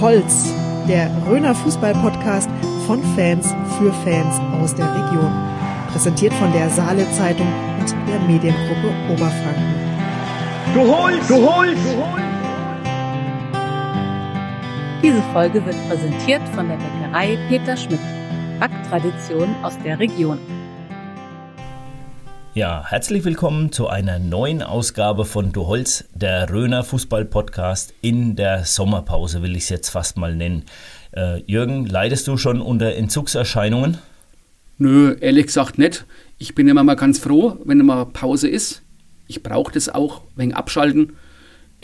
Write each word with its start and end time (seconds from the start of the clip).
Holz, 0.00 0.52
der 0.88 1.10
Röner 1.26 1.54
Fußball-Podcast 1.54 2.50
von 2.86 3.02
Fans 3.14 3.54
für 3.78 3.92
Fans 4.04 4.40
aus 4.60 4.74
der 4.74 4.86
Region. 4.86 5.32
Präsentiert 5.92 6.32
von 6.34 6.52
der 6.52 6.68
Saale 6.70 7.10
Zeitung 7.12 7.46
und 7.80 7.94
der 8.08 8.20
Mediengruppe 8.20 8.92
Oberfranken. 9.10 9.74
Du 10.74 10.80
holst, 10.80 11.30
du 11.30 11.36
holst, 11.36 11.84
du 11.84 11.96
holst. 11.96 12.26
Diese 15.02 15.22
Folge 15.32 15.64
wird 15.64 15.76
präsentiert 15.88 16.42
von 16.54 16.68
der 16.68 16.76
Bäckerei 16.76 17.38
Peter 17.48 17.76
Schmidt. 17.76 18.00
Backtradition 18.58 19.54
aus 19.62 19.78
der 19.84 19.98
Region. 19.98 20.38
Ja, 22.56 22.86
herzlich 22.88 23.22
willkommen 23.26 23.70
zu 23.70 23.88
einer 23.88 24.18
neuen 24.18 24.62
Ausgabe 24.62 25.26
von 25.26 25.52
Du 25.52 25.66
Holz, 25.66 26.04
der 26.14 26.48
Röner 26.48 26.84
Fußball-Podcast 26.84 27.92
in 28.00 28.34
der 28.34 28.64
Sommerpause, 28.64 29.42
will 29.42 29.54
ich 29.56 29.64
es 29.64 29.68
jetzt 29.68 29.90
fast 29.90 30.16
mal 30.16 30.34
nennen. 30.34 30.62
Äh, 31.12 31.42
Jürgen, 31.44 31.84
leidest 31.84 32.26
du 32.28 32.38
schon 32.38 32.62
unter 32.62 32.94
Entzugserscheinungen? 32.94 33.98
Nö, 34.78 35.16
ehrlich 35.20 35.48
gesagt 35.48 35.76
nicht. 35.76 36.06
Ich 36.38 36.54
bin 36.54 36.66
immer 36.66 36.82
mal 36.82 36.94
ganz 36.94 37.18
froh, 37.18 37.58
wenn 37.66 37.76
mal 37.84 38.06
Pause 38.06 38.48
ist. 38.48 38.80
Ich 39.28 39.42
brauche 39.42 39.70
das 39.70 39.90
auch, 39.90 40.22
wegen 40.34 40.54
Abschalten. 40.54 41.12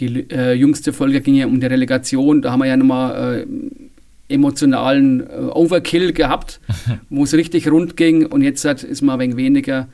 Die 0.00 0.30
äh, 0.30 0.54
jüngste 0.54 0.94
Folge 0.94 1.20
ging 1.20 1.34
ja 1.34 1.44
um 1.44 1.60
die 1.60 1.66
Relegation. 1.66 2.40
Da 2.40 2.50
haben 2.50 2.60
wir 2.60 2.66
ja 2.68 2.78
nochmal 2.78 3.44
äh, 3.46 4.34
emotionalen 4.34 5.20
äh, 5.20 5.34
Overkill 5.52 6.14
gehabt, 6.14 6.60
wo 7.10 7.24
es 7.24 7.34
richtig 7.34 7.70
rund 7.70 7.98
ging. 7.98 8.24
Und 8.24 8.40
jetzt 8.40 8.64
hat, 8.64 8.82
ist 8.82 9.02
mal 9.02 9.20
ein 9.20 9.20
wenig 9.20 9.36
weniger 9.36 9.88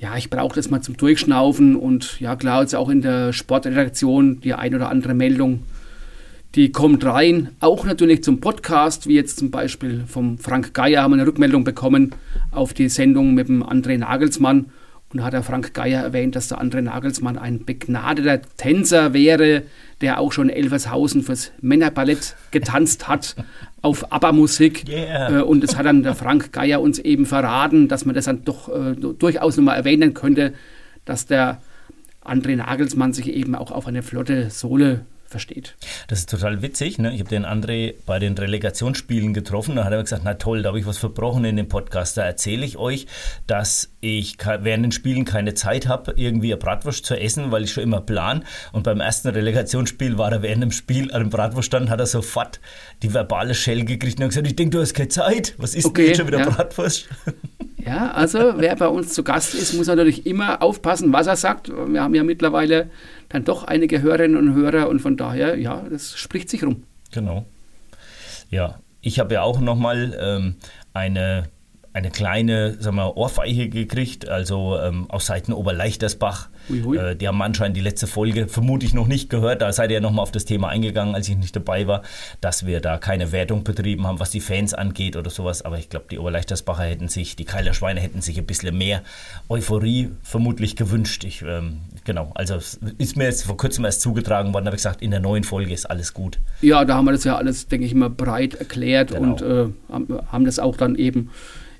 ja, 0.00 0.16
ich 0.16 0.30
brauche 0.30 0.54
das 0.54 0.70
mal 0.70 0.80
zum 0.80 0.96
Durchschnaufen 0.96 1.76
und 1.76 2.18
ja, 2.20 2.34
klar, 2.34 2.62
jetzt 2.62 2.74
auch 2.74 2.88
in 2.88 3.02
der 3.02 3.34
Sportredaktion 3.34 4.40
die 4.40 4.54
ein 4.54 4.74
oder 4.74 4.88
andere 4.88 5.12
Meldung, 5.12 5.60
die 6.54 6.72
kommt 6.72 7.04
rein. 7.04 7.50
Auch 7.60 7.84
natürlich 7.84 8.24
zum 8.24 8.40
Podcast, 8.40 9.06
wie 9.06 9.14
jetzt 9.14 9.38
zum 9.38 9.50
Beispiel 9.50 10.04
vom 10.06 10.38
Frank 10.38 10.72
Geier 10.72 11.02
haben 11.02 11.10
wir 11.10 11.16
eine 11.16 11.26
Rückmeldung 11.26 11.64
bekommen 11.64 12.14
auf 12.50 12.72
die 12.72 12.88
Sendung 12.88 13.34
mit 13.34 13.48
dem 13.48 13.62
André 13.62 13.98
Nagelsmann. 13.98 14.72
Und 15.12 15.18
da 15.18 15.24
hat 15.24 15.32
der 15.32 15.42
Frank 15.42 15.74
Geier 15.74 16.04
erwähnt, 16.04 16.36
dass 16.36 16.48
der 16.48 16.60
André 16.60 16.82
Nagelsmann 16.82 17.36
ein 17.36 17.64
begnadeter 17.64 18.40
Tänzer 18.56 19.12
wäre, 19.12 19.62
der 20.00 20.20
auch 20.20 20.30
schon 20.30 20.48
Elvershausen 20.48 21.22
fürs 21.22 21.50
Männerballett 21.60 22.36
getanzt 22.52 23.08
hat 23.08 23.34
auf 23.82 24.12
ABBA-Musik. 24.12 24.88
Yeah. 24.88 25.40
Äh, 25.40 25.42
und 25.42 25.62
das 25.62 25.76
hat 25.76 25.86
dann 25.86 26.04
der 26.04 26.14
Frank 26.14 26.52
Geier 26.52 26.80
uns 26.80 27.00
eben 27.00 27.26
verraten, 27.26 27.88
dass 27.88 28.04
man 28.04 28.14
das 28.14 28.26
dann 28.26 28.44
doch 28.44 28.68
äh, 28.68 28.94
durchaus 28.94 29.56
nochmal 29.56 29.76
erwähnen 29.76 30.14
könnte, 30.14 30.54
dass 31.04 31.26
der 31.26 31.60
André 32.24 32.54
Nagelsmann 32.54 33.12
sich 33.12 33.32
eben 33.32 33.56
auch 33.56 33.72
auf 33.72 33.88
eine 33.88 34.02
flotte 34.02 34.50
Sohle 34.50 35.04
versteht. 35.30 35.76
Das 36.08 36.18
ist 36.18 36.30
total 36.30 36.62
witzig. 36.62 36.98
Ne? 36.98 37.12
Ich 37.14 37.20
habe 37.20 37.30
den 37.30 37.46
André 37.46 37.94
bei 38.06 38.18
den 38.18 38.36
Relegationsspielen 38.36 39.32
getroffen. 39.32 39.76
Da 39.76 39.84
hat 39.84 39.92
er 39.92 40.02
gesagt, 40.02 40.22
na 40.24 40.34
toll, 40.34 40.62
da 40.62 40.68
habe 40.68 40.80
ich 40.80 40.86
was 40.86 40.98
verbrochen 40.98 41.44
in 41.44 41.56
dem 41.56 41.68
Podcast. 41.68 42.16
Da 42.16 42.22
erzähle 42.22 42.66
ich 42.66 42.76
euch, 42.76 43.06
dass 43.46 43.90
ich 44.00 44.36
während 44.38 44.84
den 44.84 44.92
Spielen 44.92 45.24
keine 45.24 45.54
Zeit 45.54 45.86
habe, 45.86 46.14
irgendwie 46.16 46.52
eine 46.52 46.56
Bratwurst 46.56 47.04
zu 47.04 47.14
essen, 47.14 47.52
weil 47.52 47.64
ich 47.64 47.72
schon 47.72 47.84
immer 47.84 48.00
plan. 48.00 48.44
Und 48.72 48.82
beim 48.82 49.00
ersten 49.00 49.28
Relegationsspiel 49.28 50.18
war 50.18 50.32
er 50.32 50.42
während 50.42 50.62
dem 50.62 50.72
Spiel 50.72 51.12
an 51.12 51.22
dem 51.22 51.30
Bratwurststand, 51.30 51.90
hat 51.90 52.00
er 52.00 52.06
sofort 52.06 52.60
die 53.02 53.14
verbale 53.14 53.54
Shell 53.54 53.84
gekriegt 53.84 54.18
und 54.18 54.24
hat 54.24 54.30
gesagt, 54.30 54.46
ich 54.46 54.56
denke, 54.56 54.76
du 54.76 54.82
hast 54.82 54.94
keine 54.94 55.08
Zeit. 55.08 55.54
Was 55.58 55.74
ist 55.74 55.84
okay, 55.84 56.02
denn 56.02 56.08
jetzt 56.08 56.18
schon 56.18 56.26
wieder 56.26 56.40
ja. 56.40 56.50
Bratwurst? 56.50 57.08
Ja, 57.84 58.10
also 58.10 58.54
wer 58.56 58.76
bei 58.76 58.88
uns 58.88 59.14
zu 59.14 59.24
Gast 59.24 59.54
ist, 59.54 59.72
muss 59.72 59.86
natürlich 59.86 60.26
immer 60.26 60.62
aufpassen, 60.62 61.12
was 61.12 61.26
er 61.26 61.36
sagt. 61.36 61.70
Wir 61.70 62.02
haben 62.02 62.14
ja 62.14 62.22
mittlerweile 62.22 62.90
dann 63.30 63.44
doch 63.44 63.64
einige 63.64 64.02
Hörerinnen 64.02 64.36
und 64.36 64.54
Hörer 64.54 64.88
und 64.88 65.00
von 65.00 65.16
daher, 65.16 65.58
ja, 65.58 65.84
das 65.88 66.18
spricht 66.18 66.50
sich 66.50 66.62
rum. 66.62 66.82
Genau. 67.12 67.46
Ja, 68.50 68.80
ich 69.00 69.18
habe 69.18 69.34
ja 69.34 69.42
auch 69.42 69.60
nochmal 69.60 70.16
ähm, 70.20 70.56
eine 70.92 71.48
eine 71.92 72.10
kleine 72.10 72.80
sagen 72.80 72.96
wir, 72.96 73.16
Ohrfeiche 73.16 73.68
gekriegt, 73.68 74.28
also 74.28 74.78
ähm, 74.78 75.10
aus 75.10 75.26
Seiten 75.26 75.52
Oberleichtersbach. 75.52 76.48
Hui, 76.68 76.82
hui. 76.82 76.96
Äh, 76.96 77.16
die 77.16 77.26
haben 77.26 77.42
anscheinend 77.42 77.76
die 77.76 77.80
letzte 77.80 78.06
Folge 78.06 78.46
vermutlich 78.46 78.94
noch 78.94 79.08
nicht 79.08 79.28
gehört. 79.28 79.60
Da 79.60 79.72
seid 79.72 79.90
ihr 79.90 79.94
ja 79.94 80.00
nochmal 80.00 80.22
auf 80.22 80.30
das 80.30 80.44
Thema 80.44 80.68
eingegangen, 80.68 81.14
als 81.16 81.28
ich 81.28 81.36
nicht 81.36 81.56
dabei 81.56 81.88
war, 81.88 82.02
dass 82.40 82.64
wir 82.64 82.80
da 82.80 82.98
keine 82.98 83.32
Wertung 83.32 83.64
betrieben 83.64 84.06
haben, 84.06 84.20
was 84.20 84.30
die 84.30 84.40
Fans 84.40 84.72
angeht 84.72 85.16
oder 85.16 85.30
sowas. 85.30 85.62
Aber 85.62 85.78
ich 85.78 85.88
glaube, 85.88 86.06
die 86.10 86.18
Oberleichtersbacher 86.18 86.84
hätten 86.84 87.08
sich, 87.08 87.34
die 87.34 87.44
Keiler 87.44 87.74
Schweine 87.74 88.00
hätten 88.00 88.20
sich 88.20 88.38
ein 88.38 88.46
bisschen 88.46 88.76
mehr 88.76 89.02
Euphorie 89.48 90.10
vermutlich 90.22 90.76
gewünscht. 90.76 91.24
Ich, 91.24 91.42
ähm, 91.42 91.80
genau, 92.04 92.30
also 92.34 92.56
ist 92.98 93.16
mir 93.16 93.24
jetzt 93.24 93.44
vor 93.44 93.56
kurzem 93.56 93.84
erst 93.84 94.00
zugetragen 94.00 94.52
worden, 94.52 94.66
habe 94.66 94.76
ich 94.76 94.82
gesagt, 94.82 95.02
in 95.02 95.10
der 95.10 95.20
neuen 95.20 95.44
Folge 95.44 95.72
ist 95.72 95.86
alles 95.86 96.14
gut. 96.14 96.38
Ja, 96.62 96.84
da 96.84 96.94
haben 96.94 97.04
wir 97.04 97.12
das 97.12 97.24
ja 97.24 97.36
alles, 97.36 97.68
denke 97.68 97.86
ich 97.86 97.94
mal, 97.94 98.10
breit 98.10 98.54
erklärt 98.54 99.10
genau. 99.10 99.32
und 99.32 99.42
äh, 99.42 99.68
haben 99.90 100.44
das 100.44 100.58
auch 100.58 100.76
dann 100.76 100.96
eben 100.96 101.30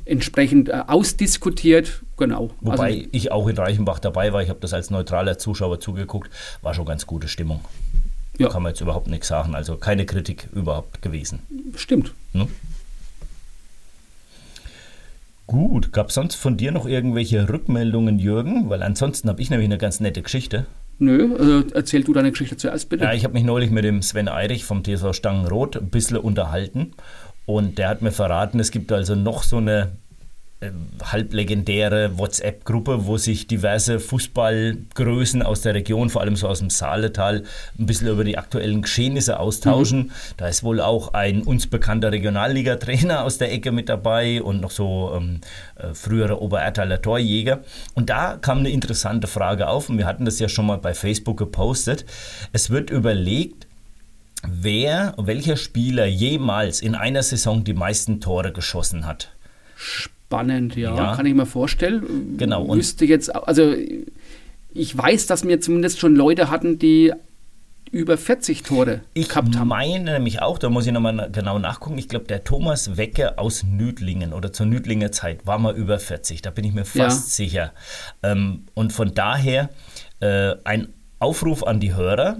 entsprechend 0.04 0.68
äh, 0.68 0.82
ausdiskutiert. 0.86 2.02
Genau. 2.16 2.50
Wobei 2.60 2.94
also, 2.94 3.08
ich 3.12 3.32
auch 3.32 3.48
in 3.48 3.56
Reichenbach 3.56 3.98
dabei 3.98 4.32
war, 4.32 4.42
ich 4.42 4.48
habe 4.48 4.60
das 4.60 4.74
als 4.74 4.90
neutraler 4.90 5.38
Zuschauer 5.38 5.80
zugeguckt, 5.80 6.30
war 6.62 6.74
schon 6.74 6.84
ganz 6.84 7.06
gute 7.06 7.28
Stimmung. 7.28 7.60
Ja. 8.38 8.48
Kann 8.48 8.62
man 8.62 8.70
jetzt 8.70 8.80
überhaupt 8.80 9.06
nichts 9.06 9.28
sagen. 9.28 9.54
Also 9.54 9.76
keine 9.76 10.06
Kritik 10.06 10.48
überhaupt 10.52 11.02
gewesen. 11.02 11.40
Stimmt. 11.76 12.12
Hm? 12.32 12.48
Gut, 15.50 15.92
gab 15.92 16.10
es 16.10 16.14
sonst 16.14 16.36
von 16.36 16.56
dir 16.56 16.70
noch 16.70 16.86
irgendwelche 16.86 17.48
Rückmeldungen, 17.48 18.20
Jürgen? 18.20 18.70
Weil 18.70 18.84
ansonsten 18.84 19.28
habe 19.28 19.42
ich 19.42 19.50
nämlich 19.50 19.66
eine 19.66 19.78
ganz 19.78 19.98
nette 19.98 20.22
Geschichte. 20.22 20.66
Nö, 21.00 21.34
also 21.36 21.64
erzähl 21.74 22.04
du 22.04 22.12
deine 22.12 22.30
Geschichte 22.30 22.56
zuerst 22.56 22.88
bitte. 22.88 23.02
Ja, 23.02 23.12
ich 23.14 23.24
habe 23.24 23.34
mich 23.34 23.42
neulich 23.42 23.72
mit 23.72 23.82
dem 23.82 24.00
Sven 24.00 24.28
Eirich 24.28 24.64
vom 24.64 24.84
TSV 24.84 25.12
Stangenroth 25.12 25.76
ein 25.76 25.90
bisschen 25.90 26.18
unterhalten 26.18 26.92
und 27.46 27.78
der 27.78 27.88
hat 27.88 28.00
mir 28.00 28.12
verraten, 28.12 28.60
es 28.60 28.70
gibt 28.70 28.92
also 28.92 29.16
noch 29.16 29.42
so 29.42 29.56
eine 29.56 29.90
halblegendäre 31.02 32.18
WhatsApp-Gruppe, 32.18 33.06
wo 33.06 33.16
sich 33.16 33.46
diverse 33.46 33.98
Fußballgrößen 33.98 35.42
aus 35.42 35.62
der 35.62 35.74
Region, 35.74 36.10
vor 36.10 36.20
allem 36.20 36.36
so 36.36 36.48
aus 36.48 36.58
dem 36.58 36.68
Saaletal, 36.68 37.44
ein 37.78 37.86
bisschen 37.86 38.08
über 38.08 38.24
die 38.24 38.36
aktuellen 38.36 38.82
Geschehnisse 38.82 39.40
austauschen. 39.40 39.98
Mhm. 39.98 40.10
Da 40.36 40.48
ist 40.48 40.62
wohl 40.62 40.80
auch 40.82 41.14
ein 41.14 41.42
uns 41.42 41.66
bekannter 41.66 42.12
Regionalliga-Trainer 42.12 43.24
aus 43.24 43.38
der 43.38 43.52
Ecke 43.52 43.72
mit 43.72 43.88
dabei 43.88 44.42
und 44.42 44.60
noch 44.60 44.70
so 44.70 45.12
ähm, 45.16 45.40
äh, 45.76 45.94
frühere 45.94 46.42
Oberertaler 46.42 47.00
Torjäger. 47.00 47.60
Und 47.94 48.10
da 48.10 48.36
kam 48.36 48.58
eine 48.58 48.70
interessante 48.70 49.28
Frage 49.28 49.66
auf 49.66 49.88
und 49.88 49.96
wir 49.96 50.06
hatten 50.06 50.26
das 50.26 50.38
ja 50.40 50.50
schon 50.50 50.66
mal 50.66 50.78
bei 50.78 50.92
Facebook 50.92 51.38
gepostet. 51.38 52.04
Es 52.52 52.68
wird 52.68 52.90
überlegt, 52.90 53.66
wer, 54.46 55.14
welcher 55.16 55.56
Spieler 55.56 56.04
jemals 56.04 56.82
in 56.82 56.94
einer 56.94 57.22
Saison 57.22 57.64
die 57.64 57.74
meisten 57.74 58.20
Tore 58.20 58.52
geschossen 58.52 59.06
hat. 59.06 59.32
Spannend, 59.74 60.19
ja, 60.30 60.94
ja. 60.94 61.16
kann 61.16 61.26
ich 61.26 61.34
mir 61.34 61.46
vorstellen. 61.46 62.36
Genau. 62.36 62.62
Und 62.62 62.76
Müsste 62.76 63.04
jetzt, 63.04 63.34
also 63.34 63.74
ich 64.72 64.96
weiß, 64.96 65.26
dass 65.26 65.46
wir 65.46 65.60
zumindest 65.60 65.98
schon 65.98 66.14
Leute 66.14 66.50
hatten, 66.50 66.78
die 66.78 67.12
über 67.92 68.16
40 68.16 68.62
Tore 68.62 69.00
ich 69.14 69.28
gehabt 69.28 69.56
haben. 69.56 69.66
Ich 69.66 69.68
meine 69.68 70.12
nämlich 70.12 70.42
auch, 70.42 70.58
da 70.58 70.70
muss 70.70 70.86
ich 70.86 70.92
nochmal 70.92 71.28
genau 71.32 71.58
nachgucken, 71.58 71.98
ich 71.98 72.08
glaube, 72.08 72.26
der 72.26 72.44
Thomas 72.44 72.96
Wecke 72.96 73.38
aus 73.38 73.64
Nüdlingen 73.64 74.32
oder 74.32 74.52
zur 74.52 74.66
Nüdlinger 74.66 75.10
Zeit 75.10 75.46
war 75.46 75.58
mal 75.58 75.74
über 75.74 75.98
40, 75.98 76.42
da 76.42 76.50
bin 76.50 76.64
ich 76.64 76.72
mir 76.72 76.84
fast 76.84 77.38
ja. 77.38 77.44
sicher. 77.44 77.72
Ähm, 78.22 78.66
und 78.74 78.92
von 78.92 79.12
daher 79.14 79.70
äh, 80.20 80.54
ein 80.64 80.88
Aufruf 81.18 81.64
an 81.64 81.80
die 81.80 81.94
Hörer, 81.94 82.36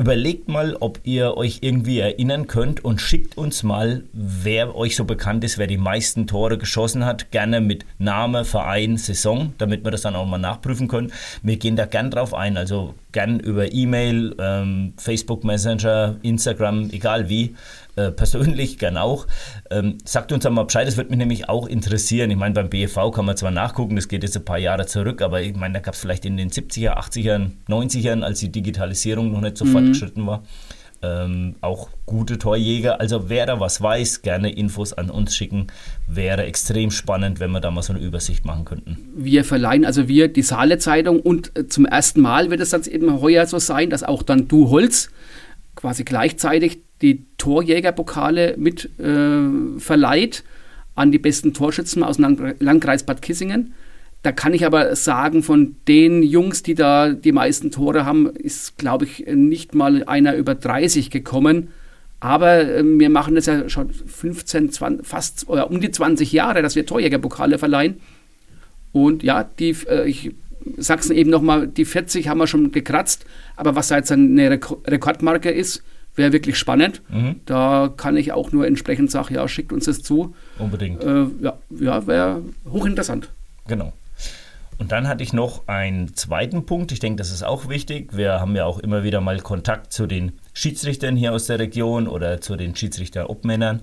Überlegt 0.00 0.46
mal, 0.46 0.76
ob 0.78 1.00
ihr 1.02 1.36
euch 1.36 1.58
irgendwie 1.62 1.98
erinnern 1.98 2.46
könnt 2.46 2.84
und 2.84 3.00
schickt 3.00 3.36
uns 3.36 3.64
mal, 3.64 4.04
wer 4.12 4.76
euch 4.76 4.94
so 4.94 5.04
bekannt 5.04 5.42
ist, 5.42 5.58
wer 5.58 5.66
die 5.66 5.76
meisten 5.76 6.28
Tore 6.28 6.56
geschossen 6.56 7.04
hat. 7.04 7.32
Gerne 7.32 7.60
mit 7.60 7.84
Name, 7.98 8.44
Verein, 8.44 8.96
Saison, 8.96 9.54
damit 9.58 9.82
wir 9.82 9.90
das 9.90 10.02
dann 10.02 10.14
auch 10.14 10.24
mal 10.24 10.38
nachprüfen 10.38 10.86
können. 10.86 11.12
Wir 11.42 11.56
gehen 11.56 11.74
da 11.74 11.84
gern 11.84 12.12
drauf 12.12 12.32
ein, 12.32 12.56
also 12.56 12.94
gern 13.10 13.40
über 13.40 13.72
E-Mail, 13.72 14.36
ähm, 14.38 14.92
Facebook 14.98 15.42
Messenger, 15.42 16.14
Instagram, 16.22 16.90
egal 16.92 17.28
wie. 17.28 17.56
Äh, 17.98 18.12
persönlich 18.12 18.78
gern 18.78 18.96
auch. 18.96 19.26
Ähm, 19.70 19.98
sagt 20.04 20.30
uns 20.30 20.46
einmal 20.46 20.66
Bescheid, 20.66 20.86
das 20.86 20.96
würde 20.96 21.10
mich 21.10 21.18
nämlich 21.18 21.48
auch 21.48 21.66
interessieren. 21.66 22.30
Ich 22.30 22.36
meine, 22.36 22.54
beim 22.54 22.70
BFV 22.70 23.10
kann 23.10 23.24
man 23.24 23.36
zwar 23.36 23.50
nachgucken, 23.50 23.96
das 23.96 24.06
geht 24.06 24.22
jetzt 24.22 24.36
ein 24.36 24.44
paar 24.44 24.58
Jahre 24.58 24.86
zurück, 24.86 25.20
aber 25.20 25.42
ich 25.42 25.56
meine, 25.56 25.74
da 25.74 25.80
gab 25.80 25.94
es 25.94 26.00
vielleicht 26.00 26.24
in 26.24 26.36
den 26.36 26.50
70er, 26.50 26.96
80ern, 26.96 27.50
90ern, 27.68 28.22
als 28.22 28.38
die 28.38 28.52
Digitalisierung 28.52 29.32
noch 29.32 29.40
nicht 29.40 29.58
so 29.58 29.64
mhm. 29.64 29.72
fortgeschritten 29.72 30.24
war, 30.28 30.44
ähm, 31.02 31.56
auch 31.60 31.88
gute 32.06 32.38
Torjäger. 32.38 33.00
Also 33.00 33.28
wer 33.30 33.46
da 33.46 33.58
was 33.58 33.82
weiß, 33.82 34.22
gerne 34.22 34.52
Infos 34.52 34.92
an 34.92 35.10
uns 35.10 35.34
schicken. 35.34 35.66
Wäre 36.06 36.44
extrem 36.44 36.92
spannend, 36.92 37.40
wenn 37.40 37.50
wir 37.50 37.60
da 37.60 37.72
mal 37.72 37.82
so 37.82 37.92
eine 37.92 38.02
Übersicht 38.02 38.44
machen 38.44 38.64
könnten. 38.64 38.98
Wir 39.16 39.44
verleihen, 39.44 39.84
also 39.84 40.06
wir, 40.06 40.28
die 40.28 40.42
Saale 40.42 40.78
Zeitung 40.78 41.18
und 41.18 41.58
äh, 41.58 41.66
zum 41.66 41.84
ersten 41.84 42.20
Mal 42.20 42.50
wird 42.50 42.60
es 42.60 42.70
dann 42.70 42.84
eben 42.84 43.20
heuer 43.20 43.44
so 43.46 43.58
sein, 43.58 43.90
dass 43.90 44.04
auch 44.04 44.22
dann 44.22 44.46
Du 44.46 44.70
Holz 44.70 45.10
quasi 45.74 46.04
gleichzeitig 46.04 46.82
die 47.02 47.24
Torjägerpokale 47.38 48.54
mit 48.56 48.90
äh, 48.98 49.78
verleiht 49.78 50.44
an 50.94 51.12
die 51.12 51.18
besten 51.18 51.54
Torschützen 51.54 52.02
aus 52.02 52.16
dem 52.16 52.54
Landkreis 52.58 53.04
Bad 53.04 53.22
Kissingen. 53.22 53.72
Da 54.22 54.32
kann 54.32 54.52
ich 54.52 54.66
aber 54.66 54.96
sagen, 54.96 55.44
von 55.44 55.76
den 55.86 56.24
Jungs, 56.24 56.64
die 56.64 56.74
da 56.74 57.10
die 57.10 57.30
meisten 57.30 57.70
Tore 57.70 58.04
haben, 58.04 58.28
ist, 58.30 58.76
glaube 58.76 59.04
ich, 59.04 59.26
nicht 59.26 59.76
mal 59.76 60.02
einer 60.04 60.34
über 60.34 60.56
30 60.56 61.10
gekommen. 61.10 61.68
Aber 62.20 62.60
äh, 62.60 62.82
wir 62.84 63.10
machen 63.10 63.36
das 63.36 63.46
ja 63.46 63.68
schon 63.68 63.92
15, 63.92 64.72
20, 64.72 65.06
fast 65.06 65.48
oder 65.48 65.70
um 65.70 65.80
die 65.80 65.92
20 65.92 66.32
Jahre, 66.32 66.62
dass 66.62 66.74
wir 66.74 66.84
Torjägerpokale 66.84 67.58
verleihen. 67.58 68.00
Und 68.90 69.22
ja, 69.22 69.44
die, 69.44 69.76
äh, 69.88 70.08
ich 70.08 70.32
sag's 70.76 71.10
eben 71.10 71.30
nochmal, 71.30 71.68
die 71.68 71.84
40 71.84 72.28
haben 72.28 72.38
wir 72.38 72.48
schon 72.48 72.72
gekratzt, 72.72 73.24
aber 73.56 73.76
was 73.76 73.88
da 73.88 73.96
jetzt 73.96 74.10
eine 74.10 74.50
Rekordmarke 74.50 75.50
ist, 75.50 75.84
wäre 76.18 76.32
wirklich 76.32 76.58
spannend. 76.58 77.00
Mhm. 77.08 77.40
Da 77.46 77.90
kann 77.96 78.16
ich 78.16 78.32
auch 78.32 78.52
nur 78.52 78.66
entsprechend 78.66 79.10
sagen, 79.10 79.34
ja, 79.34 79.48
schickt 79.48 79.72
uns 79.72 79.86
das 79.86 80.02
zu. 80.02 80.34
Unbedingt. 80.58 81.02
Äh, 81.02 81.26
ja, 81.40 81.54
ja 81.70 82.06
wäre 82.06 82.42
hochinteressant. 82.70 83.30
Genau. 83.66 83.92
Und 84.78 84.92
dann 84.92 85.08
hatte 85.08 85.24
ich 85.24 85.32
noch 85.32 85.66
einen 85.66 86.14
zweiten 86.14 86.64
Punkt. 86.64 86.92
Ich 86.92 87.00
denke, 87.00 87.16
das 87.16 87.32
ist 87.32 87.42
auch 87.42 87.68
wichtig. 87.68 88.16
Wir 88.16 88.40
haben 88.40 88.54
ja 88.54 88.64
auch 88.64 88.78
immer 88.78 89.02
wieder 89.02 89.20
mal 89.20 89.40
Kontakt 89.40 89.92
zu 89.92 90.06
den 90.06 90.32
Schiedsrichtern 90.52 91.16
hier 91.16 91.32
aus 91.32 91.46
der 91.46 91.58
Region 91.58 92.06
oder 92.06 92.40
zu 92.40 92.54
den 92.54 92.76
Schiedsrichter-Obmännern. 92.76 93.82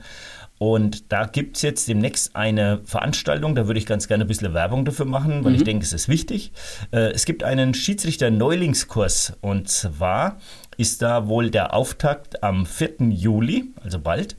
Und 0.58 1.12
da 1.12 1.26
gibt 1.26 1.58
es 1.58 1.64
jetzt 1.64 1.90
demnächst 1.90 2.34
eine 2.36 2.80
Veranstaltung, 2.86 3.56
da 3.56 3.68
würde 3.68 3.78
ich 3.78 3.86
ganz 3.86 4.08
gerne 4.08 4.24
ein 4.24 4.28
bisschen 4.28 4.54
Werbung 4.54 4.86
dafür 4.86 5.06
machen, 5.06 5.44
weil 5.44 5.52
mhm. 5.52 5.58
ich 5.58 5.64
denke, 5.66 5.84
es 5.84 5.92
ist 5.92 6.08
wichtig. 6.08 6.54
Äh, 6.92 7.12
es 7.12 7.26
gibt 7.26 7.44
einen 7.44 7.74
Schiedsrichter-Neulingskurs 7.74 9.34
und 9.42 9.68
zwar 9.68 10.38
ist 10.78 11.02
da 11.02 11.28
wohl 11.28 11.50
der 11.50 11.74
Auftakt 11.74 12.44
am 12.44 12.66
4. 12.66 13.10
Juli, 13.10 13.74
also 13.84 14.00
bald, 14.00 14.36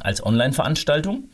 als 0.00 0.24
Online-Veranstaltung. 0.24 1.28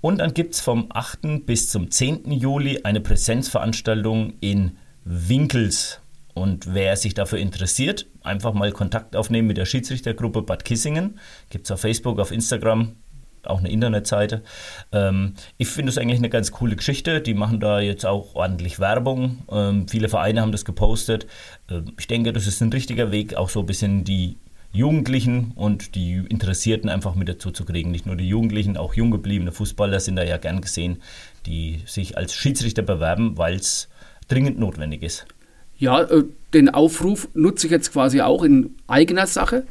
Und 0.00 0.18
dann 0.18 0.34
gibt 0.34 0.54
es 0.54 0.60
vom 0.60 0.86
8. 0.90 1.46
bis 1.46 1.68
zum 1.68 1.90
10. 1.90 2.30
Juli 2.30 2.80
eine 2.84 3.00
Präsenzveranstaltung 3.00 4.34
in 4.40 4.76
Winkels. 5.04 6.00
Und 6.34 6.72
wer 6.74 6.96
sich 6.96 7.14
dafür 7.14 7.38
interessiert, 7.38 8.06
einfach 8.22 8.54
mal 8.54 8.72
Kontakt 8.72 9.16
aufnehmen 9.16 9.48
mit 9.48 9.58
der 9.58 9.66
Schiedsrichtergruppe 9.66 10.42
Bad 10.42 10.64
Kissingen. 10.64 11.18
Gibt 11.50 11.66
es 11.66 11.70
auf 11.70 11.80
Facebook, 11.80 12.18
auf 12.18 12.32
Instagram, 12.32 12.96
auch 13.44 13.58
eine 13.58 13.70
Internetseite. 13.70 14.42
Ähm, 14.92 15.34
ich 15.58 15.68
finde 15.68 15.90
es 15.90 15.98
eigentlich 15.98 16.18
eine 16.18 16.30
ganz 16.30 16.52
coole 16.52 16.76
Geschichte. 16.76 17.20
Die 17.20 17.34
machen 17.34 17.60
da 17.60 17.80
jetzt 17.80 18.06
auch 18.06 18.34
ordentlich 18.34 18.78
Werbung. 18.78 19.38
Ähm, 19.50 19.88
viele 19.88 20.08
Vereine 20.08 20.40
haben 20.40 20.52
das 20.52 20.64
gepostet. 20.64 21.26
Ähm, 21.70 21.92
ich 21.98 22.06
denke, 22.06 22.32
das 22.32 22.46
ist 22.46 22.60
ein 22.60 22.72
richtiger 22.72 23.10
Weg, 23.10 23.34
auch 23.34 23.48
so 23.48 23.60
ein 23.60 23.66
bisschen 23.66 24.04
die 24.04 24.36
Jugendlichen 24.72 25.52
und 25.54 25.94
die 25.94 26.24
Interessierten 26.28 26.88
einfach 26.88 27.14
mit 27.14 27.28
dazu 27.28 27.50
zu 27.50 27.64
kriegen. 27.64 27.90
Nicht 27.90 28.06
nur 28.06 28.16
die 28.16 28.28
Jugendlichen, 28.28 28.76
auch 28.76 28.94
jung 28.94 29.10
gebliebene 29.10 29.52
Fußballer 29.52 30.00
sind 30.00 30.16
da 30.16 30.22
ja 30.22 30.38
gern 30.38 30.62
gesehen, 30.62 31.02
die 31.44 31.82
sich 31.86 32.16
als 32.16 32.34
Schiedsrichter 32.34 32.82
bewerben, 32.82 33.36
weil 33.36 33.56
es 33.56 33.88
dringend 34.28 34.58
notwendig 34.58 35.02
ist. 35.02 35.26
Ja, 35.78 36.02
äh, 36.02 36.24
den 36.54 36.70
Aufruf 36.70 37.28
nutze 37.34 37.66
ich 37.66 37.70
jetzt 37.70 37.92
quasi 37.92 38.20
auch 38.20 38.44
in 38.44 38.76
eigener 38.86 39.26
Sache. 39.26 39.64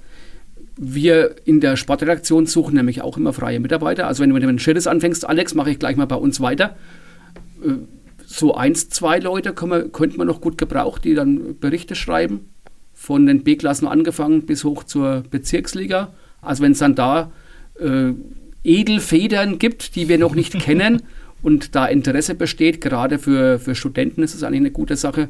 Wir 0.77 1.35
in 1.45 1.59
der 1.59 1.75
Sportredaktion 1.75 2.45
suchen 2.45 2.75
nämlich 2.75 3.01
auch 3.01 3.17
immer 3.17 3.33
freie 3.33 3.59
Mitarbeiter. 3.59 4.07
Also 4.07 4.23
wenn 4.23 4.29
du 4.29 4.35
mit 4.35 4.43
dem 4.43 4.59
Schrittes 4.59 4.87
anfängst, 4.87 5.27
Alex, 5.27 5.53
mache 5.53 5.71
ich 5.71 5.79
gleich 5.79 5.97
mal 5.97 6.05
bei 6.05 6.15
uns 6.15 6.39
weiter. 6.39 6.75
Äh, 7.63 7.73
so 8.25 8.55
eins, 8.55 8.89
zwei 8.89 9.19
Leute 9.19 9.53
könnte 9.53 10.17
man 10.17 10.27
noch 10.27 10.39
gut 10.39 10.57
gebrauchen, 10.57 11.01
die 11.03 11.13
dann 11.13 11.59
Berichte 11.59 11.95
schreiben. 11.95 12.49
Von 12.93 13.25
den 13.25 13.43
B-Klassen 13.43 13.87
angefangen 13.87 14.45
bis 14.45 14.63
hoch 14.63 14.83
zur 14.83 15.23
Bezirksliga. 15.29 16.13
Also 16.41 16.63
wenn 16.63 16.71
es 16.71 16.79
dann 16.79 16.95
da 16.95 17.31
äh, 17.79 18.13
Edelfedern 18.63 19.59
gibt, 19.59 19.95
die 19.95 20.07
wir 20.07 20.17
noch 20.17 20.35
nicht 20.35 20.53
kennen 20.59 21.01
und 21.41 21.75
da 21.75 21.87
Interesse 21.87 22.35
besteht, 22.35 22.79
gerade 22.79 23.19
für, 23.19 23.59
für 23.59 23.75
Studenten 23.75 24.23
ist 24.23 24.35
es 24.35 24.43
eigentlich 24.43 24.61
eine 24.61 24.71
gute 24.71 24.95
Sache 24.95 25.29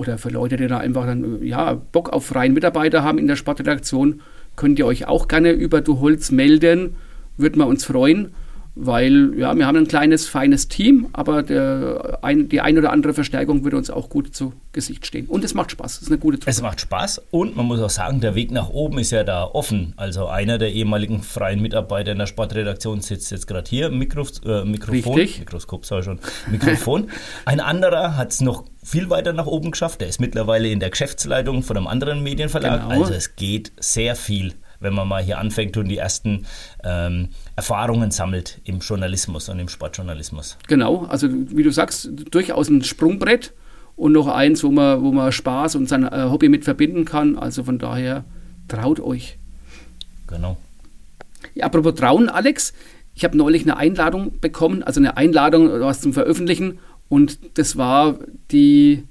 oder 0.00 0.16
für 0.16 0.30
Leute, 0.30 0.56
die 0.56 0.66
da 0.66 0.78
einfach 0.78 1.04
dann, 1.04 1.42
ja, 1.42 1.74
Bock 1.74 2.08
auf 2.08 2.24
freien 2.24 2.54
Mitarbeiter 2.54 3.02
haben 3.02 3.18
in 3.18 3.26
der 3.26 3.36
Sportredaktion, 3.36 4.22
könnt 4.56 4.78
ihr 4.78 4.86
euch 4.86 5.06
auch 5.06 5.28
gerne 5.28 5.50
über 5.52 5.82
Du 5.82 6.00
Holz 6.00 6.30
melden. 6.30 6.96
Würden 7.36 7.58
wir 7.58 7.66
uns 7.66 7.84
freuen 7.84 8.30
weil 8.74 9.34
ja, 9.36 9.54
wir 9.54 9.66
haben 9.66 9.76
ein 9.76 9.88
kleines, 9.88 10.28
feines 10.28 10.68
Team, 10.68 11.08
aber 11.12 11.42
der, 11.42 12.18
ein, 12.22 12.48
die 12.48 12.60
ein 12.60 12.78
oder 12.78 12.92
andere 12.92 13.14
Verstärkung 13.14 13.64
würde 13.64 13.76
uns 13.76 13.90
auch 13.90 14.08
gut 14.08 14.34
zu 14.34 14.52
Gesicht 14.72 15.06
stehen. 15.06 15.26
Und 15.26 15.44
es 15.44 15.54
macht 15.54 15.72
Spaß, 15.72 15.96
es 15.96 16.02
ist 16.02 16.08
eine 16.08 16.18
gute 16.18 16.38
Truppe. 16.38 16.50
Es 16.50 16.62
macht 16.62 16.80
Spaß 16.80 17.22
und 17.30 17.56
man 17.56 17.66
muss 17.66 17.80
auch 17.80 17.90
sagen, 17.90 18.20
der 18.20 18.34
Weg 18.34 18.52
nach 18.52 18.70
oben 18.70 18.98
ist 18.98 19.10
ja 19.10 19.24
da 19.24 19.44
offen. 19.44 19.92
Also 19.96 20.26
einer 20.26 20.58
der 20.58 20.72
ehemaligen 20.72 21.22
freien 21.22 21.60
Mitarbeiter 21.60 22.12
in 22.12 22.18
der 22.18 22.26
Sportredaktion 22.26 23.00
sitzt 23.00 23.30
jetzt 23.32 23.46
gerade 23.46 23.68
hier, 23.68 23.90
Mikro, 23.90 24.26
äh, 24.46 24.64
Mikrofon, 24.64 25.18
Richtig. 25.18 25.40
Mikroskop 25.40 25.84
sag 25.84 26.00
ich 26.00 26.04
schon, 26.04 26.20
Mikrofon. 26.50 27.10
ein 27.44 27.60
anderer 27.60 28.16
hat 28.16 28.30
es 28.30 28.40
noch 28.40 28.64
viel 28.82 29.10
weiter 29.10 29.32
nach 29.32 29.46
oben 29.46 29.70
geschafft, 29.70 30.00
der 30.00 30.08
ist 30.08 30.20
mittlerweile 30.20 30.68
in 30.68 30.80
der 30.80 30.90
Geschäftsleitung 30.90 31.62
von 31.62 31.76
einem 31.76 31.86
anderen 31.86 32.22
Medienverlag. 32.22 32.88
Genau. 32.88 33.00
Also 33.02 33.14
es 33.14 33.36
geht 33.36 33.72
sehr 33.78 34.16
viel 34.16 34.54
wenn 34.80 34.94
man 34.94 35.06
mal 35.06 35.22
hier 35.22 35.38
anfängt 35.38 35.76
und 35.76 35.88
die 35.88 35.98
ersten 35.98 36.46
ähm, 36.82 37.28
Erfahrungen 37.54 38.10
sammelt 38.10 38.60
im 38.64 38.78
Journalismus 38.78 39.48
und 39.48 39.58
im 39.58 39.68
Sportjournalismus. 39.68 40.56
Genau, 40.66 41.04
also 41.04 41.28
wie 41.30 41.62
du 41.62 41.70
sagst, 41.70 42.10
durchaus 42.30 42.68
ein 42.68 42.82
Sprungbrett 42.82 43.52
und 43.94 44.12
noch 44.12 44.26
eins, 44.26 44.64
wo 44.64 44.70
man, 44.70 45.02
wo 45.02 45.12
man 45.12 45.30
Spaß 45.30 45.74
und 45.76 45.88
sein 45.88 46.04
äh, 46.04 46.28
Hobby 46.30 46.48
mit 46.48 46.64
verbinden 46.64 47.04
kann. 47.04 47.38
Also 47.38 47.64
von 47.64 47.78
daher 47.78 48.24
traut 48.68 49.00
euch. 49.00 49.38
Genau. 50.26 50.56
Ja, 51.54 51.66
apropos 51.66 51.94
Trauen, 51.94 52.28
Alex, 52.28 52.72
ich 53.14 53.24
habe 53.24 53.36
neulich 53.36 53.62
eine 53.62 53.76
Einladung 53.76 54.40
bekommen, 54.40 54.82
also 54.82 55.00
eine 55.00 55.16
Einladung 55.16 55.68
was 55.80 56.00
zum 56.00 56.14
Veröffentlichen 56.14 56.78
und 57.10 57.58
das 57.58 57.76
war 57.76 58.20
die 58.52 59.02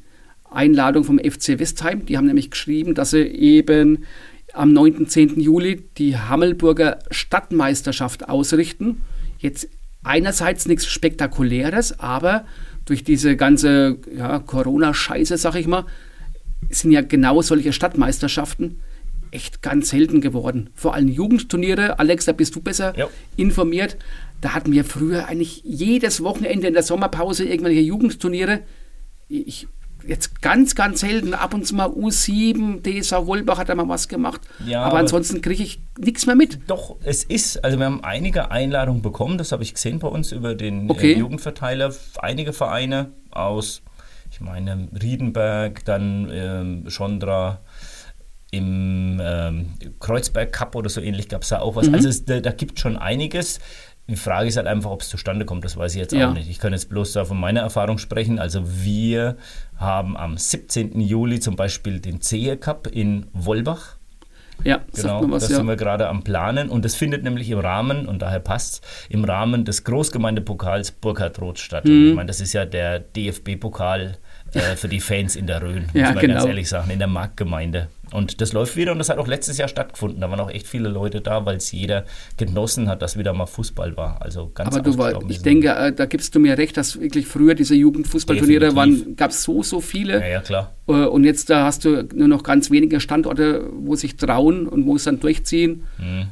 Einladung 0.50 1.04
vom 1.04 1.20
FC 1.20 1.60
Westheim. 1.60 2.06
Die 2.06 2.18
haben 2.18 2.26
nämlich 2.26 2.50
geschrieben, 2.50 2.96
dass 2.96 3.12
sie 3.12 3.22
eben 3.22 4.06
am 4.54 4.72
9. 4.72 5.08
10. 5.08 5.40
Juli 5.40 5.84
die 5.98 6.18
Hammelburger 6.18 7.00
Stadtmeisterschaft 7.12 8.30
ausrichten. 8.30 9.02
Jetzt 9.38 9.68
einerseits 10.02 10.66
nichts 10.66 10.88
Spektakuläres, 10.88 12.00
aber 12.00 12.46
durch 12.86 13.04
diese 13.04 13.36
ganze 13.36 13.98
ja, 14.16 14.40
Corona-Scheiße, 14.40 15.38
sag 15.38 15.56
ich 15.56 15.68
mal, 15.68 15.86
sind 16.70 16.92
ja 16.92 17.02
genau 17.02 17.42
solche 17.42 17.74
Stadtmeisterschaften 17.74 18.80
echt 19.32 19.62
ganz 19.62 19.90
selten 19.90 20.22
geworden. 20.22 20.70
Vor 20.74 20.94
allem 20.94 21.10
Jugendturniere, 21.10 22.00
Alex, 22.00 22.26
da 22.26 22.32
bist 22.32 22.56
du 22.56 22.62
besser 22.62 22.98
ja. 22.98 23.08
informiert. 23.36 23.98
Da 24.42 24.54
hatten 24.54 24.72
wir 24.72 24.86
früher 24.86 25.28
eigentlich 25.28 25.64
jedes 25.64 26.24
Wochenende 26.24 26.68
in 26.68 26.74
der 26.74 26.84
Sommerpause 26.84 27.46
irgendwelche 27.46 27.82
Jugendturniere. 27.82 28.62
Ich 29.28 29.68
jetzt 30.08 30.42
ganz, 30.42 30.76
ganz 30.76 31.02
selten, 31.02 31.34
ab 31.34 31.54
und 31.54 31.66
zu 31.66 31.76
mal 31.76 31.90
U7, 31.90 32.82
DSV 32.82 33.26
Wolbach 33.26 33.58
hat 33.58 33.70
da 33.70 33.76
mal 33.76 33.88
was 33.88 34.08
gemacht. 34.08 34.42
Ja, 34.66 34.82
aber, 34.82 34.92
aber 34.92 35.00
ansonsten 35.00 35.42
kriege 35.42 35.64
ich 35.64 35.82
nichts 35.98 36.26
mehr 36.26 36.36
mit. 36.36 36.60
Doch, 36.68 36.96
es 37.04 37.24
ist, 37.24 37.64
also 37.64 37.78
wir 37.78 37.86
haben 37.86 38.04
einige 38.04 38.52
Einladungen 38.52 39.02
bekommen, 39.02 39.38
das 39.38 39.52
habe 39.52 39.64
ich 39.64 39.74
gesehen 39.74 40.00
bei 40.00 40.08
uns 40.08 40.32
über 40.32 40.56
den 40.56 40.88
äh, 40.88 40.92
okay. 40.92 41.14
äh, 41.14 41.18
Jugendverteiler. 41.18 41.94
Einige 42.20 42.54
Vereine 42.54 43.12
aus, 43.32 43.82
ich 44.32 44.42
meine, 44.42 44.88
Riedenberg, 45.02 45.84
dann 45.86 46.30
ähm, 46.32 46.90
Schondra, 46.90 47.60
im 48.52 49.22
ähm, 49.24 49.74
Kreuzberg 50.00 50.52
Cup 50.52 50.76
oder 50.76 50.90
so 50.90 51.02
ähnlich 51.02 51.30
gab 51.30 51.44
es 51.44 51.50
da 51.50 51.60
auch 51.60 51.76
was. 51.76 51.88
Mhm. 51.88 51.94
Also 51.94 52.10
es, 52.10 52.26
da, 52.26 52.40
da 52.40 52.52
gibt 52.52 52.80
schon 52.80 52.98
einiges. 52.98 53.60
Die 54.10 54.16
Frage 54.16 54.48
ist 54.48 54.58
halt 54.58 54.68
einfach, 54.68 54.90
ob 54.90 55.02
es 55.02 55.10
zustande 55.10 55.46
kommt, 55.46 55.64
das 55.64 55.78
weiß 55.78 55.94
ich 55.94 56.02
jetzt 56.02 56.14
ja. 56.14 56.30
auch 56.30 56.34
nicht. 56.34 56.50
Ich 56.50 56.60
kann 56.60 56.74
jetzt 56.74 56.90
bloß 56.90 57.14
da 57.14 57.26
von 57.26 57.40
meiner 57.40 57.62
Erfahrung 57.62 58.00
sprechen. 58.00 58.40
Also 58.40 58.64
wir 58.66 59.38
haben 59.78 60.18
am 60.18 60.38
17. 60.38 61.00
Juli 61.00 61.40
zum 61.40 61.56
Beispiel 61.56 62.00
den 62.00 62.20
Zehe 62.22 62.58
Cup 62.58 62.88
in 62.88 63.28
Wolbach. 63.34 63.98
Ja, 64.64 64.82
genau, 64.94 65.22
was, 65.30 65.44
das 65.44 65.52
ja. 65.52 65.58
sind 65.58 65.68
wir 65.68 65.78
gerade 65.78 66.08
am 66.08 66.24
Planen 66.24 66.70
und 66.70 66.84
das 66.84 66.96
findet 66.96 67.24
nämlich 67.24 67.50
im 67.50 67.60
Rahmen, 67.60 68.08
und 68.08 68.22
daher 68.22 68.40
passt 68.40 68.86
im 69.08 69.24
Rahmen 69.24 69.64
des 69.64 69.86
Großgemeindepokals 69.86 70.92
Burkhard 70.92 71.40
Roth 71.40 71.60
statt. 71.60 71.86
Mhm. 71.86 72.10
ich 72.10 72.16
meine, 72.16 72.28
das 72.28 72.42
ist 72.42 72.54
ja 72.54 72.66
der 72.66 73.00
DFB-Pokal 73.00 74.18
äh, 74.54 74.76
für 74.76 74.88
die 74.88 75.00
Fans 75.00 75.36
in 75.36 75.48
der 75.48 75.62
Rhön, 75.62 75.84
muss 75.86 75.94
ja, 75.94 76.12
man 76.12 76.20
genau. 76.20 76.34
ganz 76.36 76.46
ehrlich 76.48 76.70
sagen, 76.70 76.90
in 76.92 77.00
der 77.00 77.08
Marktgemeinde. 77.08 77.88
Und 78.12 78.42
das 78.42 78.54
läuft 78.54 78.76
wieder 78.76 78.92
und 78.92 78.98
das 78.98 79.10
hat 79.10 79.20
auch 79.20 79.28
letztes 79.28 79.58
Jahr 79.58 79.68
stattgefunden. 79.68 80.20
Da 80.22 80.32
waren 80.32 80.40
auch 80.40 80.50
echt 80.50 80.68
viele 80.68 80.90
Leute 80.90 81.22
da, 81.22 81.46
weil 81.46 81.58
es 81.58 81.72
jeder 81.72 82.06
genossen 82.38 82.90
hat, 82.90 83.02
dass 83.02 83.18
wieder 83.18 83.34
mal 83.34 83.46
Fußball 83.46 83.96
war. 83.98 84.22
Also 84.22 84.52
ganz 84.54 84.76
Aber 84.76 84.84
du 84.84 84.98
war, 84.98 85.30
ich 85.30 85.42
denke, 85.42 85.70
äh, 85.70 85.94
da 85.94 86.06
gibst 86.06 86.34
du 86.34 86.40
mir 86.40 86.58
recht, 86.58 86.76
dass 86.78 87.00
wirklich 87.00 87.28
früher 87.28 87.54
diese 87.54 87.76
Jugendfußballturniere 87.76 88.76
waren, 88.76 89.16
gab 89.16 89.32
es 89.32 89.44
so, 89.44 89.62
so 89.62 89.80
viele. 89.80 90.20
Ja, 90.22 90.28
ja, 90.28 90.42
klar. 90.42 90.74
Äh, 90.88 90.92
und 90.92 91.24
jetzt 91.24 91.50
da 91.50 91.66
hast 91.66 91.86
du 91.86 92.08
nur 92.14 92.28
noch 92.28 92.44
ganz 92.44 92.72
wenige 92.72 93.00
Standorte, 93.00 93.70
wo 93.74 93.96
sich 93.96 94.16
trauen 94.16 94.68
und 94.68 94.86
wo 94.88 94.96
es 94.96 95.04
dann 95.04 95.20
durchziehen. 95.20 95.84
Mhm. 96.00 96.32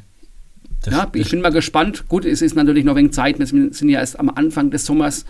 Das, 0.83 0.93
ja, 0.93 1.11
ich 1.13 1.29
bin 1.29 1.41
mal 1.41 1.51
gespannt. 1.51 2.07
Gut, 2.07 2.25
es 2.25 2.41
ist 2.41 2.55
natürlich 2.55 2.85
noch 2.85 2.95
wenig 2.95 3.11
Zeit. 3.11 3.39
Wir 3.39 3.45
sind 3.45 3.89
ja 3.89 3.99
erst 3.99 4.19
am 4.19 4.29
Anfang 4.29 4.71
des 4.71 4.85
Sommers 4.85 5.25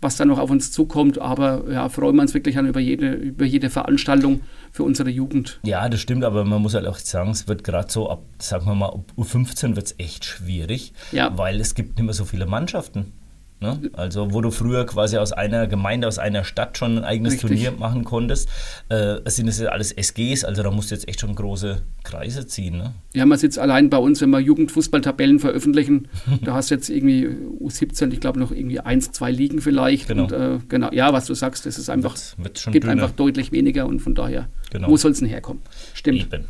was 0.00 0.16
da 0.16 0.24
noch 0.24 0.38
auf 0.38 0.50
uns 0.50 0.72
zukommt. 0.72 1.18
Aber 1.18 1.64
ja, 1.70 1.88
freuen 1.88 2.16
wir 2.16 2.22
uns 2.22 2.34
wirklich 2.34 2.58
an 2.58 2.66
über 2.66 2.80
jede, 2.80 3.12
über 3.12 3.44
jede 3.44 3.70
Veranstaltung 3.70 4.40
für 4.70 4.84
unsere 4.84 5.10
Jugend. 5.10 5.60
Ja, 5.64 5.88
das 5.88 6.00
stimmt, 6.00 6.24
aber 6.24 6.44
man 6.44 6.62
muss 6.62 6.74
halt 6.74 6.86
auch 6.86 6.98
sagen, 6.98 7.30
es 7.30 7.48
wird 7.48 7.64
gerade 7.64 7.90
so 7.90 8.10
ab, 8.10 8.22
sagen 8.38 8.66
wir 8.66 8.74
mal, 8.74 8.90
ab 8.90 9.12
U15 9.16 9.76
wird 9.76 9.86
es 9.86 9.94
echt 9.98 10.24
schwierig, 10.24 10.92
ja. 11.12 11.36
weil 11.36 11.60
es 11.60 11.74
gibt 11.74 11.96
nicht 11.96 12.04
mehr 12.04 12.14
so 12.14 12.24
viele 12.24 12.46
Mannschaften. 12.46 13.12
Ne? 13.60 13.90
Also 13.94 14.32
wo 14.32 14.40
du 14.40 14.52
früher 14.52 14.86
quasi 14.86 15.16
aus 15.16 15.32
einer 15.32 15.66
Gemeinde, 15.66 16.06
aus 16.06 16.20
einer 16.20 16.44
Stadt 16.44 16.78
schon 16.78 16.98
ein 16.98 17.04
eigenes 17.04 17.34
Richtig. 17.34 17.48
Turnier 17.48 17.72
machen 17.72 18.04
konntest, 18.04 18.48
äh, 18.88 19.16
sind 19.26 19.46
das 19.46 19.58
ja 19.58 19.70
alles 19.70 19.90
SGs, 19.90 20.44
also 20.44 20.62
da 20.62 20.70
musst 20.70 20.90
du 20.90 20.94
jetzt 20.94 21.08
echt 21.08 21.20
schon 21.20 21.34
große 21.34 21.82
Kreise 22.04 22.46
ziehen. 22.46 22.76
Ne? 22.76 22.94
Ja, 23.14 23.26
man 23.26 23.36
sitzt 23.36 23.58
allein 23.58 23.90
bei 23.90 23.96
uns, 23.96 24.20
wenn 24.20 24.30
wir 24.30 24.38
Jugendfußballtabellen 24.38 25.40
veröffentlichen, 25.40 26.06
da 26.42 26.54
hast 26.54 26.70
du 26.70 26.76
jetzt 26.76 26.88
irgendwie 26.88 27.26
U17, 27.60 28.12
ich 28.12 28.20
glaube 28.20 28.38
noch 28.38 28.52
irgendwie 28.52 28.78
eins, 28.78 29.10
zwei 29.10 29.32
Ligen 29.32 29.60
vielleicht. 29.60 30.06
Genau. 30.06 30.24
Und, 30.24 30.32
äh, 30.32 30.58
genau. 30.68 30.90
Ja, 30.92 31.12
was 31.12 31.26
du 31.26 31.34
sagst, 31.34 31.66
das 31.66 31.78
ist 31.78 31.90
einfach, 31.90 32.14
wird, 32.36 32.38
wird 32.38 32.72
gibt 32.72 32.84
dünner. 32.84 32.92
einfach 32.92 33.10
deutlich 33.10 33.50
weniger 33.50 33.86
und 33.86 33.98
von 34.00 34.14
daher, 34.14 34.48
genau. 34.70 34.88
wo 34.88 34.96
soll 34.96 35.10
es 35.10 35.18
denn 35.18 35.28
herkommen? 35.28 35.62
Stimmt. 35.94 36.32
Eben. 36.32 36.44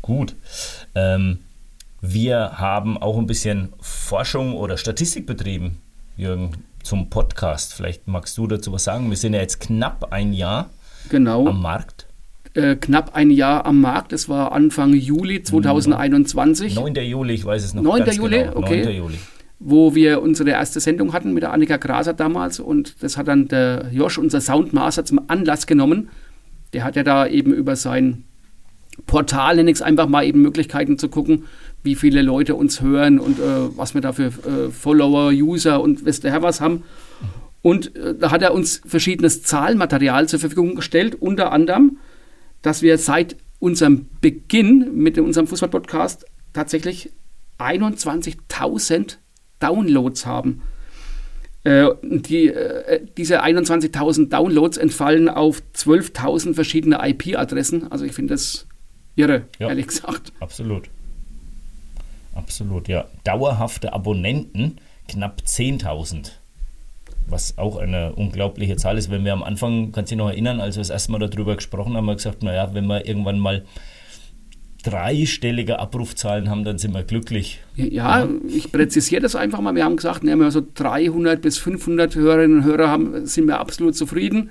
Gut. 0.00 0.34
Ähm, 0.94 1.40
wir 2.00 2.58
haben 2.58 2.96
auch 2.96 3.18
ein 3.18 3.26
bisschen 3.26 3.72
Forschung 3.80 4.54
oder 4.54 4.76
Statistik 4.76 5.26
betrieben, 5.26 5.78
Jürgen, 6.16 6.52
zum 6.82 7.10
Podcast. 7.10 7.74
Vielleicht 7.74 8.06
magst 8.06 8.38
du 8.38 8.46
dazu 8.46 8.72
was 8.72 8.84
sagen. 8.84 9.10
Wir 9.10 9.16
sind 9.16 9.34
ja 9.34 9.40
jetzt 9.40 9.60
knapp 9.60 10.12
ein 10.12 10.32
Jahr 10.32 10.70
genau. 11.08 11.46
am 11.46 11.60
Markt. 11.60 12.06
Äh, 12.54 12.76
knapp 12.76 13.14
ein 13.14 13.30
Jahr 13.30 13.66
am 13.66 13.80
Markt. 13.80 14.12
Es 14.12 14.28
war 14.28 14.52
Anfang 14.52 14.94
Juli 14.94 15.42
2021. 15.42 16.76
9. 16.76 16.94
Juli, 16.94 17.34
ich 17.34 17.44
weiß 17.44 17.64
es 17.64 17.74
noch 17.74 17.82
9. 17.82 18.06
Juli, 18.12 18.38
genau. 18.38 18.56
okay. 18.56 18.84
9. 18.84 18.96
Juli. 18.96 19.18
Wo 19.58 19.96
wir 19.96 20.22
unsere 20.22 20.50
erste 20.50 20.78
Sendung 20.78 21.12
hatten 21.12 21.34
mit 21.34 21.42
der 21.42 21.52
Annika 21.52 21.78
Graser 21.78 22.14
damals 22.14 22.60
und 22.60 23.02
das 23.02 23.16
hat 23.16 23.26
dann 23.26 23.48
der 23.48 23.90
Josh, 23.92 24.16
unser 24.18 24.40
Soundmaster, 24.40 25.04
zum 25.04 25.20
Anlass 25.26 25.66
genommen. 25.66 26.10
Der 26.72 26.84
hat 26.84 26.94
ja 26.94 27.02
da 27.02 27.26
eben 27.26 27.52
über 27.52 27.74
sein 27.74 28.24
Portal, 29.06 29.56
nenne 29.56 29.70
ich 29.70 29.76
es 29.76 29.82
einfach 29.82 30.08
mal, 30.08 30.24
eben 30.24 30.42
Möglichkeiten 30.42 30.98
zu 30.98 31.08
gucken, 31.08 31.44
wie 31.88 31.94
viele 31.94 32.20
Leute 32.20 32.54
uns 32.54 32.82
hören 32.82 33.18
und 33.18 33.38
äh, 33.38 33.42
was 33.74 33.94
wir 33.94 34.02
da 34.02 34.12
für 34.12 34.26
äh, 34.26 34.70
Follower, 34.70 35.30
User 35.30 35.80
und 35.80 36.04
weiß 36.04 36.20
der 36.20 36.32
Herr 36.32 36.42
was 36.42 36.60
haben. 36.60 36.82
Und 37.62 37.96
äh, 37.96 38.14
da 38.14 38.30
hat 38.30 38.42
er 38.42 38.52
uns 38.52 38.82
verschiedenes 38.84 39.42
Zahlenmaterial 39.42 40.28
zur 40.28 40.38
Verfügung 40.38 40.74
gestellt, 40.74 41.16
unter 41.18 41.50
anderem, 41.50 41.96
dass 42.60 42.82
wir 42.82 42.98
seit 42.98 43.36
unserem 43.58 44.10
Beginn 44.20 44.90
mit 44.96 45.18
unserem 45.18 45.46
Fußball-Podcast 45.46 46.26
tatsächlich 46.52 47.10
21.000 47.58 49.16
Downloads 49.60 50.26
haben. 50.26 50.60
Äh, 51.64 51.88
die, 52.02 52.48
äh, 52.48 53.00
diese 53.16 53.42
21.000 53.42 54.28
Downloads 54.28 54.76
entfallen 54.76 55.30
auf 55.30 55.62
12.000 55.74 56.52
verschiedene 56.52 57.00
IP-Adressen. 57.02 57.90
Also 57.90 58.04
ich 58.04 58.12
finde 58.12 58.34
das 58.34 58.66
irre, 59.16 59.46
ja, 59.58 59.68
ehrlich 59.68 59.86
gesagt. 59.86 60.34
Absolut. 60.38 60.90
Absolut, 62.38 62.88
ja. 62.88 63.06
Dauerhafte 63.24 63.92
Abonnenten 63.92 64.78
knapp 65.08 65.42
10.000. 65.44 66.30
Was 67.26 67.58
auch 67.58 67.76
eine 67.76 68.12
unglaubliche 68.14 68.76
Zahl 68.76 68.96
ist. 68.96 69.10
Wenn 69.10 69.24
wir 69.24 69.32
am 69.32 69.42
Anfang, 69.42 69.92
kannst 69.92 70.10
du 70.10 70.14
dich 70.14 70.24
noch 70.24 70.30
erinnern, 70.30 70.60
als 70.60 70.76
wir 70.76 70.80
das 70.80 70.90
erste 70.90 71.12
Mal 71.12 71.18
darüber 71.18 71.56
gesprochen 71.56 71.88
haben, 71.88 71.96
haben 71.98 72.06
wir 72.06 72.14
gesagt, 72.14 72.42
naja, 72.42 72.70
wenn 72.72 72.86
wir 72.86 73.06
irgendwann 73.06 73.38
mal 73.38 73.64
dreistellige 74.84 75.80
Abrufzahlen 75.80 76.48
haben, 76.48 76.64
dann 76.64 76.78
sind 76.78 76.94
wir 76.94 77.02
glücklich. 77.02 77.60
Ja, 77.74 78.28
ich 78.46 78.70
präzisiere 78.70 79.20
das 79.20 79.34
einfach 79.34 79.60
mal. 79.60 79.74
Wir 79.74 79.84
haben 79.84 79.96
gesagt, 79.96 80.24
wenn 80.24 80.38
wir 80.38 80.50
so 80.50 80.62
300 80.74 81.42
bis 81.42 81.58
500 81.58 82.14
Hörerinnen 82.14 82.58
und 82.58 82.64
Hörer 82.64 82.88
haben, 82.88 83.26
sind 83.26 83.46
wir 83.46 83.58
absolut 83.58 83.96
zufrieden. 83.96 84.50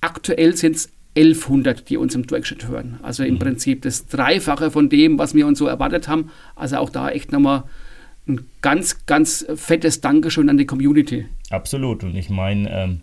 Aktuell 0.00 0.56
sind 0.56 0.76
es 0.76 0.90
1100, 1.18 1.88
die 1.88 1.96
uns 1.96 2.14
im 2.14 2.26
Durchschnitt 2.26 2.68
hören. 2.68 2.98
Also 3.02 3.24
im 3.24 3.34
mhm. 3.34 3.38
Prinzip 3.38 3.82
das 3.82 4.06
Dreifache 4.06 4.70
von 4.70 4.88
dem, 4.88 5.18
was 5.18 5.34
wir 5.34 5.46
uns 5.46 5.58
so 5.58 5.66
erwartet 5.66 6.08
haben. 6.08 6.30
Also 6.54 6.76
auch 6.76 6.90
da 6.90 7.10
echt 7.10 7.32
nochmal 7.32 7.64
ein 8.28 8.46
ganz, 8.60 9.06
ganz 9.06 9.46
fettes 9.56 10.00
Dankeschön 10.00 10.48
an 10.48 10.58
die 10.58 10.66
Community. 10.66 11.26
Absolut. 11.50 12.04
Und 12.04 12.14
ich 12.14 12.30
meine, 12.30 12.70
ähm, 12.70 13.00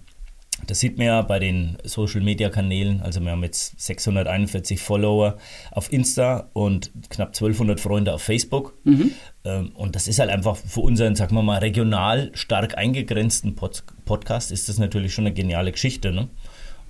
das 0.67 0.79
sieht 0.79 0.97
man 0.97 1.07
ja 1.07 1.21
bei 1.21 1.39
den 1.39 1.77
Social-Media-Kanälen. 1.83 3.01
Also 3.01 3.19
wir 3.19 3.31
haben 3.31 3.43
jetzt 3.43 3.79
641 3.79 4.79
Follower 4.79 5.37
auf 5.71 5.91
Insta 5.91 6.49
und 6.53 6.91
knapp 7.09 7.29
1200 7.29 7.79
Freunde 7.79 8.13
auf 8.13 8.21
Facebook. 8.21 8.77
Mhm. 8.83 9.11
Ähm, 9.43 9.71
und 9.75 9.95
das 9.95 10.07
ist 10.07 10.19
halt 10.19 10.29
einfach 10.29 10.55
für 10.55 10.79
unseren, 10.81 11.15
sagen 11.15 11.35
wir 11.35 11.43
mal, 11.43 11.57
regional 11.57 12.31
stark 12.33 12.77
eingegrenzten 12.77 13.55
Pod 13.55 13.83
Podcast 14.05 14.51
ist 14.51 14.69
das 14.69 14.77
natürlich 14.77 15.13
schon 15.13 15.25
eine 15.25 15.33
geniale 15.33 15.71
Geschichte. 15.71 16.11
Ne? 16.11 16.29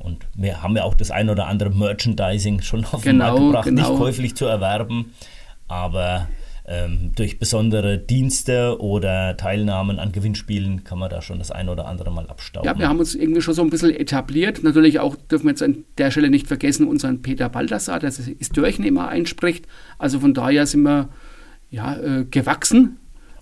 Und 0.06 0.28
wir 0.36 0.62
haben 0.62 0.76
ja 0.78 0.84
auch 0.84 0.94
das 0.94 1.10
ein 1.10 1.30
oder 1.30 1.48
andere 1.48 1.72
Merchandising 1.72 2.62
schon 2.62 2.86
auf 2.86 3.04
den 3.04 3.18
Markt 3.18 3.38
genau, 3.38 3.48
gebracht, 3.48 3.66
genau. 3.66 3.90
nicht 3.90 4.00
käuflich 4.00 4.36
zu 4.36 4.46
erwerben, 4.46 5.14
aber 5.68 6.28
ähm, 6.68 7.12
durch 7.16 7.40
besondere 7.40 7.98
Dienste 7.98 8.80
oder 8.80 9.36
Teilnahmen 9.36 10.00
an 10.00 10.12
Gewinnspielen 10.12 10.84
kann 10.84 11.00
man 11.00 11.10
da 11.10 11.22
schon 11.22 11.40
das 11.40 11.52
ein 11.52 11.70
oder 11.70 11.88
andere 11.88 12.12
mal 12.12 12.28
abstauben. 12.28 12.68
Ja, 12.68 12.78
wir 12.78 12.88
haben 12.88 13.00
uns 13.00 13.16
irgendwie 13.16 13.42
schon 13.42 13.54
so 13.54 13.62
ein 13.62 13.70
bisschen 13.70 13.96
etabliert. 13.96 14.64
Natürlich 14.64 15.00
auch 15.00 15.16
dürfen 15.16 15.46
wir 15.46 15.52
jetzt 15.52 15.64
an 15.64 15.86
der 15.98 16.12
Stelle 16.12 16.30
nicht 16.30 16.48
vergessen, 16.48 16.88
unseren 16.88 17.22
Peter 17.22 17.50
Baldassar, 17.50 18.00
der 18.00 18.10
das 18.10 18.50
Durchnehmer 18.50 19.08
einspricht. 19.08 19.68
Also 19.98 20.20
von 20.20 20.34
daher 20.34 20.66
sind 20.66 20.84
wir 20.84 21.10
ja, 21.70 21.98
äh, 21.98 22.26
gewachsen 22.26 22.98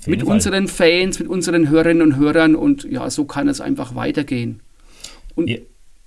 mit 0.06 0.22
Fall. 0.22 0.34
unseren 0.34 0.68
Fans, 0.68 1.20
mit 1.20 1.30
unseren 1.30 1.70
Hörerinnen 1.70 2.02
und 2.02 2.18
Hörern 2.18 2.56
und 2.56 2.84
ja, 2.84 3.10
so 3.10 3.24
kann 3.24 3.48
es 3.48 3.62
einfach 3.62 3.96
weitergehen. 3.96 4.60
Und 5.36 5.50
ja 5.50 5.58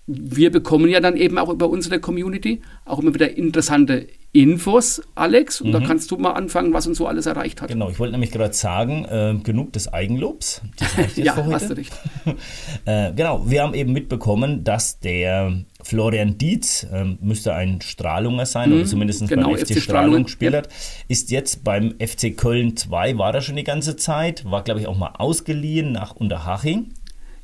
wir 0.07 0.53
bekommen 0.53 0.89
ja 0.89 1.01
dann 1.01 1.17
eben 1.17 1.37
auch 1.37 1.49
über 1.49 1.69
unsere 1.69 1.99
Community 1.99 2.61
auch 2.85 3.01
immer 3.01 3.13
wieder 3.13 3.37
interessante 3.37 4.07
Infos, 4.33 5.03
Alex. 5.15 5.63
Und 5.63 5.69
mhm. 5.69 5.73
da 5.73 5.81
kannst 5.81 6.11
du 6.11 6.19
mal 6.19 6.33
anfangen, 6.33 6.73
was 6.75 6.87
uns 6.87 6.99
so 6.99 7.07
alles 7.07 7.25
erreicht 7.27 7.63
hat. 7.63 7.69
Genau, 7.69 7.89
ich 7.89 7.99
wollte 7.99 8.13
nämlich 8.13 8.31
gerade 8.31 8.53
sagen, 8.53 9.05
äh, 9.07 9.35
genug 9.43 9.73
des 9.73 9.93
Eigenlobs. 9.93 10.61
ja, 11.17 11.35
hast 11.51 11.71
du 11.71 11.77
recht. 11.77 11.93
äh, 12.85 13.13
genau, 13.15 13.49
wir 13.49 13.63
haben 13.63 13.73
eben 13.75 13.93
mitbekommen, 13.93 14.63
dass 14.63 15.01
der 15.01 15.65
Florian 15.83 16.37
Dietz, 16.37 16.87
äh, 16.93 17.17
müsste 17.21 17.55
ein 17.55 17.81
Strahlunger 17.81 18.45
sein, 18.45 18.71
mhm, 18.71 18.77
oder 18.77 18.85
zumindest 18.85 19.27
genau, 19.27 19.51
beim 19.51 19.59
FC, 19.59 19.73
FC 19.73 19.83
Strahlung 19.83 20.25
gespielt 20.25 20.55
hat, 20.55 20.69
ist 21.09 21.31
jetzt 21.31 21.65
beim 21.65 21.95
FC 21.99 22.37
Köln 22.37 22.77
2, 22.77 23.17
war 23.17 23.35
er 23.35 23.41
schon 23.41 23.57
die 23.57 23.65
ganze 23.65 23.97
Zeit, 23.97 24.45
war 24.45 24.63
glaube 24.63 24.81
ich 24.81 24.87
auch 24.87 24.99
mal 24.99 25.15
ausgeliehen 25.17 25.93
nach 25.93 26.15
Unterhaching. 26.15 26.93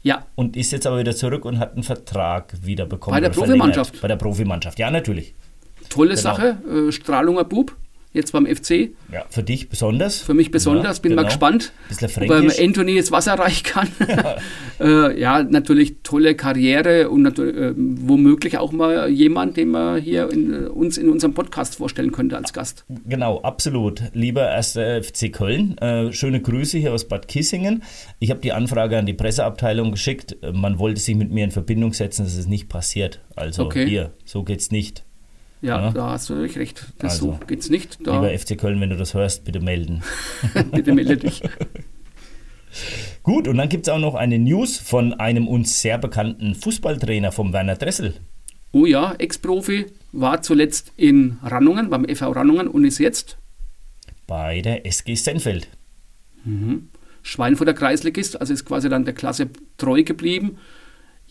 Ja. 0.02 0.26
Und 0.34 0.56
ist 0.56 0.72
jetzt 0.72 0.86
aber 0.86 0.98
wieder 0.98 1.14
zurück 1.14 1.44
und 1.44 1.58
hat 1.58 1.74
einen 1.74 1.82
Vertrag 1.82 2.54
wieder 2.62 2.86
bekommen. 2.86 3.14
Bei 3.14 3.20
der 3.20 3.30
Profimannschaft. 3.30 4.00
Bei 4.00 4.08
der 4.08 4.16
Profimannschaft, 4.16 4.78
ja, 4.78 4.90
natürlich. 4.90 5.34
Tolle 5.88 6.10
genau. 6.10 6.20
Sache, 6.20 6.58
äh, 6.68 6.92
Strahlunger 6.92 7.44
Bub 7.44 7.76
jetzt 8.12 8.32
beim 8.32 8.46
FC. 8.46 8.90
Ja, 9.12 9.24
für 9.30 9.42
dich 9.42 9.68
besonders. 9.68 10.20
Für 10.20 10.34
mich 10.34 10.50
besonders, 10.50 10.98
ja, 10.98 11.02
bin 11.02 11.10
genau. 11.10 11.22
mal 11.22 11.28
gespannt, 11.28 11.72
ob 11.90 12.60
Anthony 12.60 12.96
das 12.96 13.10
Wasser 13.10 13.34
reich 13.34 13.62
kann. 13.62 13.88
Ja. 14.12 14.36
äh, 14.80 15.18
ja, 15.18 15.42
natürlich 15.42 15.96
tolle 16.02 16.34
Karriere 16.34 17.08
und 17.08 17.38
äh, 17.38 17.72
womöglich 17.76 18.58
auch 18.58 18.72
mal 18.72 19.08
jemand, 19.08 19.56
den 19.56 19.70
man 19.70 20.00
hier 20.00 20.30
in, 20.30 20.66
uns 20.66 20.98
in 20.98 21.08
unserem 21.08 21.34
Podcast 21.34 21.76
vorstellen 21.76 22.12
könnte 22.12 22.36
als 22.36 22.52
Gast. 22.52 22.84
Genau, 23.06 23.40
absolut. 23.40 24.02
Lieber 24.12 24.42
erster 24.42 25.02
FC 25.02 25.32
Köln, 25.32 25.78
äh, 25.78 26.12
schöne 26.12 26.42
Grüße 26.42 26.78
hier 26.78 26.92
aus 26.92 27.08
Bad 27.08 27.26
Kissingen. 27.28 27.82
Ich 28.18 28.30
habe 28.30 28.40
die 28.40 28.52
Anfrage 28.52 28.98
an 28.98 29.06
die 29.06 29.14
Presseabteilung 29.14 29.92
geschickt. 29.92 30.36
Man 30.52 30.78
wollte 30.78 31.00
sich 31.00 31.16
mit 31.16 31.30
mir 31.30 31.44
in 31.44 31.52
Verbindung 31.52 31.92
setzen, 31.94 32.24
das 32.24 32.36
ist 32.36 32.48
nicht 32.48 32.68
passiert. 32.68 33.20
Also 33.34 33.64
okay. 33.64 33.88
hier, 33.88 34.12
so 34.24 34.42
geht's 34.42 34.70
nicht. 34.70 35.04
Ja, 35.62 35.80
ja, 35.80 35.90
da 35.92 36.10
hast 36.10 36.28
du 36.28 36.34
natürlich 36.34 36.58
recht. 36.58 36.86
Das 36.98 37.14
also, 37.14 37.38
so 37.40 37.46
geht's 37.46 37.70
nicht. 37.70 38.04
Da 38.04 38.20
lieber 38.20 38.36
FC 38.36 38.58
Köln, 38.58 38.80
wenn 38.80 38.90
du 38.90 38.96
das 38.96 39.14
hörst, 39.14 39.44
bitte 39.44 39.60
melden. 39.60 40.02
bitte 40.72 40.92
melde 40.92 41.16
dich. 41.16 41.42
Gut, 43.22 43.46
und 43.46 43.56
dann 43.58 43.68
gibt 43.68 43.86
es 43.86 43.92
auch 43.92 44.00
noch 44.00 44.16
eine 44.16 44.40
News 44.40 44.78
von 44.78 45.14
einem 45.14 45.46
uns 45.46 45.80
sehr 45.80 45.98
bekannten 45.98 46.56
Fußballtrainer, 46.56 47.30
vom 47.30 47.52
Werner 47.52 47.76
Dressel. 47.76 48.14
Oh 48.72 48.86
ja, 48.86 49.14
Ex-Profi, 49.14 49.86
war 50.10 50.42
zuletzt 50.42 50.92
in 50.96 51.38
Rannungen, 51.42 51.90
beim 51.90 52.06
FV 52.08 52.32
Rannungen 52.32 52.66
und 52.66 52.84
ist 52.84 52.98
jetzt 52.98 53.38
bei 54.26 54.62
der 54.62 54.84
SG 54.86 55.14
Senfeld. 55.14 55.68
Mhm. 56.44 56.88
Schweinfurter 57.22 57.74
Kreisligist, 57.74 58.40
also 58.40 58.52
ist 58.52 58.64
quasi 58.64 58.88
dann 58.88 59.04
der 59.04 59.14
Klasse 59.14 59.50
treu 59.76 60.02
geblieben 60.02 60.58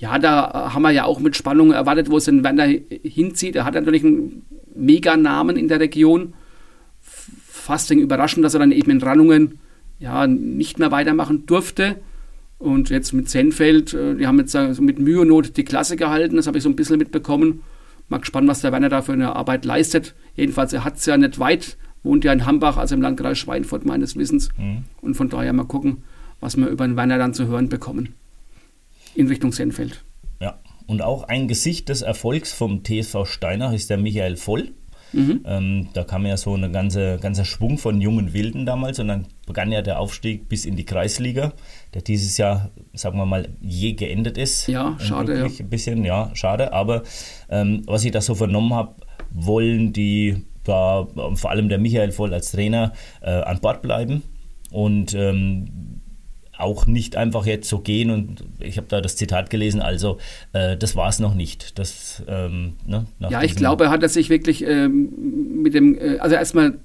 ja, 0.01 0.17
da 0.17 0.73
haben 0.73 0.81
wir 0.81 0.89
ja 0.89 1.05
auch 1.05 1.19
mit 1.19 1.35
Spannung 1.35 1.71
erwartet, 1.71 2.09
wo 2.09 2.17
es 2.17 2.25
den 2.25 2.43
Werner 2.43 2.67
hinzieht. 3.03 3.55
Er 3.55 3.65
hat 3.65 3.75
natürlich 3.75 4.03
einen 4.03 4.41
Meganamen 4.73 5.55
in 5.55 5.67
der 5.67 5.79
Region. 5.79 6.33
Fast 6.99 7.91
überraschend, 7.91 8.43
dass 8.43 8.55
er 8.55 8.61
dann 8.61 8.71
eben 8.71 8.89
in 8.89 9.01
Rannungen 9.03 9.59
ja, 9.99 10.25
nicht 10.25 10.79
mehr 10.79 10.89
weitermachen 10.89 11.45
durfte. 11.45 11.97
Und 12.57 12.89
jetzt 12.89 13.13
mit 13.13 13.29
Senfeld, 13.29 13.93
äh, 13.93 14.15
die 14.15 14.25
haben 14.25 14.39
jetzt 14.39 14.53
so 14.53 14.81
mit 14.81 14.97
Mühe 14.97 15.21
und 15.21 15.27
Not 15.27 15.55
die 15.55 15.63
Klasse 15.63 15.97
gehalten, 15.97 16.35
das 16.35 16.47
habe 16.47 16.57
ich 16.57 16.63
so 16.63 16.69
ein 16.69 16.75
bisschen 16.75 16.97
mitbekommen. 16.97 17.61
Mal 18.09 18.17
gespannt, 18.17 18.47
was 18.47 18.61
der 18.61 18.71
Werner 18.71 18.89
da 18.89 19.03
für 19.03 19.13
eine 19.13 19.35
Arbeit 19.35 19.65
leistet. 19.65 20.15
Jedenfalls, 20.35 20.73
er 20.73 20.83
hat 20.83 20.97
es 20.97 21.05
ja 21.05 21.15
nicht 21.15 21.37
weit, 21.37 21.77
wohnt 22.01 22.23
ja 22.23 22.33
in 22.33 22.47
Hambach, 22.47 22.77
also 22.77 22.95
im 22.95 23.03
Landkreis 23.03 23.37
Schweinfurt 23.37 23.85
meines 23.85 24.15
Wissens. 24.15 24.49
Mhm. 24.57 24.85
Und 25.01 25.13
von 25.13 25.29
daher 25.29 25.53
mal 25.53 25.65
gucken, 25.65 25.97
was 26.39 26.57
wir 26.57 26.69
über 26.69 26.87
den 26.87 26.97
Werner 26.97 27.19
dann 27.19 27.35
zu 27.35 27.45
hören 27.45 27.69
bekommen 27.69 28.15
in 29.15 29.27
Richtung 29.27 29.51
Senfeld. 29.51 30.03
Ja, 30.39 30.59
und 30.87 31.01
auch 31.01 31.23
ein 31.23 31.47
Gesicht 31.47 31.89
des 31.89 32.01
Erfolgs 32.01 32.53
vom 32.53 32.83
TSV 32.83 33.25
Steinach 33.25 33.73
ist 33.73 33.89
der 33.89 33.97
Michael 33.97 34.37
Voll. 34.37 34.73
Mhm. 35.13 35.41
Ähm, 35.45 35.89
da 35.93 36.03
kam 36.03 36.25
ja 36.25 36.37
so 36.37 36.55
ein 36.55 36.71
ganze, 36.71 37.17
ganzer 37.19 37.43
Schwung 37.43 37.77
von 37.77 37.99
jungen 37.99 38.33
Wilden 38.33 38.65
damals 38.65 38.97
und 38.99 39.09
dann 39.09 39.27
begann 39.45 39.71
ja 39.71 39.81
der 39.81 39.99
Aufstieg 39.99 40.47
bis 40.47 40.65
in 40.65 40.77
die 40.77 40.85
Kreisliga, 40.85 41.51
der 41.93 42.01
dieses 42.01 42.37
Jahr, 42.37 42.71
sagen 42.93 43.17
wir 43.17 43.25
mal, 43.25 43.49
je 43.59 43.93
geendet 43.93 44.37
ist. 44.37 44.67
Ja, 44.67 44.95
schade. 44.99 45.37
Ja. 45.37 45.45
Ein 45.45 45.69
bisschen, 45.69 46.05
ja, 46.05 46.31
schade. 46.33 46.71
Aber 46.71 47.03
ähm, 47.49 47.83
was 47.87 48.05
ich 48.05 48.11
da 48.11 48.21
so 48.21 48.35
vernommen 48.35 48.73
habe, 48.73 48.95
wollen 49.33 49.91
die 49.91 50.45
da, 50.63 51.07
vor 51.33 51.49
allem 51.49 51.69
der 51.69 51.79
Michael 51.79 52.11
Voll 52.11 52.33
als 52.33 52.51
Trainer, 52.51 52.93
äh, 53.21 53.31
an 53.31 53.59
Bord 53.59 53.81
bleiben 53.81 54.23
und 54.71 55.13
ähm, 55.13 55.90
auch 56.61 56.85
nicht 56.85 57.15
einfach 57.15 57.45
jetzt 57.45 57.67
so 57.67 57.79
gehen 57.79 58.11
und 58.11 58.43
ich 58.59 58.77
habe 58.77 58.87
da 58.87 59.01
das 59.01 59.15
Zitat 59.15 59.49
gelesen, 59.49 59.81
also 59.81 60.17
äh, 60.53 60.77
das 60.77 60.95
war 60.95 61.09
es 61.09 61.19
noch 61.19 61.33
nicht. 61.33 61.77
Das, 61.79 62.23
ähm, 62.27 62.73
ne, 62.85 63.05
ja, 63.29 63.43
ich 63.43 63.55
glaube, 63.55 63.89
hat 63.89 64.03
er 64.03 64.09
sich 64.09 64.29
wirklich 64.29 64.63
ähm, 64.65 65.61
mit 65.61 65.73
dem, 65.73 65.97
äh, 65.97 66.17
also 66.19 66.35
erstmal 66.35 66.79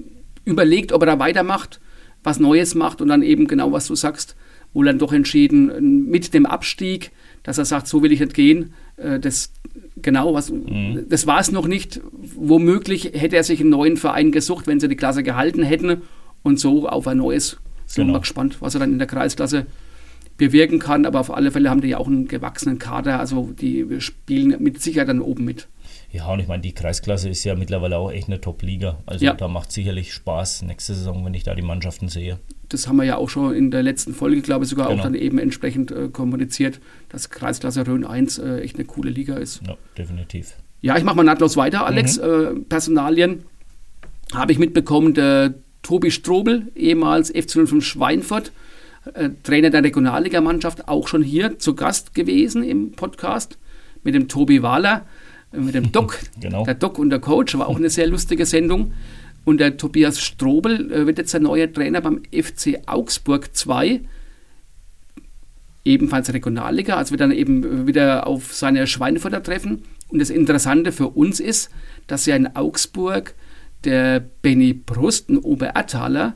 überlegt, 0.45 0.92
ob 0.92 1.02
er 1.02 1.06
da 1.06 1.18
weitermacht, 1.18 1.80
was 2.23 2.40
Neues 2.40 2.75
macht 2.75 3.00
und 3.00 3.09
dann 3.09 3.23
eben 3.23 3.47
genau, 3.47 3.73
was 3.73 3.87
du 3.87 3.95
sagst, 3.95 4.37
wohl 4.73 4.87
dann 4.87 4.99
doch 4.99 5.12
entschieden 5.12 6.09
mit 6.09 6.35
dem 6.35 6.47
Abstieg, 6.47 7.11
dass 7.42 7.59
er 7.59 7.64
sagt, 7.64 7.87
so 7.87 8.02
will 8.02 8.12
ich 8.12 8.21
nicht 8.21 8.35
gehen. 8.35 8.75
Äh, 8.97 9.21
das 9.21 9.52
genau, 9.97 10.35
was, 10.35 10.50
mhm. 10.50 11.06
das 11.09 11.26
war 11.26 11.40
es 11.40 11.50
noch 11.50 11.66
nicht. 11.66 12.00
Womöglich 12.12 13.12
hätte 13.14 13.37
er 13.37 13.45
sich 13.45 13.61
einen 13.61 13.71
neuen 13.71 13.97
Verein 13.97 14.33
gesucht, 14.33 14.66
wenn 14.66 14.80
sie 14.80 14.88
die 14.88 14.97
Klasse 14.97 15.23
gehalten 15.23 15.62
hätten 15.62 16.02
und 16.42 16.61
so 16.61 16.88
auf 16.88 17.06
ein 17.06 17.18
neues 17.18 17.59
sind 17.86 18.02
genau. 18.02 18.08
wir 18.08 18.12
mal 18.12 18.20
gespannt, 18.20 18.58
was 18.60 18.74
er 18.74 18.80
dann 18.80 18.92
in 18.92 18.98
der 18.98 19.06
Kreisklasse 19.06 19.66
bewirken 20.36 20.78
kann. 20.78 21.06
Aber 21.06 21.20
auf 21.20 21.32
alle 21.32 21.50
Fälle 21.50 21.70
haben 21.70 21.80
die 21.80 21.88
ja 21.88 21.98
auch 21.98 22.06
einen 22.06 22.28
gewachsenen 22.28 22.78
Kader. 22.78 23.18
Also 23.18 23.52
die 23.58 24.00
spielen 24.00 24.62
mit 24.62 24.82
Sicherheit 24.82 25.08
dann 25.08 25.20
oben 25.20 25.44
mit. 25.44 25.68
Ja, 26.12 26.32
und 26.32 26.40
ich 26.40 26.48
meine, 26.48 26.62
die 26.62 26.72
Kreisklasse 26.72 27.28
ist 27.28 27.44
ja 27.44 27.54
mittlerweile 27.54 27.98
auch 27.98 28.10
echt 28.10 28.28
eine 28.28 28.40
Top-Liga. 28.40 28.98
Also 29.06 29.24
ja. 29.24 29.34
da 29.34 29.48
macht 29.48 29.72
sicherlich 29.72 30.12
Spaß 30.12 30.62
nächste 30.62 30.94
Saison, 30.94 31.24
wenn 31.24 31.34
ich 31.34 31.42
da 31.42 31.54
die 31.54 31.62
Mannschaften 31.62 32.08
sehe. 32.08 32.38
Das 32.68 32.88
haben 32.88 32.96
wir 32.96 33.04
ja 33.04 33.16
auch 33.16 33.28
schon 33.28 33.54
in 33.54 33.70
der 33.70 33.82
letzten 33.82 34.14
Folge, 34.14 34.40
glaube 34.40 34.64
ich, 34.64 34.70
sogar 34.70 34.88
genau. 34.88 35.00
auch 35.00 35.04
dann 35.04 35.14
eben 35.14 35.38
entsprechend 35.38 35.90
äh, 35.90 36.08
kommuniziert, 36.08 36.80
dass 37.08 37.30
Kreisklasse 37.30 37.86
Rhön 37.86 38.04
1 38.04 38.38
äh, 38.38 38.60
echt 38.60 38.76
eine 38.76 38.84
coole 38.84 39.10
Liga 39.10 39.36
ist. 39.36 39.62
Ja, 39.66 39.76
definitiv. 39.96 40.54
Ja, 40.80 40.96
ich 40.96 41.04
mache 41.04 41.16
mal 41.16 41.22
nahtlos 41.22 41.56
weiter, 41.56 41.86
Alex. 41.86 42.18
Mhm. 42.18 42.24
Äh, 42.24 42.60
Personalien 42.68 43.44
habe 44.32 44.52
ich 44.52 44.58
mitbekommen, 44.58 45.14
der 45.14 45.54
Tobi 45.86 46.10
Strobel, 46.10 46.66
ehemals 46.74 47.32
FC05 47.32 47.80
Schweinfurt, 47.80 48.50
äh, 49.14 49.30
Trainer 49.44 49.70
der 49.70 49.84
Regionalligamannschaft, 49.84 50.88
auch 50.88 51.06
schon 51.06 51.22
hier 51.22 51.60
zu 51.60 51.76
Gast 51.76 52.12
gewesen 52.12 52.64
im 52.64 52.90
Podcast 52.90 53.56
mit 54.02 54.12
dem 54.16 54.26
Tobi 54.26 54.64
Wahler, 54.64 55.06
äh, 55.52 55.58
mit 55.58 55.76
dem 55.76 55.92
Doc, 55.92 56.18
genau. 56.40 56.64
der 56.64 56.74
Doc 56.74 56.98
und 56.98 57.10
der 57.10 57.20
Coach, 57.20 57.56
war 57.56 57.68
auch 57.68 57.76
eine 57.76 57.88
sehr 57.88 58.08
lustige 58.08 58.46
Sendung. 58.46 58.94
Und 59.44 59.58
der 59.58 59.76
Tobias 59.76 60.20
Strobel 60.20 60.90
äh, 60.90 61.06
wird 61.06 61.18
jetzt 61.18 61.32
der 61.32 61.40
neue 61.40 61.72
Trainer 61.72 62.00
beim 62.00 62.22
FC 62.32 62.80
Augsburg 62.86 63.54
2, 63.54 64.00
ebenfalls 65.84 66.34
Regionalliga, 66.34 66.96
also 66.96 67.12
wird 67.12 67.20
dann 67.20 67.30
eben 67.30 67.62
äh, 67.62 67.86
wieder 67.86 68.26
auf 68.26 68.52
seine 68.52 68.88
Schweinfurter 68.88 69.40
treffen. 69.40 69.84
Und 70.08 70.18
das 70.18 70.30
Interessante 70.30 70.90
für 70.90 71.10
uns 71.10 71.38
ist, 71.38 71.70
dass 72.08 72.26
ja 72.26 72.34
in 72.34 72.56
Augsburg 72.56 73.36
der 73.86 74.20
Benny 74.20 74.74
Brust, 74.74 75.30
ein 75.30 75.38
Oberertaler, 75.38 76.34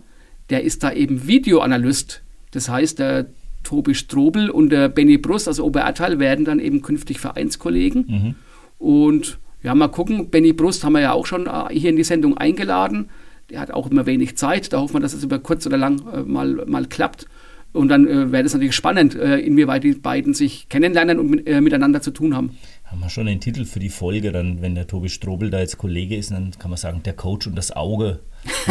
der 0.49 0.65
ist 0.65 0.83
da 0.83 0.93
eben 0.93 1.27
Videoanalyst. 1.27 2.23
Das 2.53 2.69
heißt, 2.69 2.99
der 2.99 3.27
Tobi 3.63 3.95
Strobel 3.95 4.51
und 4.51 4.71
der 4.71 4.89
Benny 4.89 5.19
Brust, 5.19 5.49
also 5.49 5.65
Oberertal, 5.65 6.19
werden 6.19 6.45
dann 6.45 6.59
eben 6.59 6.83
künftig 6.83 7.21
Vereinskollegen. 7.21 8.05
Mhm. 8.09 8.35
Und 8.79 9.39
ja, 9.63 9.75
mal 9.75 9.89
gucken. 9.89 10.31
Benny 10.31 10.53
Brust 10.53 10.85
haben 10.85 10.95
wir 10.95 11.01
ja 11.01 11.13
auch 11.13 11.27
schon 11.27 11.47
äh, 11.47 11.69
hier 11.71 11.91
in 11.91 11.97
die 11.97 12.05
Sendung 12.05 12.39
eingeladen. 12.39 13.11
Der 13.51 13.61
hat 13.61 13.71
auch 13.71 13.91
immer 13.91 14.07
wenig 14.07 14.37
Zeit. 14.37 14.73
Da 14.73 14.81
hoffen 14.81 14.95
wir, 14.95 15.01
dass 15.01 15.13
es 15.13 15.23
über 15.23 15.39
kurz 15.39 15.67
oder 15.67 15.77
lang 15.77 16.01
äh, 16.13 16.23
mal, 16.23 16.65
mal 16.67 16.87
klappt. 16.87 17.27
Und 17.73 17.89
dann 17.89 18.09
äh, 18.09 18.33
wäre 18.33 18.45
es 18.45 18.55
natürlich 18.55 18.75
spannend, 18.75 19.15
äh, 19.15 19.39
inwieweit 19.39 19.85
die 19.85 19.93
beiden 19.93 20.35
sich 20.35 20.69
kennenlernen 20.69 21.19
und 21.19 21.31
mit, 21.31 21.47
äh, 21.47 21.61
miteinander 21.61 22.01
zu 22.01 22.11
tun 22.11 22.35
haben 22.35 22.57
haben 22.91 23.01
wir 23.01 23.09
schon 23.09 23.29
einen 23.29 23.41
Titel 23.41 23.65
für 23.65 23.79
die 23.79 23.89
Folge, 23.89 24.33
dann, 24.33 24.63
wenn 24.63 24.75
der 24.75 24.89
Tobi 24.89 25.09
Strobel 25.09 25.49
da 25.49 25.61
jetzt 25.61 25.79
Kollege 25.79 26.17
ist, 26.17 26.33
dann 26.33 26.51
kann 26.59 26.71
man 26.71 26.77
sagen, 26.77 27.03
der 27.05 27.13
Coach 27.13 27.47
und 27.47 27.57
das 27.57 27.71
Auge. 27.71 28.19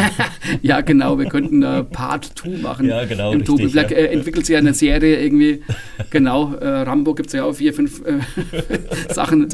ja, 0.62 0.82
genau, 0.82 1.18
wir 1.18 1.26
könnten 1.26 1.62
äh, 1.62 1.84
Part 1.84 2.32
2 2.34 2.48
machen. 2.58 2.86
Ja, 2.86 3.04
genau. 3.06 3.32
Im 3.32 3.46
Tobi 3.46 3.68
Black 3.68 3.90
ja. 3.90 3.96
äh, 3.96 4.06
entwickelt 4.12 4.44
sich 4.44 4.52
ja 4.52 4.58
eine 4.58 4.74
Serie 4.74 5.22
irgendwie. 5.22 5.62
genau, 6.10 6.52
äh, 6.54 6.82
Rambo 6.82 7.14
gibt 7.14 7.28
es 7.28 7.32
ja 7.32 7.44
auch 7.44 7.54
vier, 7.54 7.72
fünf 7.72 8.02
äh, 8.04 8.18
Sachen. 9.14 9.48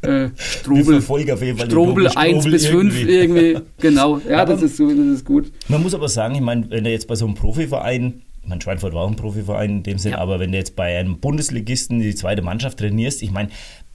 Äh, 0.00 0.30
Strobel, 0.36 1.00
Strobel 1.00 2.08
1 2.08 2.44
bis 2.46 2.66
5 2.66 3.06
irgendwie. 3.06 3.58
Genau, 3.78 4.18
ja, 4.28 4.42
aber 4.42 4.54
das, 4.54 4.62
ist 4.62 4.78
so, 4.78 4.88
das 4.88 5.06
ist 5.06 5.24
gut. 5.24 5.52
Man 5.68 5.80
muss 5.80 5.94
aber 5.94 6.08
sagen, 6.08 6.34
ich 6.34 6.40
meine, 6.40 6.68
wenn 6.70 6.84
er 6.84 6.90
jetzt 6.90 7.06
bei 7.06 7.14
so 7.14 7.24
einem 7.26 7.34
Profiverein 7.34 8.22
mein 8.44 8.60
Schweinfurt 8.60 8.92
war 8.92 9.04
auch 9.04 9.08
ein 9.08 9.16
Profiverein 9.16 9.70
in 9.70 9.82
dem 9.82 9.98
Sinn, 9.98 10.12
ja. 10.12 10.18
aber 10.18 10.40
wenn 10.40 10.50
du 10.50 10.58
jetzt 10.58 10.74
bei 10.74 10.98
einem 10.98 11.20
Bundesligisten 11.20 12.00
die 12.00 12.14
zweite 12.14 12.42
Mannschaft 12.42 12.78
trainierst, 12.78 13.22
ich 13.22 13.30
meine, 13.30 13.50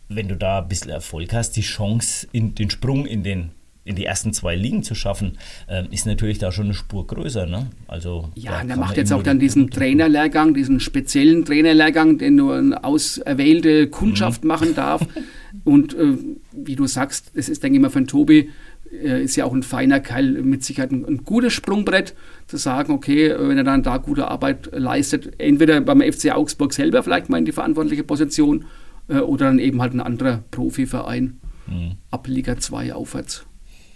wenn 0.10 0.28
du 0.28 0.36
da 0.36 0.60
ein 0.60 0.68
bisschen 0.68 0.92
Erfolg 0.92 1.34
hast, 1.34 1.56
die 1.56 1.62
Chance, 1.62 2.28
in 2.32 2.56
den 2.56 2.70
Sprung 2.70 3.06
in, 3.06 3.24
den, 3.24 3.50
in 3.84 3.96
die 3.96 4.06
ersten 4.06 4.34
zwei 4.34 4.56
Ligen 4.56 4.84
zu 4.84 4.96
schaffen, 4.96 5.38
äh, 5.68 5.84
ist 5.92 6.06
natürlich 6.06 6.40
da 6.40 6.52
schon 6.52 6.66
eine 6.66 6.74
Spur 6.74 7.08
größer. 7.08 7.46
Ne? 7.46 7.68
Also, 7.88 8.30
ja, 8.36 8.62
und 8.62 8.70
er 8.70 8.78
macht 8.78 8.98
jetzt 8.98 9.12
auch 9.12 9.24
dann 9.24 9.40
diesen 9.40 9.70
Trainerlehrgang, 9.70 10.54
diesen 10.54 10.80
speziellen 10.80 11.46
Trainerlehrgang, 11.46 12.18
den 12.18 12.36
nur 12.36 12.56
eine 12.56 12.84
auserwählte 12.84 13.88
Kundschaft 13.88 14.44
mhm. 14.44 14.48
machen 14.48 14.76
darf. 14.76 15.06
und 15.64 15.94
äh, 15.94 16.18
wie 16.54 16.76
du 16.76 16.88
sagst, 16.88 17.32
das 17.36 17.50
ist, 17.50 17.64
denke 17.64 17.78
ich 17.78 17.82
mal, 17.82 17.90
für 17.90 18.00
den 18.00 18.08
Tobi, 18.08 18.50
äh, 18.92 19.24
ist 19.24 19.36
ja 19.36 19.44
auch 19.44 19.54
ein 19.54 19.64
feiner 19.64 20.00
Keil, 20.00 20.42
mit 20.42 20.64
Sicherheit 20.64 20.92
ein, 20.92 21.06
ein, 21.06 21.24
gutes 21.26 21.52
Sprungbrett, 21.54 22.14
zu 22.48 22.56
sagen, 22.56 22.94
okay, 22.94 23.36
wenn 23.38 23.58
er 23.58 23.66
dann 23.66 23.84
da 23.84 23.98
gute 23.98 24.30
Arbeit 24.30 24.70
leistet, 24.72 25.34
entweder 25.38 25.82
beim 25.82 26.02
FC 26.02 26.32
Augsburg 26.32 26.72
selber 26.72 27.04
vielleicht 27.04 27.28
mal 27.28 27.40
in 27.40 27.46
die 27.46 27.52
verantwortliche 27.52 28.04
Position 28.04 28.66
äh, 29.08 29.20
oder 29.20 29.46
dann 29.46 29.60
eben 29.60 29.82
halt 29.82 29.94
ein 29.94 30.02
anderer 30.02 30.44
Profiverein 30.52 31.40
mhm. 31.68 31.98
ab 32.12 32.28
Liga 32.28 32.58
2 32.58 32.94
aufwärts. 32.94 33.46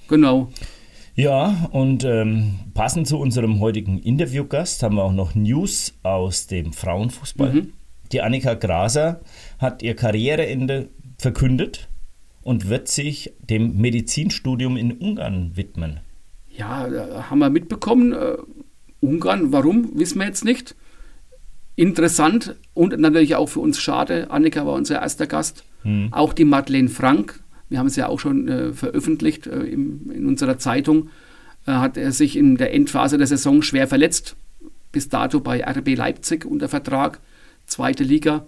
Genau. 0.08 0.52
Ja, 1.15 1.69
und 1.71 2.04
ähm, 2.04 2.60
passend 2.74 3.08
zu 3.08 3.17
unserem 3.17 3.60
heutigen 3.60 4.00
Interviewgast 4.00 4.82
haben 4.82 4.95
wir 4.95 5.04
auch 5.04 5.13
noch 5.13 5.36
News 5.36 5.93
aus 6.04 6.47
dem 6.47 6.74
Frauenfußball. 6.74 7.54
Mhm. 7.54 7.74
Die 8.12 8.21
Annika 8.21 8.54
Graser 8.54 9.21
hat 9.60 9.84
ihr 9.84 9.95
Karriereende 9.95 10.89
verkündet 11.17 11.89
und 12.41 12.69
wird 12.69 12.88
sich 12.88 13.34
dem 13.39 13.78
Medizinstudium 13.78 14.78
in 14.78 14.93
Ungarn 14.93 15.56
widmen. 15.56 16.00
Ja, 16.50 16.88
haben 17.30 17.39
wir 17.39 17.50
mitbekommen. 17.50 18.13
Uh, 18.13 18.38
Ungarn, 19.00 19.52
warum, 19.52 19.97
wissen 19.97 20.19
wir 20.19 20.28
jetzt 20.28 20.45
nicht 20.45 20.76
interessant 21.82 22.56
und 22.76 22.98
natürlich 23.00 23.36
auch 23.36 23.48
für 23.48 23.60
uns 23.60 23.82
schade. 23.82 24.30
Annika 24.30 24.67
war 24.67 24.74
unser 24.74 25.02
erster 25.02 25.26
Gast. 25.26 25.63
Mhm. 25.84 26.10
Auch 26.12 26.32
die 26.32 26.46
Madeleine 26.46 26.89
Frank, 26.89 27.39
wir 27.70 27.80
haben 27.80 27.88
es 27.88 27.96
ja 27.96 28.08
auch 28.08 28.20
schon 28.20 28.48
äh, 28.48 28.72
veröffentlicht 28.72 29.48
äh, 29.48 29.63
im, 29.63 30.12
in 30.12 30.28
unserer 30.28 30.60
Zeitung, 30.60 31.10
äh, 31.65 31.72
hat 31.72 31.98
er 31.98 32.12
sich 32.12 32.38
in 32.38 32.56
der 32.56 32.72
Endphase 32.76 33.17
der 33.17 33.26
Saison 33.26 33.63
schwer 33.63 33.88
verletzt. 33.88 34.36
Bis 34.91 35.10
dato 35.10 35.39
bei 35.39 35.63
RB 35.65 35.96
Leipzig 35.96 36.46
unter 36.46 36.70
Vertrag, 36.70 37.20
zweite 37.65 38.04
Liga. 38.04 38.46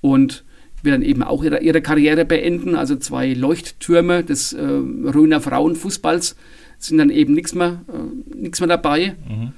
Und 0.00 0.42
wird 0.82 0.96
dann 0.96 1.02
eben 1.02 1.22
auch 1.22 1.44
ihre, 1.44 1.62
ihre 1.62 1.80
Karriere 1.80 2.24
beenden. 2.24 2.74
Also 2.74 2.96
zwei 2.96 3.34
Leuchttürme 3.34 4.24
des 4.24 4.52
äh, 4.52 4.60
Röner 4.60 5.40
Frauenfußballs 5.40 6.34
sind 6.78 6.98
dann 6.98 7.10
eben 7.10 7.34
nichts 7.34 7.54
mehr, 7.54 7.84
äh, 7.88 8.48
mehr 8.48 8.66
dabei. 8.66 9.14
Mhm 9.28 9.52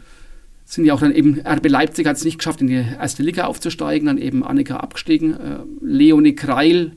sind 0.67 0.85
ja 0.85 0.95
auch 0.95 1.01
dann 1.01 1.15
eben, 1.15 1.41
RB 1.41 1.69
Leipzig 1.69 2.07
hat 2.07 2.17
es 2.17 2.25
nicht 2.25 2.39
geschafft, 2.39 2.61
in 2.61 2.67
die 2.67 2.75
erste 2.75 3.23
Liga 3.23 3.47
aufzusteigen, 3.47 4.07
dann 4.07 4.19
eben 4.19 4.45
Annika 4.45 4.79
abgestiegen. 4.79 5.35
Äh, 5.35 5.59
Leonie 5.81 6.35
Kreil 6.35 6.93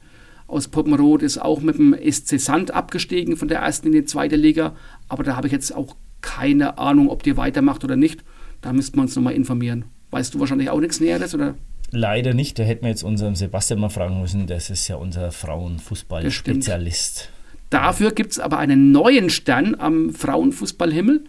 aus 0.48 0.68
Poppenroth 0.68 1.22
ist 1.22 1.38
auch 1.38 1.62
mit 1.62 1.78
dem 1.78 1.96
SC 1.96 2.40
Sand 2.40 2.72
abgestiegen 2.72 3.38
von 3.38 3.48
der 3.48 3.60
ersten 3.60 3.88
in 3.88 3.94
die 3.94 4.06
zweite 4.06 4.36
Liga. 4.36 4.76
Aber 5.08 5.24
da 5.24 5.36
habe 5.36 5.46
ich 5.48 5.54
jetzt 5.54 5.74
auch 5.74 5.96
keine 6.22 6.80
Ahnung, 6.80 7.10
ob 7.10 7.22
die 7.22 7.38
weitermacht 7.38 7.84
oder 7.84 7.96
nicht. 7.96 8.24
Da 8.62 8.74
müssten 8.74 8.98
wir 8.98 9.04
uns 9.04 9.16
nochmal 9.16 9.34
informieren. 9.34 9.86
Weißt 10.10 10.34
du 10.34 10.40
wahrscheinlich 10.40 10.72
auch 10.72 10.80
nichts 10.80 11.00
Näheres, 11.00 11.36
oder? 11.36 11.56
Leider 11.92 12.34
nicht. 12.34 12.58
Da 12.58 12.64
hätten 12.64 12.82
wir 12.82 12.90
jetzt 12.90 13.04
unseren 13.04 13.36
Sebastian 13.36 13.80
mal 13.80 13.90
fragen 13.90 14.20
müssen. 14.20 14.48
Das 14.48 14.72
ist 14.72 14.88
ja 14.88 14.96
unser 14.96 15.32
Frauenfußball-Spezialist. 15.32 17.30
Dafür 17.70 18.12
gibt 18.12 18.32
es 18.32 18.40
aber 18.40 18.58
einen 18.58 18.92
neuen 18.92 19.30
Stern 19.30 19.76
am 19.78 20.10
Frauenfußballhimmel. 20.12 21.26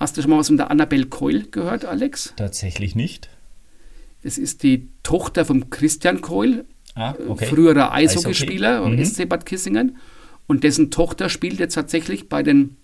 Hast 0.00 0.16
du 0.16 0.22
schon 0.22 0.30
mal 0.30 0.38
was 0.38 0.46
von 0.46 0.56
der 0.56 0.70
Annabelle 0.70 1.06
Keul 1.06 1.44
gehört, 1.50 1.84
Alex? 1.84 2.32
Tatsächlich 2.36 2.96
nicht. 2.96 3.28
Das 4.22 4.38
ist 4.38 4.62
die 4.62 4.88
Tochter 5.02 5.44
von 5.44 5.68
Christian 5.68 6.22
Keul, 6.22 6.64
ah, 6.94 7.14
okay. 7.28 7.46
früherer 7.46 7.92
Eishockeyspieler 7.92 8.80
Eishockey. 8.80 8.96
mhm. 8.96 9.04
SC 9.04 9.28
Bad 9.28 9.44
Kissingen. 9.44 9.98
Und 10.46 10.64
dessen 10.64 10.90
Tochter 10.90 11.28
spielt 11.28 11.60
jetzt 11.60 11.74
tatsächlich 11.74 12.28
bei 12.30 12.42
den, 12.42 12.76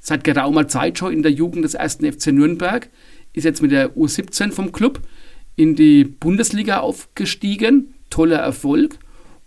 seit 0.00 0.22
geraumer 0.24 0.68
Zeit 0.68 0.98
schon 0.98 1.12
in 1.12 1.22
der 1.22 1.32
Jugend 1.32 1.64
des 1.64 1.74
ersten 1.74 2.10
FC 2.10 2.28
Nürnberg, 2.28 2.88
ist 3.32 3.44
jetzt 3.44 3.60
mit 3.60 3.72
der 3.72 3.96
U17 3.96 4.52
vom 4.52 4.72
Club 4.72 5.00
in 5.56 5.74
die 5.74 6.04
Bundesliga 6.04 6.78
aufgestiegen. 6.78 7.94
Toller 8.08 8.38
Erfolg. 8.38 8.98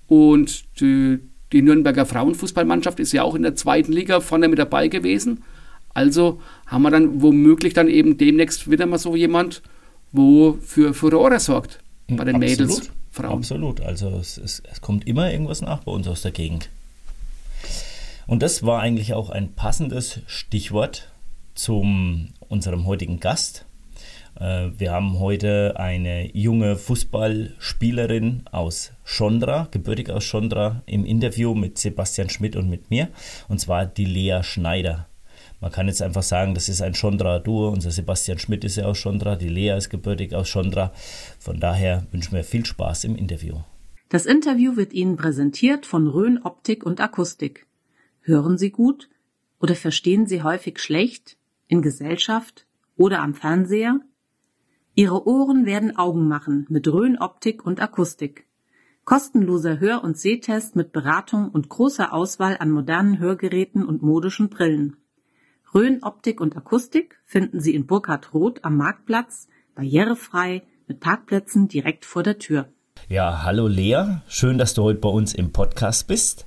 Und 0.08 0.66
die 0.82 1.20
Die 1.54 1.62
Nürnberger 1.62 2.06
Frauenfußballmannschaft 2.06 3.00
ist 3.00 3.14
ja 3.14 3.24
auch 3.24 3.36
in 3.36 3.44
der 3.44 3.56
zweiten 3.56 3.94
Liga 3.94 4.20
vorne 4.20 4.50
mit 4.50 4.60
dabei 4.60 4.90
gewesen. 4.90 5.44
Also 5.96 6.40
haben 6.68 6.84
wir 6.84 6.92
dann 6.92 7.22
womöglich 7.24 7.74
dann 7.74 7.88
eben 7.88 8.18
demnächst 8.18 8.70
wieder 8.70 8.86
mal 8.86 9.00
so 9.00 9.16
jemand, 9.16 9.64
wo 10.12 10.60
für 10.62 10.94
Furore 10.94 11.40
sorgt 11.40 11.80
bei 12.08 12.24
den 12.26 12.36
Absolut. 12.36 12.40
Mädels. 12.40 12.92
Frauen. 13.12 13.32
Absolut. 13.32 13.82
Also 13.82 14.10
es, 14.10 14.38
es, 14.38 14.62
es 14.70 14.82
kommt 14.82 15.08
immer 15.08 15.32
irgendwas 15.32 15.62
nach 15.62 15.84
bei 15.84 15.92
uns 15.92 16.08
aus 16.08 16.22
der 16.22 16.32
Gegend. 16.32 16.70
Und 18.28 18.44
das 18.44 18.64
war 18.64 18.82
eigentlich 18.82 19.14
auch 19.14 19.30
ein 19.30 19.54
passendes 19.54 20.20
Stichwort 20.28 21.10
zu 21.54 21.86
unserem 22.50 22.86
heutigen 22.86 23.22
Gast. 23.22 23.66
Äh, 24.38 24.72
wir 24.78 24.92
haben 24.92 25.20
heute 25.20 25.80
eine 25.80 26.36
junge 26.36 26.76
Fußballspielerin 26.76 28.44
aus 28.52 28.92
Schondra, 29.06 29.70
gebürtig 29.72 30.10
aus 30.10 30.26
Schondra, 30.26 30.82
im 30.86 31.06
Interview 31.06 31.54
mit 31.54 31.78
Sebastian 31.78 32.30
Schmidt 32.30 32.58
und 32.58 32.70
mit 32.70 32.90
mir, 32.90 33.08
und 33.48 33.60
zwar 33.60 33.86
die 33.86 34.06
Lea 34.06 34.42
Schneider. 34.44 35.08
Man 35.66 35.72
kann 35.72 35.88
jetzt 35.88 36.04
einfach 36.04 36.22
sagen, 36.22 36.54
das 36.54 36.70
ist 36.70 36.84
ein 36.84 36.94
Schondra-Duo. 36.94 37.70
Unser 37.70 37.90
Sebastian 37.90 38.38
Schmidt 38.38 38.64
ist 38.64 38.76
ja 38.76 38.86
aus 38.86 39.00
Schondra, 39.00 39.36
die 39.36 39.50
Lea 39.50 39.76
ist 39.76 39.90
gebürtig 39.90 40.36
aus 40.36 40.48
Schondra. 40.48 40.92
Von 41.40 41.60
daher 41.60 42.06
wünschen 42.12 42.36
wir 42.36 42.44
viel 42.44 42.64
Spaß 42.64 43.04
im 43.06 43.16
Interview. 43.16 43.56
Das 44.10 44.28
Interview 44.28 44.76
wird 44.76 44.94
Ihnen 44.94 45.18
präsentiert 45.18 45.88
von 45.88 46.06
Rhön 46.06 46.40
Optik 46.44 46.86
und 46.86 47.02
Akustik. 47.02 47.66
Hören 48.22 48.60
Sie 48.60 48.70
gut 48.70 49.10
oder 49.60 49.74
verstehen 49.74 50.28
Sie 50.28 50.44
häufig 50.44 50.78
schlecht 50.78 51.36
in 51.68 51.82
Gesellschaft 51.82 52.68
oder 52.96 53.24
am 53.24 53.34
Fernseher? 53.34 54.02
Ihre 54.94 55.28
Ohren 55.28 55.66
werden 55.66 55.98
Augen 55.98 56.28
machen 56.28 56.68
mit 56.70 56.88
Rhön 56.88 57.18
Optik 57.18 57.66
und 57.66 57.82
Akustik. 57.82 58.46
Kostenloser 59.04 59.80
Hör- 59.80 60.04
und 60.04 60.16
Sehtest 60.16 60.76
mit 60.76 60.92
Beratung 60.92 61.50
und 61.50 61.70
großer 61.70 62.14
Auswahl 62.14 62.56
an 62.60 62.70
modernen 62.70 63.18
Hörgeräten 63.18 63.84
und 63.84 64.04
modischen 64.04 64.50
Brillen. 64.50 64.98
Rhön 65.76 66.04
Optik 66.04 66.40
und 66.40 66.56
Akustik 66.56 67.20
finden 67.26 67.60
Sie 67.60 67.76
in 67.76 67.86
Burkhard 67.86 68.34
Roth 68.34 68.64
am 68.64 68.78
Marktplatz, 68.78 69.50
barrierefrei, 69.76 70.62
mit 70.88 71.02
Parkplätzen 71.02 71.68
direkt 71.68 72.06
vor 72.06 72.24
der 72.24 72.40
Tür. 72.40 72.70
Ja, 73.10 73.44
hallo 73.44 73.68
Lea, 73.68 74.22
schön, 74.30 74.58
dass 74.58 74.74
du 74.74 74.84
heute 74.84 75.02
bei 75.02 75.10
uns 75.10 75.34
im 75.34 75.52
Podcast 75.52 76.08
bist. 76.08 76.46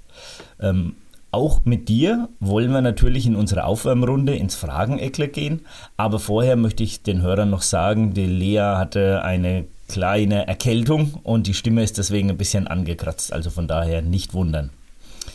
Ähm, 0.58 0.94
auch 1.30 1.66
mit 1.66 1.90
dir 1.90 2.30
wollen 2.40 2.70
wir 2.70 2.80
natürlich 2.80 3.26
in 3.26 3.36
unserer 3.36 3.66
Aufwärmrunde 3.66 4.34
ins 4.34 4.54
Frageneckle 4.54 5.28
gehen, 5.28 5.66
aber 5.98 6.20
vorher 6.20 6.56
möchte 6.56 6.82
ich 6.82 7.02
den 7.02 7.20
Hörern 7.20 7.50
noch 7.50 7.60
sagen, 7.60 8.14
die 8.14 8.24
Lea 8.24 8.76
hatte 8.78 9.24
eine 9.24 9.66
kleine 9.88 10.48
Erkältung 10.48 11.20
und 11.22 11.46
die 11.46 11.52
Stimme 11.52 11.82
ist 11.82 11.98
deswegen 11.98 12.30
ein 12.30 12.38
bisschen 12.38 12.66
angekratzt, 12.66 13.34
also 13.34 13.50
von 13.50 13.68
daher 13.68 14.00
nicht 14.00 14.32
wundern. 14.32 14.70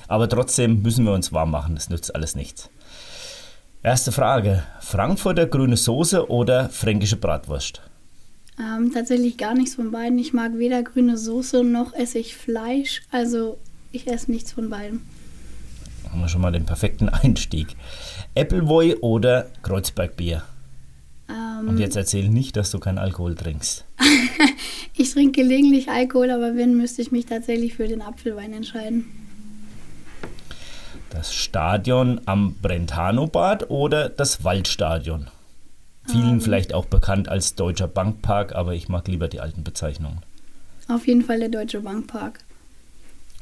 Aber 0.08 0.28
trotzdem 0.28 0.82
müssen 0.82 1.06
wir 1.06 1.14
uns 1.14 1.32
warm 1.32 1.52
machen, 1.52 1.76
das 1.76 1.92
nützt 1.92 2.16
alles 2.16 2.36
nichts. 2.36 2.72
Erste 3.84 4.14
Frage: 4.14 4.64
Frankfurter 4.80 5.46
grüne 5.46 5.76
Soße 5.76 6.30
oder 6.30 6.70
fränkische 6.70 7.18
Bratwurst? 7.18 7.82
Ähm, 8.58 8.92
tatsächlich 8.94 9.38
gar 9.38 9.54
nichts 9.56 9.76
von 9.76 9.92
beiden. 9.92 10.18
Ich 10.20 10.32
mag 10.32 10.58
weder 10.58 10.84
grüne 10.84 11.18
Soße 11.18 11.64
noch 11.64 11.94
esse 11.94 12.20
ich 12.20 12.36
Fleisch. 12.38 13.02
Also 13.12 13.58
ich 13.92 14.08
esse 14.08 14.32
nichts 14.32 14.54
von 14.54 14.70
beiden. 14.70 15.02
Haben 16.10 16.22
wir 16.22 16.30
schon 16.30 16.42
mal 16.42 16.52
den 16.52 16.66
perfekten 16.66 17.10
Einstieg. 17.10 17.76
Appleboy 18.36 18.96
oder 19.02 19.48
Kreuzbergbier? 19.64 20.44
Ähm, 21.30 21.68
Und 21.68 21.78
jetzt 21.80 21.96
erzähl 21.98 22.30
nicht, 22.30 22.56
dass 22.56 22.72
du 22.72 22.80
keinen 22.80 23.00
Alkohol 23.00 23.36
trinkst. 23.36 23.84
ich 24.96 25.12
trinke 25.12 25.42
gelegentlich 25.42 25.90
Alkohol, 25.90 26.30
aber 26.32 26.56
wenn, 26.56 26.78
müsste 26.78 27.02
ich 27.02 27.12
mich 27.12 27.26
tatsächlich 27.26 27.74
für 27.74 27.88
den 27.88 28.02
Apfelwein 28.02 28.54
entscheiden. 28.54 29.06
Das 31.14 31.32
Stadion 31.32 32.22
am 32.26 32.56
Brentano-Bad 32.56 33.70
oder 33.70 34.10
das 34.10 34.44
Waldstadion? 34.44 35.28
Vielen 36.08 36.42
vielleicht 36.42 36.74
auch 36.74 36.86
bekannt 36.86 37.30
als 37.30 37.54
Deutscher 37.54 37.88
Bankpark, 37.88 38.56
aber 38.56 38.74
ich 38.74 38.90
mag 38.90 39.08
lieber 39.08 39.28
die 39.28 39.40
alten 39.40 39.64
Bezeichnungen. 39.64 40.24
Auf 40.88 41.06
jeden 41.06 41.22
Fall 41.22 41.38
der 41.38 41.50
Deutsche 41.50 41.82
Bankpark. 41.82 42.40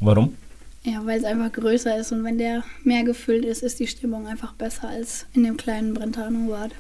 Warum? 0.02 0.36
Ja, 0.84 1.06
weil 1.06 1.18
es 1.18 1.24
einfach 1.24 1.50
größer 1.50 1.98
ist 1.98 2.12
und 2.12 2.26
wenn 2.26 2.38
der 2.38 2.66
mehr 2.84 3.06
gefüllt 3.06 3.46
ist, 3.46 3.64
ist 3.64 3.80
die 3.80 3.88
Stimmung 3.88 4.28
einfach 4.28 4.52
besser 4.52 4.90
als 4.90 5.26
in 5.32 5.44
dem 5.44 5.56
kleinen 5.56 5.94
Brentano-Bad. 5.94 6.74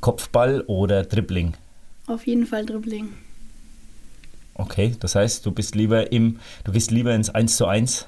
Kopfball 0.00 0.60
oder 0.66 1.04
Dribbling? 1.04 1.54
Auf 2.06 2.26
jeden 2.26 2.44
Fall 2.44 2.66
Dribbling. 2.66 3.08
Okay, 4.52 4.94
das 5.00 5.14
heißt, 5.14 5.46
du 5.46 5.50
bist 5.50 5.74
lieber 5.74 6.12
im, 6.12 6.40
du 6.64 6.72
gehst 6.72 6.90
lieber 6.90 7.14
ins 7.14 7.30
1 7.30 7.56
zu 7.56 7.66
1? 7.66 8.06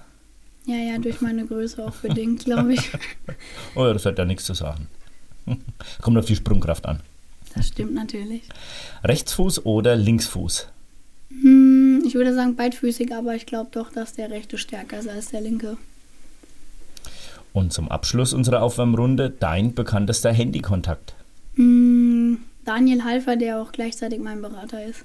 Ja, 0.67 0.77
ja, 0.77 0.99
durch 0.99 1.21
meine 1.21 1.45
Größe 1.47 1.85
auch 1.85 1.95
bedingt, 1.97 2.45
glaube 2.45 2.75
ich. 2.75 2.91
Oh 3.75 3.85
ja, 3.87 3.93
das 3.93 4.07
hat 4.07 4.19
ja 4.19 4.25
nichts 4.25 4.45
zu 4.45 4.55
sagen. 4.55 4.87
Kommt 6.01 6.17
auf 6.17 6.25
die 6.27 6.37
Sprungkraft 6.37 6.87
an. 6.87 7.01
Das 7.55 7.69
stimmt 7.69 7.95
natürlich. 7.95 8.43
Rechtsfuß 9.05 9.65
oder 9.67 9.95
Linksfuß? 9.97 10.69
Hm, 11.31 12.03
ich 12.07 12.15
würde 12.15 12.35
sagen 12.35 12.57
beidfüßig, 12.57 13.15
aber 13.15 13.35
ich 13.35 13.47
glaube 13.47 13.69
doch, 13.73 13.91
dass 13.93 14.13
der 14.15 14.31
rechte 14.31 14.59
stärker 14.59 14.99
ist 15.01 15.09
als 15.09 15.29
der 15.31 15.41
linke. 15.41 15.77
Und 17.53 17.73
zum 17.73 17.89
Abschluss 17.91 18.33
unserer 18.33 18.63
Aufwärmrunde 18.63 19.31
dein 19.31 19.75
bekanntester 19.75 20.33
Handykontakt. 20.33 21.15
Hm, 21.57 22.39
Daniel 22.65 23.05
Halfer, 23.05 23.37
der 23.37 23.61
auch 23.61 23.71
gleichzeitig 23.73 24.21
mein 24.21 24.41
Berater 24.43 24.85
ist. 24.85 25.05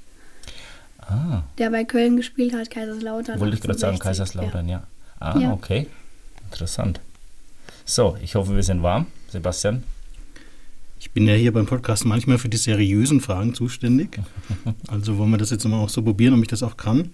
Ah, 0.99 1.43
Der 1.57 1.69
bei 1.69 1.83
Köln 1.83 2.17
gespielt 2.17 2.53
hat, 2.53 2.69
Kaiserslautern. 2.69 3.39
wollte 3.39 3.55
ich 3.55 3.61
gerade 3.61 3.77
sagen, 3.79 3.95
1860, 3.97 4.03
Kaiserslautern, 4.37 4.69
ja. 4.69 4.83
Ah, 5.19 5.37
Ja. 5.39 5.51
okay. 5.53 5.87
Interessant. 6.51 6.99
So, 7.85 8.17
ich 8.23 8.35
hoffe, 8.35 8.55
wir 8.55 8.63
sind 8.63 8.81
warm. 8.83 9.07
Sebastian? 9.29 9.83
Ich 10.99 11.11
bin 11.11 11.27
ja 11.27 11.33
hier 11.33 11.53
beim 11.53 11.65
Podcast 11.65 12.05
manchmal 12.05 12.37
für 12.37 12.49
die 12.49 12.57
seriösen 12.57 13.21
Fragen 13.21 13.53
zuständig. 13.53 14.19
Also 14.87 15.17
wollen 15.17 15.31
wir 15.31 15.37
das 15.37 15.49
jetzt 15.51 15.65
mal 15.67 15.77
auch 15.79 15.89
so 15.89 16.01
probieren, 16.01 16.33
ob 16.33 16.41
ich 16.41 16.47
das 16.47 16.63
auch 16.63 16.77
kann. 16.77 17.11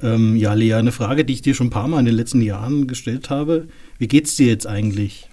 Ähm, 0.00 0.36
ja, 0.36 0.54
Lea, 0.54 0.74
eine 0.74 0.92
Frage, 0.92 1.24
die 1.24 1.32
ich 1.34 1.42
dir 1.42 1.54
schon 1.54 1.66
ein 1.66 1.70
paar 1.70 1.88
Mal 1.88 1.98
in 2.00 2.06
den 2.06 2.14
letzten 2.14 2.40
Jahren 2.40 2.86
gestellt 2.86 3.30
habe. 3.30 3.68
Wie 3.98 4.06
geht's 4.08 4.36
dir 4.36 4.46
jetzt 4.46 4.66
eigentlich? 4.66 5.28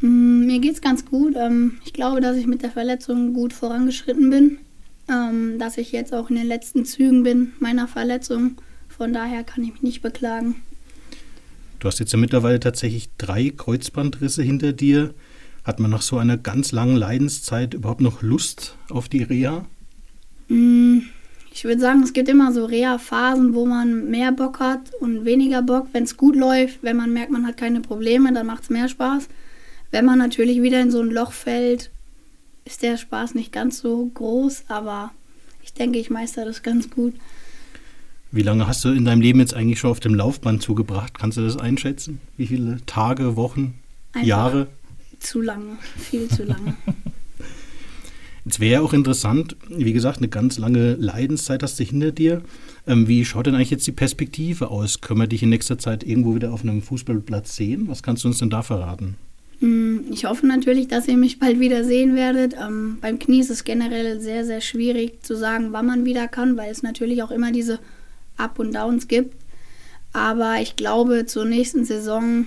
Hm, 0.00 0.46
mir 0.46 0.60
geht's 0.60 0.80
ganz 0.80 1.04
gut. 1.04 1.34
Ähm, 1.36 1.74
ich 1.84 1.92
glaube, 1.92 2.20
dass 2.20 2.36
ich 2.36 2.46
mit 2.46 2.62
der 2.62 2.70
Verletzung 2.70 3.34
gut 3.34 3.52
vorangeschritten 3.52 4.30
bin. 4.30 4.58
Ähm, 5.08 5.58
dass 5.58 5.76
ich 5.78 5.90
jetzt 5.92 6.14
auch 6.14 6.30
in 6.30 6.36
den 6.36 6.46
letzten 6.46 6.84
Zügen 6.84 7.24
bin 7.24 7.52
meiner 7.58 7.88
Verletzung. 7.88 8.52
Von 8.88 9.12
daher 9.12 9.42
kann 9.42 9.64
ich 9.64 9.72
mich 9.72 9.82
nicht 9.82 10.02
beklagen. 10.02 10.56
Du 11.80 11.88
hast 11.88 11.98
jetzt 11.98 12.12
ja 12.12 12.18
mittlerweile 12.18 12.60
tatsächlich 12.60 13.08
drei 13.16 13.50
Kreuzbandrisse 13.56 14.42
hinter 14.42 14.72
dir. 14.74 15.14
Hat 15.64 15.80
man 15.80 15.90
nach 15.90 16.02
so 16.02 16.18
einer 16.18 16.36
ganz 16.36 16.72
langen 16.72 16.96
Leidenszeit 16.96 17.74
überhaupt 17.74 18.02
noch 18.02 18.22
Lust 18.22 18.76
auf 18.90 19.08
die 19.08 19.22
Reha? 19.22 19.64
Mm, 20.48 20.98
Ich 21.52 21.64
würde 21.64 21.80
sagen, 21.80 22.02
es 22.02 22.12
gibt 22.12 22.28
immer 22.28 22.52
so 22.52 22.66
Reha-Phasen, 22.66 23.54
wo 23.54 23.66
man 23.66 24.10
mehr 24.10 24.30
Bock 24.30 24.60
hat 24.60 24.92
und 25.00 25.24
weniger 25.24 25.62
Bock. 25.62 25.88
Wenn 25.92 26.04
es 26.04 26.16
gut 26.16 26.36
läuft, 26.36 26.82
wenn 26.82 26.96
man 26.96 27.12
merkt, 27.12 27.32
man 27.32 27.46
hat 27.46 27.56
keine 27.56 27.80
Probleme, 27.80 28.32
dann 28.32 28.46
macht 28.46 28.64
es 28.64 28.70
mehr 28.70 28.88
Spaß. 28.88 29.28
Wenn 29.90 30.04
man 30.04 30.18
natürlich 30.18 30.62
wieder 30.62 30.80
in 30.80 30.90
so 30.90 31.00
ein 31.00 31.10
Loch 31.10 31.32
fällt, 31.32 31.90
ist 32.64 32.82
der 32.82 32.98
Spaß 32.98 33.34
nicht 33.34 33.52
ganz 33.52 33.80
so 33.80 34.06
groß, 34.14 34.64
aber 34.68 35.12
ich 35.62 35.72
denke, 35.72 35.98
ich 35.98 36.10
meister 36.10 36.44
das 36.44 36.62
ganz 36.62 36.90
gut. 36.90 37.14
Wie 38.32 38.42
lange 38.42 38.66
hast 38.66 38.84
du 38.84 38.90
in 38.90 39.04
deinem 39.04 39.20
Leben 39.20 39.40
jetzt 39.40 39.54
eigentlich 39.54 39.80
schon 39.80 39.90
auf 39.90 40.00
dem 40.00 40.14
Laufband 40.14 40.62
zugebracht? 40.62 41.18
Kannst 41.18 41.36
du 41.38 41.42
das 41.42 41.56
einschätzen? 41.56 42.20
Wie 42.36 42.46
viele 42.46 42.78
Tage, 42.86 43.36
Wochen, 43.36 43.74
Einfach 44.12 44.26
Jahre? 44.26 44.66
Zu 45.18 45.40
lange, 45.40 45.76
viel 45.96 46.28
zu 46.28 46.44
lange. 46.44 46.74
Jetzt 48.46 48.58
wäre 48.58 48.72
ja 48.72 48.80
auch 48.80 48.94
interessant, 48.94 49.54
wie 49.68 49.92
gesagt, 49.92 50.18
eine 50.18 50.28
ganz 50.28 50.58
lange 50.58 50.94
Leidenszeit 50.94 51.62
hast 51.62 51.78
du 51.78 51.84
hinter 51.84 52.10
dir. 52.10 52.40
Ähm, 52.86 53.06
wie 53.06 53.24
schaut 53.26 53.46
denn 53.46 53.54
eigentlich 53.54 53.70
jetzt 53.70 53.86
die 53.86 53.92
Perspektive 53.92 54.70
aus? 54.70 55.02
Können 55.02 55.20
wir 55.20 55.26
dich 55.26 55.42
in 55.42 55.50
nächster 55.50 55.78
Zeit 55.78 56.02
irgendwo 56.04 56.34
wieder 56.34 56.50
auf 56.52 56.62
einem 56.62 56.80
Fußballplatz 56.80 57.54
sehen? 57.54 57.86
Was 57.88 58.02
kannst 58.02 58.24
du 58.24 58.28
uns 58.28 58.38
denn 58.38 58.48
da 58.48 58.62
verraten? 58.62 59.16
Mm, 59.60 59.98
Ich 60.10 60.24
hoffe 60.24 60.46
natürlich, 60.46 60.88
dass 60.88 61.06
ihr 61.06 61.18
mich 61.18 61.38
bald 61.38 61.60
wieder 61.60 61.84
sehen 61.84 62.16
werdet. 62.16 62.54
Ähm, 62.54 62.96
beim 63.02 63.18
Knie 63.18 63.40
ist 63.40 63.50
es 63.50 63.62
generell 63.64 64.20
sehr, 64.20 64.46
sehr 64.46 64.62
schwierig 64.62 65.22
zu 65.22 65.36
sagen, 65.36 65.68
wann 65.72 65.84
man 65.86 66.06
wieder 66.06 66.26
kann, 66.26 66.56
weil 66.56 66.70
es 66.72 66.82
natürlich 66.82 67.22
auch 67.22 67.30
immer 67.30 67.52
diese 67.52 67.78
Up 68.40 68.58
und 68.58 68.74
Downs 68.74 69.08
gibt. 69.08 69.36
Aber 70.12 70.56
ich 70.60 70.76
glaube, 70.76 71.26
zur 71.26 71.44
nächsten 71.44 71.84
Saison 71.84 72.46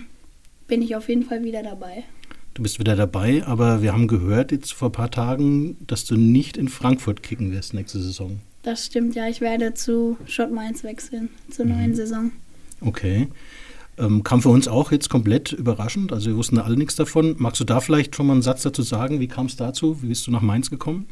bin 0.67 0.82
ich 0.82 0.95
auf 0.95 1.08
jeden 1.08 1.23
Fall 1.23 1.43
wieder 1.43 1.63
dabei. 1.63 2.03
Du 2.53 2.62
bist 2.62 2.77
wieder 2.77 2.95
dabei, 2.95 3.43
aber 3.45 3.82
wir 3.82 3.93
haben 3.93 4.08
gehört 4.08 4.51
jetzt 4.51 4.73
vor 4.73 4.89
ein 4.89 4.93
paar 4.93 5.10
Tagen, 5.10 5.77
dass 5.88 6.06
du 6.06 6.15
nicht 6.15 6.58
in 6.58 6.67
Frankfurt 6.67 7.23
kicken 7.23 7.51
wirst 7.51 7.73
nächste 7.73 7.99
Saison. 7.99 8.39
Das 8.62 8.86
stimmt, 8.86 9.15
ja. 9.15 9.27
Ich 9.27 9.41
werde 9.41 9.73
zu 9.73 10.17
Schott 10.25 10.51
Mainz 10.51 10.84
wechseln, 10.84 11.29
zur 11.49 11.65
neuen 11.65 11.95
Saison. 11.95 12.32
Okay. 12.82 13.27
Ähm, 13.97 14.23
kam 14.23 14.41
für 14.41 14.49
uns 14.49 14.67
auch 14.67 14.91
jetzt 14.91 15.10
komplett 15.10 15.51
überraschend. 15.51 16.13
Also 16.13 16.29
wir 16.29 16.38
wussten 16.38 16.58
alle 16.58 16.77
nichts 16.77 16.95
davon. 16.95 17.36
Magst 17.38 17.60
du 17.60 17.63
da 17.63 17.79
vielleicht 17.79 18.15
schon 18.15 18.27
mal 18.27 18.34
einen 18.34 18.41
Satz 18.41 18.63
dazu 18.63 18.82
sagen? 18.82 19.19
Wie 19.19 19.27
kam 19.27 19.47
es 19.47 19.56
dazu? 19.56 20.01
Wie 20.01 20.08
bist 20.08 20.25
du 20.27 20.32
nach 20.32 20.41
Mainz 20.41 20.69
gekommen? 20.69 21.08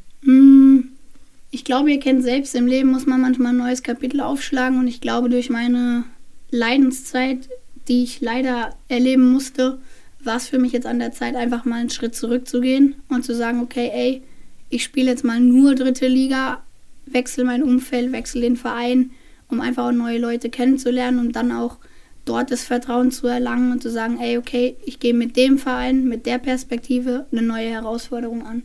Ich 1.54 1.66
glaube, 1.66 1.92
ihr 1.92 2.00
kennt 2.00 2.24
selbst, 2.24 2.56
im 2.56 2.66
Leben 2.66 2.92
muss 2.92 3.06
man 3.06 3.20
manchmal 3.20 3.52
ein 3.52 3.58
neues 3.58 3.84
Kapitel 3.84 4.22
aufschlagen 4.22 4.80
und 4.80 4.88
ich 4.88 5.02
glaube, 5.02 5.30
durch 5.30 5.50
meine 5.50 6.06
Leidenszeit, 6.50 7.50
die 7.90 8.04
ich 8.04 8.22
leider 8.22 8.74
erleben 8.88 9.30
musste, 9.34 9.82
war 10.24 10.38
es 10.38 10.48
für 10.48 10.60
mich 10.60 10.72
jetzt 10.72 10.88
an 10.88 11.00
der 11.00 11.12
Zeit, 11.12 11.36
einfach 11.36 11.66
mal 11.66 11.82
einen 11.82 11.90
Schritt 11.90 12.16
zurückzugehen 12.16 12.96
und 13.10 13.26
zu 13.26 13.36
sagen, 13.36 13.60
okay, 13.60 13.92
ey, 13.94 14.22
ich 14.70 14.84
spiele 14.84 15.12
jetzt 15.12 15.26
mal 15.26 15.42
nur 15.42 15.76
dritte 15.76 16.08
Liga, 16.08 16.64
wechsle 17.06 17.44
mein 17.44 17.64
Umfeld, 17.64 18.14
wechsle 18.14 18.42
den 18.42 18.56
Verein, 18.56 19.12
um 19.50 19.60
einfach 19.60 19.88
auch 19.88 19.92
neue 19.92 20.20
Leute 20.20 20.50
kennenzulernen 20.50 21.20
und 21.20 21.36
dann 21.36 21.52
auch 21.52 21.80
dort 22.24 22.52
das 22.52 22.64
Vertrauen 22.64 23.12
zu 23.12 23.28
erlangen 23.28 23.74
und 23.74 23.84
zu 23.84 23.92
sagen, 23.92 24.20
ey, 24.22 24.38
okay, 24.38 24.78
ich 24.86 25.00
gehe 25.00 25.14
mit 25.14 25.36
dem 25.36 25.58
Verein, 25.58 26.06
mit 26.06 26.26
der 26.26 26.38
Perspektive 26.38 27.26
eine 27.32 27.42
neue 27.42 27.70
Herausforderung 27.70 28.46
an. 28.46 28.64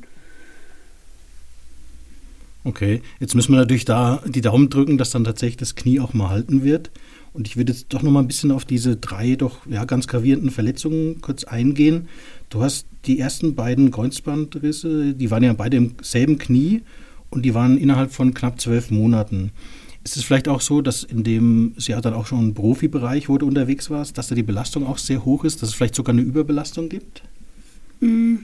Okay, 2.66 3.00
jetzt 3.20 3.36
müssen 3.36 3.52
wir 3.52 3.58
natürlich 3.58 3.84
da 3.84 4.20
die 4.26 4.40
Daumen 4.40 4.68
drücken, 4.70 4.98
dass 4.98 5.10
dann 5.10 5.22
tatsächlich 5.22 5.56
das 5.56 5.76
Knie 5.76 6.00
auch 6.00 6.14
mal 6.14 6.30
halten 6.30 6.64
wird. 6.64 6.90
Und 7.32 7.46
ich 7.46 7.56
würde 7.56 7.72
jetzt 7.72 7.86
doch 7.90 8.02
noch 8.02 8.10
mal 8.10 8.18
ein 8.18 8.26
bisschen 8.26 8.50
auf 8.50 8.64
diese 8.64 8.96
drei 8.96 9.36
doch 9.36 9.64
ja, 9.66 9.84
ganz 9.84 10.08
gravierenden 10.08 10.50
Verletzungen 10.50 11.20
kurz 11.20 11.44
eingehen. 11.44 12.08
Du 12.50 12.62
hast 12.62 12.88
die 13.04 13.20
ersten 13.20 13.54
beiden 13.54 13.92
Kreuzbandrisse, 13.92 15.14
die 15.14 15.30
waren 15.30 15.44
ja 15.44 15.52
beide 15.52 15.76
im 15.76 15.94
selben 16.02 16.38
Knie 16.38 16.82
und 17.30 17.42
die 17.42 17.54
waren 17.54 17.78
innerhalb 17.78 18.10
von 18.10 18.34
knapp 18.34 18.60
zwölf 18.60 18.90
Monaten. 18.90 19.52
Ist 20.02 20.16
es 20.16 20.24
vielleicht 20.24 20.48
auch 20.48 20.60
so, 20.60 20.80
dass 20.80 21.04
in 21.04 21.22
dem 21.22 21.72
Jahr 21.78 22.00
dann 22.00 22.14
auch 22.14 22.26
schon 22.26 22.48
ein 22.48 22.54
Profibereich, 22.54 23.28
wo 23.28 23.38
du 23.38 23.46
unterwegs 23.46 23.90
warst, 23.90 24.18
dass 24.18 24.26
da 24.26 24.34
die 24.34 24.42
Belastung 24.42 24.88
auch 24.88 24.98
sehr 24.98 25.24
hoch 25.24 25.44
ist, 25.44 25.62
dass 25.62 25.68
es 25.68 25.74
vielleicht 25.76 25.94
sogar 25.94 26.14
eine 26.14 26.22
Überbelastung 26.22 26.88
gibt? 26.88 27.22
Mm, 28.00 28.38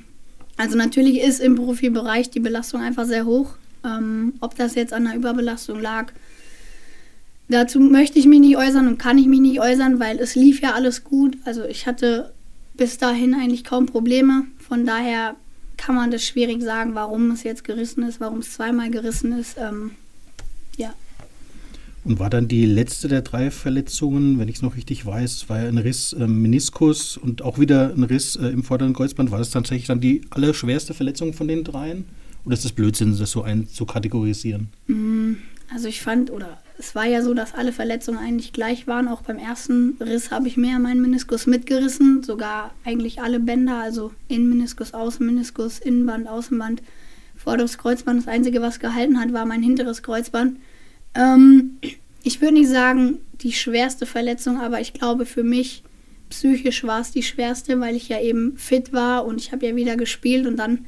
also 0.56 0.76
natürlich 0.76 1.20
ist 1.20 1.40
im 1.40 1.56
Profibereich 1.56 2.30
die 2.30 2.40
Belastung 2.40 2.82
einfach 2.82 3.06
sehr 3.06 3.24
hoch. 3.26 3.56
Ähm, 3.84 4.34
ob 4.40 4.54
das 4.56 4.74
jetzt 4.74 4.92
an 4.92 5.04
der 5.04 5.16
Überbelastung 5.16 5.80
lag, 5.80 6.12
dazu 7.48 7.80
möchte 7.80 8.18
ich 8.18 8.26
mich 8.26 8.40
nicht 8.40 8.56
äußern 8.56 8.86
und 8.88 8.98
kann 8.98 9.18
ich 9.18 9.26
mich 9.26 9.40
nicht 9.40 9.60
äußern, 9.60 10.00
weil 10.00 10.18
es 10.18 10.34
lief 10.34 10.60
ja 10.60 10.72
alles 10.72 11.04
gut. 11.04 11.36
Also 11.44 11.64
ich 11.64 11.86
hatte 11.86 12.32
bis 12.74 12.98
dahin 12.98 13.34
eigentlich 13.34 13.64
kaum 13.64 13.86
Probleme. 13.86 14.46
Von 14.58 14.86
daher 14.86 15.36
kann 15.76 15.94
man 15.94 16.10
das 16.10 16.24
schwierig 16.24 16.62
sagen, 16.62 16.94
warum 16.94 17.30
es 17.32 17.42
jetzt 17.42 17.64
gerissen 17.64 18.04
ist, 18.04 18.20
warum 18.20 18.38
es 18.38 18.52
zweimal 18.52 18.90
gerissen 18.90 19.32
ist. 19.32 19.56
Ähm, 19.58 19.92
ja. 20.76 20.94
Und 22.04 22.18
war 22.18 22.30
dann 22.30 22.48
die 22.48 22.66
letzte 22.66 23.08
der 23.08 23.22
drei 23.22 23.50
Verletzungen, 23.50 24.38
wenn 24.38 24.48
ich 24.48 24.56
es 24.56 24.62
noch 24.62 24.76
richtig 24.76 25.06
weiß, 25.06 25.48
war 25.48 25.62
ja 25.62 25.68
ein 25.68 25.78
Riss 25.78 26.12
äh, 26.12 26.26
Meniskus 26.26 27.16
und 27.16 27.42
auch 27.42 27.58
wieder 27.58 27.92
ein 27.96 28.02
Riss 28.02 28.36
äh, 28.36 28.48
im 28.48 28.64
vorderen 28.64 28.92
Kreuzband. 28.92 29.30
War 29.30 29.38
das 29.38 29.50
tatsächlich 29.50 29.86
dann 29.86 30.00
die 30.00 30.22
allerschwerste 30.30 30.94
Verletzung 30.94 31.32
von 31.32 31.46
den 31.46 31.62
dreien? 31.62 32.04
Oder 32.44 32.54
ist 32.54 32.64
das 32.64 32.72
Blödsinn, 32.72 33.16
das 33.16 33.30
so 33.30 33.42
einzukategorisieren? 33.42 34.68
Mm, 34.86 35.34
also 35.72 35.88
ich 35.88 36.02
fand, 36.02 36.30
oder 36.30 36.58
es 36.78 36.94
war 36.94 37.06
ja 37.06 37.22
so, 37.22 37.34
dass 37.34 37.54
alle 37.54 37.72
Verletzungen 37.72 38.18
eigentlich 38.18 38.52
gleich 38.52 38.86
waren. 38.86 39.08
Auch 39.08 39.22
beim 39.22 39.38
ersten 39.38 39.96
Riss 40.00 40.30
habe 40.30 40.48
ich 40.48 40.56
mehr 40.56 40.78
meinen 40.78 41.00
Meniskus 41.00 41.46
mitgerissen, 41.46 42.22
sogar 42.22 42.74
eigentlich 42.84 43.20
alle 43.22 43.38
Bänder, 43.38 43.78
also 43.78 44.12
Innenmeniskus, 44.28 44.92
Außenmeniskus, 44.92 45.78
Innenband, 45.78 46.28
Außenband, 46.28 46.82
vorderes 47.36 47.78
Kreuzband. 47.78 48.20
Das 48.20 48.28
Einzige, 48.28 48.60
was 48.60 48.80
gehalten 48.80 49.20
hat, 49.20 49.32
war 49.32 49.46
mein 49.46 49.62
hinteres 49.62 50.02
Kreuzband. 50.02 50.58
Ähm, 51.14 51.78
ich 52.24 52.40
würde 52.40 52.54
nicht 52.54 52.68
sagen, 52.68 53.18
die 53.40 53.52
schwerste 53.52 54.06
Verletzung, 54.06 54.60
aber 54.60 54.80
ich 54.80 54.92
glaube 54.92 55.26
für 55.26 55.42
mich 55.44 55.82
psychisch 56.30 56.84
war 56.84 57.00
es 57.00 57.10
die 57.10 57.22
schwerste, 57.22 57.78
weil 57.80 57.94
ich 57.94 58.08
ja 58.08 58.20
eben 58.20 58.56
fit 58.56 58.92
war 58.92 59.26
und 59.26 59.40
ich 59.40 59.52
habe 59.52 59.66
ja 59.66 59.76
wieder 59.76 59.96
gespielt 59.96 60.46
und 60.46 60.56
dann 60.56 60.86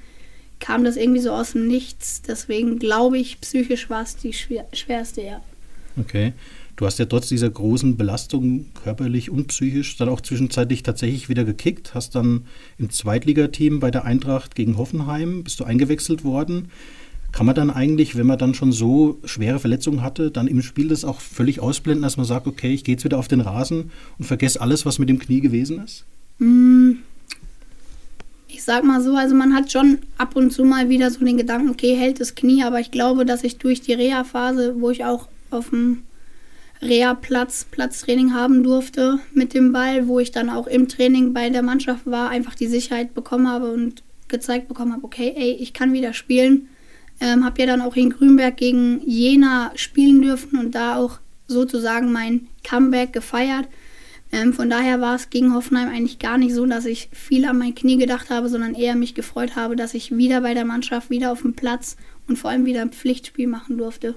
kam 0.61 0.85
das 0.85 0.97
irgendwie 0.97 1.21
so 1.21 1.33
aus 1.33 1.53
dem 1.53 1.67
Nichts. 1.67 2.23
Deswegen 2.23 2.79
glaube 2.79 3.19
ich, 3.19 3.40
psychisch 3.40 3.90
war 3.90 4.03
es 4.03 4.17
die 4.17 4.33
schwer 4.33 4.67
schwerste, 4.73 5.23
ja. 5.23 5.43
Okay. 5.97 6.33
Du 6.77 6.87
hast 6.87 6.99
ja 6.99 7.05
trotz 7.05 7.29
dieser 7.29 7.51
großen 7.51 7.97
Belastung 7.97 8.67
körperlich 8.83 9.31
und 9.31 9.47
psychisch 9.47 9.97
dann 9.97 10.09
auch 10.09 10.21
zwischenzeitlich 10.21 10.83
tatsächlich 10.83 11.29
wieder 11.29 11.45
gekickt, 11.45 11.95
hast 11.95 12.17
dann 12.17 12.47
im 12.79 12.90
Zweitligateam 12.90 13.79
bei 13.79 13.93
der 13.93 14.05
Eintracht 14.05 14.57
gegen 14.57 14.77
Hoffenheim, 14.77 15.45
bist 15.45 15.61
du 15.61 15.64
eingewechselt 15.64 16.25
worden. 16.25 16.71
Kann 17.31 17.47
man 17.47 17.55
dann 17.55 17.71
eigentlich, 17.71 18.17
wenn 18.17 18.27
man 18.27 18.38
dann 18.38 18.55
schon 18.55 18.73
so 18.73 19.21
schwere 19.25 19.61
Verletzungen 19.61 20.03
hatte, 20.03 20.31
dann 20.33 20.49
im 20.49 20.62
Spiel 20.62 20.88
das 20.88 21.05
auch 21.05 21.21
völlig 21.21 21.61
ausblenden, 21.61 22.03
dass 22.03 22.17
man 22.17 22.27
sagt, 22.27 22.47
okay, 22.47 22.73
ich 22.73 22.83
gehe 22.83 22.95
jetzt 22.95 23.05
wieder 23.05 23.19
auf 23.19 23.29
den 23.29 23.40
Rasen 23.40 23.93
und 24.19 24.25
vergesse 24.25 24.61
alles, 24.61 24.85
was 24.85 24.99
mit 24.99 25.09
dem 25.09 25.19
Knie 25.19 25.40
gewesen 25.40 25.83
ist? 25.83 26.05
Mm. 26.38 26.93
Sag 28.64 28.85
mal 28.85 29.03
so, 29.03 29.14
also 29.16 29.35
man 29.35 29.55
hat 29.55 29.70
schon 29.70 29.98
ab 30.16 30.37
und 30.37 30.50
zu 30.50 30.64
mal 30.64 30.88
wieder 30.88 31.11
so 31.11 31.24
den 31.24 31.37
Gedanken, 31.37 31.70
okay, 31.70 31.94
hält 31.94 32.20
das 32.20 32.35
Knie, 32.35 32.64
aber 32.64 32.81
ich 32.81 32.90
glaube, 32.90 33.24
dass 33.24 33.44
ich 33.44 33.59
durch 33.59 33.81
die 33.81 33.92
Reha-Phase, 33.92 34.81
wo 34.81 34.90
ich 34.90 35.05
auch 35.05 35.29
auf 35.50 35.70
dem 35.70 36.05
Reha-Platz 36.81 37.66
Platztraining 37.70 38.33
haben 38.35 38.62
durfte 38.62 39.18
mit 39.33 39.55
dem 39.55 39.72
Ball, 39.72 40.09
wo 40.09 40.18
ich 40.18 40.31
dann 40.31 40.50
auch 40.50 40.66
im 40.66 40.88
Training 40.88 41.33
bei 41.33 41.50
der 41.50 41.62
Mannschaft 41.62 42.07
war, 42.07 42.31
einfach 42.31 42.55
die 42.55 42.66
Sicherheit 42.66 43.14
bekommen 43.14 43.48
habe 43.48 43.72
und 43.72 44.03
gezeigt 44.29 44.68
bekommen 44.68 44.92
habe, 44.92 45.05
okay, 45.05 45.35
ey, 45.37 45.53
ich 45.53 45.72
kann 45.72 45.92
wieder 45.92 46.12
spielen 46.12 46.68
ähm, 47.20 47.44
habe 47.44 47.61
ja 47.61 47.66
dann 47.66 47.81
auch 47.81 47.96
in 47.96 48.11
Grünberg 48.11 48.57
gegen 48.57 49.00
Jena 49.07 49.72
spielen 49.77 50.22
dürfen 50.22 50.59
und 50.59 50.74
da 50.74 50.96
auch 50.96 51.20
sozusagen 51.46 52.12
mein 52.12 52.48
Comeback 52.68 53.12
gefeiert. 53.12 53.68
Ähm, 54.35 54.53
von 54.53 54.68
daher 54.68 55.01
war 55.01 55.14
es 55.14 55.31
gegen 55.31 55.55
Hoffenheim 55.55 55.88
eigentlich 55.88 56.18
gar 56.18 56.38
nicht 56.38 56.53
so, 56.53 56.66
dass 56.66 56.87
ich 56.87 57.09
viel 57.12 57.44
an 57.44 57.57
mein 57.57 57.77
Knie 57.77 57.97
gedacht 57.97 58.31
habe, 58.31 58.49
sondern 58.49 58.75
eher 58.75 58.97
mich 58.97 59.14
gefreut 59.14 59.55
habe, 59.55 59.77
dass 59.77 59.94
ich 59.94 60.16
wieder 60.16 60.40
bei 60.40 60.55
der 60.55 60.64
Mannschaft, 60.64 61.09
wieder 61.09 61.31
auf 61.31 61.42
dem 61.42 61.55
Platz 61.55 61.97
und 62.27 62.37
vor 62.37 62.51
allem 62.51 62.66
wieder 62.66 62.83
ein 62.83 62.90
Pflichtspiel 62.90 63.47
machen 63.47 63.79
durfte. 63.79 64.16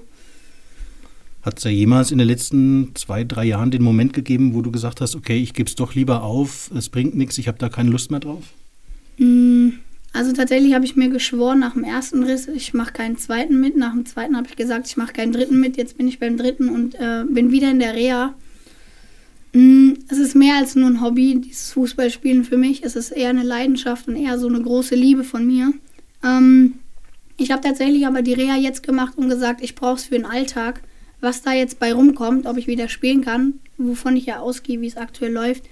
Hat 1.42 1.58
es 1.58 1.64
ja 1.64 1.70
jemals 1.70 2.10
in 2.10 2.18
den 2.18 2.26
letzten 2.26 2.96
zwei, 2.96 3.22
drei 3.22 3.44
Jahren 3.44 3.70
den 3.70 3.84
Moment 3.84 4.12
gegeben, 4.12 4.54
wo 4.54 4.62
du 4.62 4.72
gesagt 4.72 5.00
hast, 5.00 5.14
okay, 5.14 5.40
ich 5.40 5.54
gebe 5.54 5.68
es 5.68 5.76
doch 5.76 5.94
lieber 5.94 6.24
auf, 6.24 6.68
es 6.74 6.88
bringt 6.88 7.14
nichts, 7.14 7.38
ich 7.38 7.46
habe 7.46 7.58
da 7.58 7.68
keine 7.68 7.90
Lust 7.90 8.10
mehr 8.10 8.18
drauf? 8.18 8.42
Mm, 9.18 9.68
also 10.12 10.32
tatsächlich 10.32 10.74
habe 10.74 10.84
ich 10.84 10.96
mir 10.96 11.10
geschworen 11.10 11.60
nach 11.60 11.74
dem 11.74 11.84
ersten 11.84 12.24
Riss, 12.24 12.48
ich 12.48 12.74
mache 12.74 12.92
keinen 12.92 13.18
zweiten 13.18 13.60
mit. 13.60 13.76
Nach 13.76 13.92
dem 13.92 14.04
zweiten 14.04 14.36
habe 14.36 14.48
ich 14.48 14.56
gesagt, 14.56 14.88
ich 14.88 14.96
mache 14.96 15.12
keinen 15.12 15.32
dritten 15.32 15.60
mit. 15.60 15.76
Jetzt 15.76 15.96
bin 15.96 16.08
ich 16.08 16.18
beim 16.18 16.36
dritten 16.36 16.70
und 16.70 16.96
äh, 16.96 17.22
bin 17.30 17.52
wieder 17.52 17.70
in 17.70 17.78
der 17.78 17.94
Reha. 17.94 18.34
Mm, 19.52 19.92
es 20.08 20.18
ist 20.18 20.34
mehr 20.34 20.56
als 20.56 20.74
nur 20.74 20.88
ein 20.88 21.00
Hobby, 21.00 21.40
dieses 21.40 21.72
Fußballspielen 21.72 22.44
für 22.44 22.56
mich. 22.56 22.82
Es 22.82 22.96
ist 22.96 23.10
eher 23.10 23.30
eine 23.30 23.42
Leidenschaft 23.42 24.08
und 24.08 24.16
eher 24.16 24.38
so 24.38 24.48
eine 24.48 24.60
große 24.60 24.94
Liebe 24.94 25.24
von 25.24 25.46
mir. 25.46 25.72
Ähm, 26.24 26.74
ich 27.36 27.50
habe 27.50 27.62
tatsächlich 27.62 28.06
aber 28.06 28.22
die 28.22 28.34
Reha 28.34 28.56
jetzt 28.56 28.82
gemacht 28.82 29.16
und 29.16 29.28
gesagt, 29.28 29.62
ich 29.62 29.74
brauche 29.74 29.94
es 29.94 30.04
für 30.04 30.16
den 30.16 30.26
Alltag. 30.26 30.82
Was 31.20 31.42
da 31.42 31.52
jetzt 31.52 31.80
bei 31.80 31.92
rumkommt, 31.92 32.46
ob 32.46 32.56
ich 32.58 32.68
wieder 32.68 32.88
spielen 32.88 33.22
kann, 33.22 33.54
wovon 33.76 34.16
ich 34.16 34.26
ja 34.26 34.38
ausgehe, 34.38 34.80
wie 34.80 34.86
es 34.86 34.96
aktuell 34.96 35.32
läuft. 35.32 35.64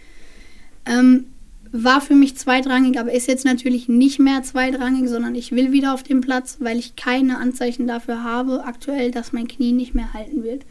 Ähm, 0.87 1.27
war 1.73 2.01
für 2.01 2.15
mich 2.15 2.37
zweitrangig, 2.37 2.99
aber 2.99 3.13
ist 3.13 3.29
jetzt 3.29 3.45
natürlich 3.45 3.89
nicht 3.89 4.19
mehr 4.19 4.43
zweitrangig, 4.43 5.09
sondern 5.09 5.35
ich 5.35 5.53
will 5.53 5.73
wieder 5.73 5.95
auf 5.95 6.03
den 6.03 6.21
Platz, 6.21 6.57
weil 6.61 6.79
ich 6.79 6.97
keine 6.97 7.39
Anzeichen 7.39 7.87
dafür 7.87 8.23
habe 8.23 8.65
aktuell, 8.65 9.11
dass 9.11 9.33
mein 9.33 9.49
Knie 9.49 9.73
nicht 9.73 9.95
mehr 9.95 10.13
halten 10.15 10.43
wird. 10.43 10.65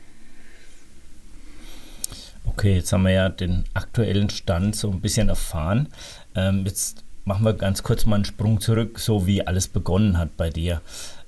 Okay, 2.58 2.76
jetzt 2.76 2.94
haben 2.94 3.04
wir 3.04 3.12
ja 3.12 3.28
den 3.28 3.66
aktuellen 3.74 4.30
Stand 4.30 4.78
so 4.78 4.90
ein 4.90 5.02
bisschen 5.02 5.28
erfahren. 5.28 5.90
Ähm, 6.36 6.64
jetzt 6.66 7.04
machen 7.26 7.44
wir 7.44 7.52
ganz 7.52 7.84
kurz 7.84 8.06
mal 8.06 8.16
einen 8.16 8.24
Sprung 8.24 8.62
zurück, 8.62 8.98
so 8.98 9.28
wie 9.28 9.46
alles 9.46 9.68
begonnen 9.68 10.18
hat 10.18 10.38
bei 10.38 10.52
dir. 10.52 10.80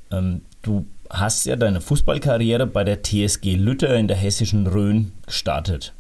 Ähm, 0.10 0.40
du 0.62 0.88
hast 1.10 1.46
ja 1.46 1.58
deine 1.58 1.82
Fußballkarriere 1.82 2.66
bei 2.66 2.86
der 2.86 3.04
TSG 3.04 3.56
Lütter 3.56 3.94
in 3.98 4.08
der 4.08 4.16
hessischen 4.16 4.68
Rhön 4.68 5.12
gestartet. 5.26 5.94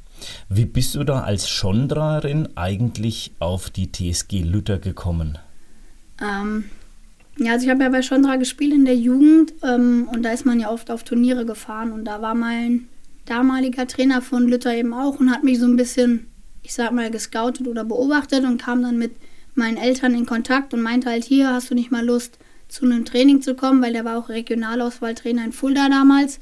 Wie 0.47 0.63
bist 0.63 0.95
du 0.95 1.03
da 1.03 1.23
als 1.23 1.49
Schondrarin 1.49 2.47
eigentlich 2.55 3.33
auf 3.39 3.69
die 3.69 3.91
TSG 3.91 4.43
Lütter 4.43 4.79
gekommen? 4.79 5.37
Ähm, 6.21 6.63
ja, 7.37 7.51
also 7.51 7.65
ich 7.65 7.69
habe 7.69 7.83
ja 7.83 7.89
bei 7.89 8.01
Schondra 8.01 8.37
gespielt 8.37 8.73
in 8.73 8.85
der 8.85 8.95
Jugend 8.95 9.53
ähm, 9.61 10.07
und 10.09 10.23
da 10.23 10.31
ist 10.31 10.45
man 10.45 10.61
ja 10.61 10.71
oft 10.71 10.89
auf 10.89 11.03
Turniere 11.03 11.45
gefahren 11.45 11.91
und 11.91 12.05
da 12.05 12.21
war 12.21 12.33
mein 12.33 12.87
damaliger 13.29 13.87
Trainer 13.87 14.21
von 14.21 14.47
Lütter 14.47 14.73
eben 14.73 14.93
auch 14.93 15.19
und 15.19 15.31
hat 15.31 15.43
mich 15.43 15.59
so 15.59 15.65
ein 15.65 15.75
bisschen, 15.75 16.27
ich 16.63 16.73
sag 16.73 16.91
mal, 16.91 17.11
gescoutet 17.11 17.67
oder 17.67 17.83
beobachtet 17.83 18.43
und 18.43 18.61
kam 18.61 18.81
dann 18.81 18.97
mit 18.97 19.15
meinen 19.55 19.77
Eltern 19.77 20.13
in 20.13 20.25
Kontakt 20.25 20.73
und 20.73 20.81
meinte 20.81 21.09
halt, 21.09 21.23
hier 21.23 21.51
hast 21.51 21.69
du 21.69 21.75
nicht 21.75 21.91
mal 21.91 22.05
Lust 22.05 22.37
zu 22.67 22.85
einem 22.85 23.05
Training 23.05 23.41
zu 23.41 23.55
kommen, 23.55 23.81
weil 23.81 23.93
der 23.93 24.05
war 24.05 24.17
auch 24.17 24.29
Regionalauswahltrainer 24.29 25.45
in 25.45 25.51
Fulda 25.51 25.89
damals. 25.89 26.39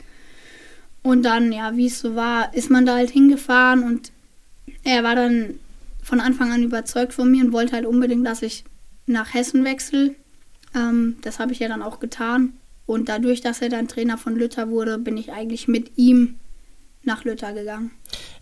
Und 1.01 1.23
dann, 1.23 1.51
ja, 1.51 1.75
wie 1.77 1.85
es 1.85 1.99
so 1.99 2.15
war, 2.15 2.53
ist 2.55 2.69
man 2.69 2.85
da 2.85 2.95
halt 2.95 3.11
hingefahren 3.11 3.83
und 3.83 4.11
er 4.83 5.03
war 5.03 5.15
dann 5.15 5.59
von 6.01 6.19
Anfang 6.19 6.51
an 6.51 6.63
überzeugt 6.63 7.13
von 7.13 7.29
mir 7.29 7.43
und 7.43 7.51
wollte 7.51 7.73
halt 7.73 7.85
unbedingt, 7.85 8.25
dass 8.25 8.41
ich 8.41 8.63
nach 9.07 9.33
Hessen 9.33 9.63
wechsle. 9.63 10.15
Ähm, 10.75 11.17
das 11.21 11.39
habe 11.39 11.51
ich 11.51 11.59
ja 11.59 11.67
dann 11.67 11.81
auch 11.81 11.99
getan. 11.99 12.53
Und 12.85 13.09
dadurch, 13.09 13.41
dass 13.41 13.61
er 13.61 13.69
dann 13.69 13.87
Trainer 13.87 14.17
von 14.17 14.35
Luther 14.35 14.69
wurde, 14.69 14.97
bin 14.97 15.17
ich 15.17 15.31
eigentlich 15.31 15.67
mit 15.67 15.91
ihm 15.95 16.35
nach 17.05 17.23
Luther 17.23 17.53
gegangen. 17.53 17.91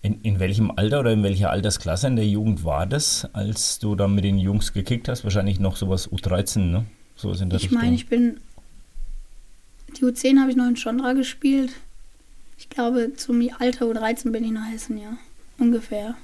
In, 0.02 0.22
in 0.22 0.40
welchem 0.40 0.72
Alter 0.72 1.02
oder 1.02 1.12
in 1.12 1.24
welcher 1.24 1.50
Altersklasse 1.50 2.08
in 2.08 2.16
der 2.16 2.28
Jugend 2.28 2.64
war 2.64 2.86
das, 2.86 3.28
als 3.34 3.80
du 3.80 3.96
dann 3.96 4.16
mit 4.16 4.24
den 4.24 4.38
Jungs 4.38 4.74
gekickt 4.74 5.08
hast? 5.08 5.24
Wahrscheinlich 5.24 5.60
noch 5.60 5.76
sowas 5.76 6.10
U13, 6.10 6.60
ne? 6.60 6.86
Sowas 7.16 7.42
in 7.42 7.50
der 7.50 7.60
ich 7.60 7.72
meine, 7.72 7.96
ich 7.96 8.08
bin. 8.08 8.38
Die 9.98 10.04
U10 10.04 10.40
habe 10.40 10.50
ich 10.50 10.58
noch 10.58 10.68
in 10.68 10.76
Chandra 10.76 11.14
gespielt. 11.14 11.74
Ich 12.58 12.70
glaube, 12.70 13.14
zum 13.16 13.48
Alter 13.60 13.86
U13 13.86 14.32
bin 14.32 14.44
ich 14.44 14.52
nach 14.52 14.72
Hessen, 14.72 14.98
ja. 14.98 15.18
ungefähr. 15.60 16.16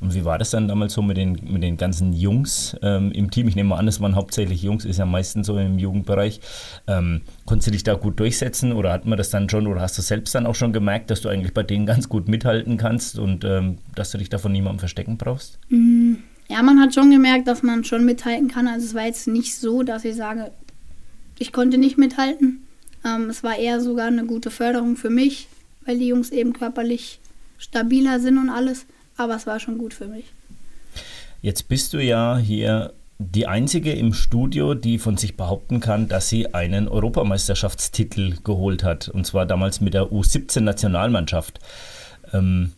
Und 0.00 0.14
wie 0.14 0.24
war 0.24 0.38
das 0.38 0.50
dann 0.50 0.68
damals 0.68 0.92
so 0.92 1.02
mit 1.02 1.16
den, 1.16 1.38
mit 1.44 1.62
den 1.62 1.76
ganzen 1.76 2.12
Jungs 2.12 2.76
ähm, 2.82 3.10
im 3.12 3.30
Team? 3.30 3.48
Ich 3.48 3.56
nehme 3.56 3.76
an, 3.76 3.88
es 3.88 4.00
waren 4.00 4.14
hauptsächlich 4.14 4.62
Jungs, 4.62 4.84
ist 4.84 4.98
ja 4.98 5.06
meistens 5.06 5.46
so 5.46 5.58
im 5.58 5.78
Jugendbereich. 5.78 6.40
Ähm, 6.86 7.22
konntest 7.46 7.68
du 7.68 7.70
dich 7.72 7.84
da 7.84 7.94
gut 7.94 8.20
durchsetzen 8.20 8.72
oder 8.72 8.92
hat 8.92 9.06
man 9.06 9.18
das 9.18 9.30
dann 9.30 9.48
schon 9.48 9.66
oder 9.66 9.80
hast 9.80 9.98
du 9.98 10.02
selbst 10.02 10.34
dann 10.34 10.46
auch 10.46 10.54
schon 10.54 10.72
gemerkt, 10.72 11.10
dass 11.10 11.20
du 11.20 11.28
eigentlich 11.28 11.54
bei 11.54 11.62
denen 11.62 11.86
ganz 11.86 12.08
gut 12.08 12.28
mithalten 12.28 12.76
kannst 12.76 13.18
und 13.18 13.44
ähm, 13.44 13.78
dass 13.94 14.10
du 14.10 14.18
dich 14.18 14.28
da 14.28 14.38
von 14.38 14.52
niemandem 14.52 14.78
verstecken 14.78 15.16
brauchst? 15.16 15.58
Mm, 15.68 16.14
ja, 16.48 16.62
man 16.62 16.80
hat 16.80 16.94
schon 16.94 17.10
gemerkt, 17.10 17.48
dass 17.48 17.62
man 17.62 17.84
schon 17.84 18.04
mithalten 18.04 18.48
kann. 18.48 18.68
Also 18.68 18.86
es 18.86 18.94
war 18.94 19.06
jetzt 19.06 19.28
nicht 19.28 19.56
so, 19.56 19.82
dass 19.82 20.04
ich 20.04 20.16
sage, 20.16 20.50
ich 21.38 21.52
konnte 21.52 21.78
nicht 21.78 21.98
mithalten. 21.98 22.66
Ähm, 23.04 23.30
es 23.30 23.42
war 23.42 23.56
eher 23.56 23.80
sogar 23.80 24.06
eine 24.06 24.24
gute 24.24 24.50
Förderung 24.50 24.96
für 24.96 25.10
mich, 25.10 25.48
weil 25.84 25.98
die 25.98 26.08
Jungs 26.08 26.30
eben 26.30 26.52
körperlich 26.52 27.20
stabiler 27.58 28.20
sind 28.20 28.38
und 28.38 28.50
alles 28.50 28.86
aber 29.18 29.36
es 29.36 29.46
war 29.46 29.60
schon 29.60 29.78
gut 29.78 29.94
für 29.94 30.06
mich. 30.06 30.24
Jetzt 31.42 31.68
bist 31.68 31.92
du 31.92 32.02
ja 32.02 32.38
hier 32.38 32.92
die 33.18 33.46
einzige 33.46 33.92
im 33.92 34.14
Studio, 34.14 34.74
die 34.74 34.98
von 34.98 35.16
sich 35.16 35.36
behaupten 35.36 35.80
kann, 35.80 36.08
dass 36.08 36.28
sie 36.28 36.54
einen 36.54 36.88
Europameisterschaftstitel 36.88 38.36
geholt 38.44 38.84
hat. 38.84 39.08
Und 39.08 39.26
zwar 39.26 39.44
damals 39.44 39.80
mit 39.80 39.94
der 39.94 40.04
U17-Nationalmannschaft. 40.04 41.58
Ähm, 42.32 42.72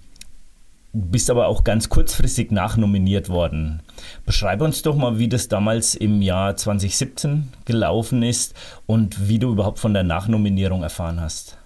bist 0.93 1.31
aber 1.31 1.47
auch 1.47 1.63
ganz 1.63 1.89
kurzfristig 1.89 2.51
nachnominiert 2.51 3.29
worden. 3.29 3.81
Beschreibe 4.27 4.65
uns 4.65 4.83
doch 4.83 4.97
mal, 4.97 5.19
wie 5.19 5.29
das 5.29 5.49
damals 5.49 5.95
im 5.95 6.21
Jahr 6.21 6.57
2017 6.57 7.49
gelaufen 7.65 8.23
ist 8.23 8.55
und 8.87 9.29
wie 9.29 9.39
du 9.39 9.53
überhaupt 9.53 9.79
von 9.79 9.95
der 9.95 10.03
Nachnominierung 10.03 10.83
erfahren 10.83 11.21
hast. 11.21 11.57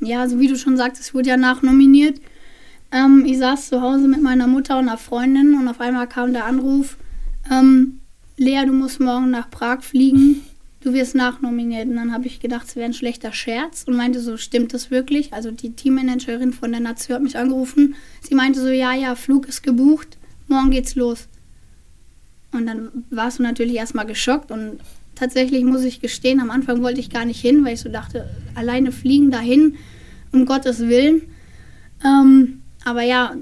Ja, 0.00 0.20
also 0.20 0.38
wie 0.38 0.48
du 0.48 0.56
schon 0.56 0.76
sagtest, 0.76 1.14
wurde 1.14 1.30
ja 1.30 1.36
nachnominiert. 1.38 2.20
Ähm, 2.92 3.24
ich 3.26 3.38
saß 3.38 3.68
zu 3.68 3.80
Hause 3.80 4.08
mit 4.08 4.22
meiner 4.22 4.46
Mutter 4.46 4.78
und 4.78 4.88
einer 4.88 4.98
Freundin 4.98 5.54
und 5.54 5.68
auf 5.68 5.80
einmal 5.80 6.06
kam 6.06 6.32
der 6.32 6.44
Anruf, 6.44 6.96
ähm, 7.50 8.00
Lea, 8.36 8.64
du 8.66 8.72
musst 8.72 9.00
morgen 9.00 9.30
nach 9.30 9.50
Prag 9.50 9.82
fliegen, 9.82 10.42
du 10.80 10.92
wirst 10.92 11.14
nachnominiert. 11.14 11.88
Und 11.88 11.96
dann 11.96 12.12
habe 12.12 12.26
ich 12.26 12.40
gedacht, 12.40 12.66
es 12.68 12.76
wäre 12.76 12.86
ein 12.86 12.94
schlechter 12.94 13.32
Scherz 13.32 13.84
und 13.86 13.96
meinte 13.96 14.20
so, 14.20 14.36
stimmt 14.36 14.74
das 14.74 14.90
wirklich? 14.90 15.32
Also 15.32 15.50
die 15.50 15.72
Teammanagerin 15.72 16.52
von 16.52 16.70
der 16.70 16.80
Nation 16.80 17.16
hat 17.16 17.22
mich 17.22 17.38
angerufen. 17.38 17.94
Sie 18.20 18.34
meinte 18.34 18.60
so, 18.60 18.68
ja, 18.68 18.94
ja, 18.94 19.14
Flug 19.14 19.48
ist 19.48 19.62
gebucht, 19.62 20.18
morgen 20.48 20.70
geht's 20.70 20.94
los. 20.94 21.28
Und 22.52 22.66
dann 22.66 23.04
warst 23.10 23.38
du 23.38 23.42
natürlich 23.42 23.76
erstmal 23.76 24.06
geschockt 24.06 24.50
und 24.50 24.78
tatsächlich 25.14 25.64
muss 25.64 25.82
ich 25.82 26.00
gestehen, 26.00 26.40
am 26.40 26.50
Anfang 26.50 26.82
wollte 26.82 27.00
ich 27.00 27.10
gar 27.10 27.24
nicht 27.24 27.40
hin, 27.40 27.64
weil 27.64 27.74
ich 27.74 27.80
so 27.80 27.88
dachte, 27.88 28.28
alleine 28.54 28.92
fliegen 28.92 29.30
dahin, 29.30 29.76
um 30.32 30.46
Gottes 30.46 30.80
Willen. 30.80 31.22
Ähm, 32.04 32.55
aber 32.86 33.02
ja, 33.02 33.34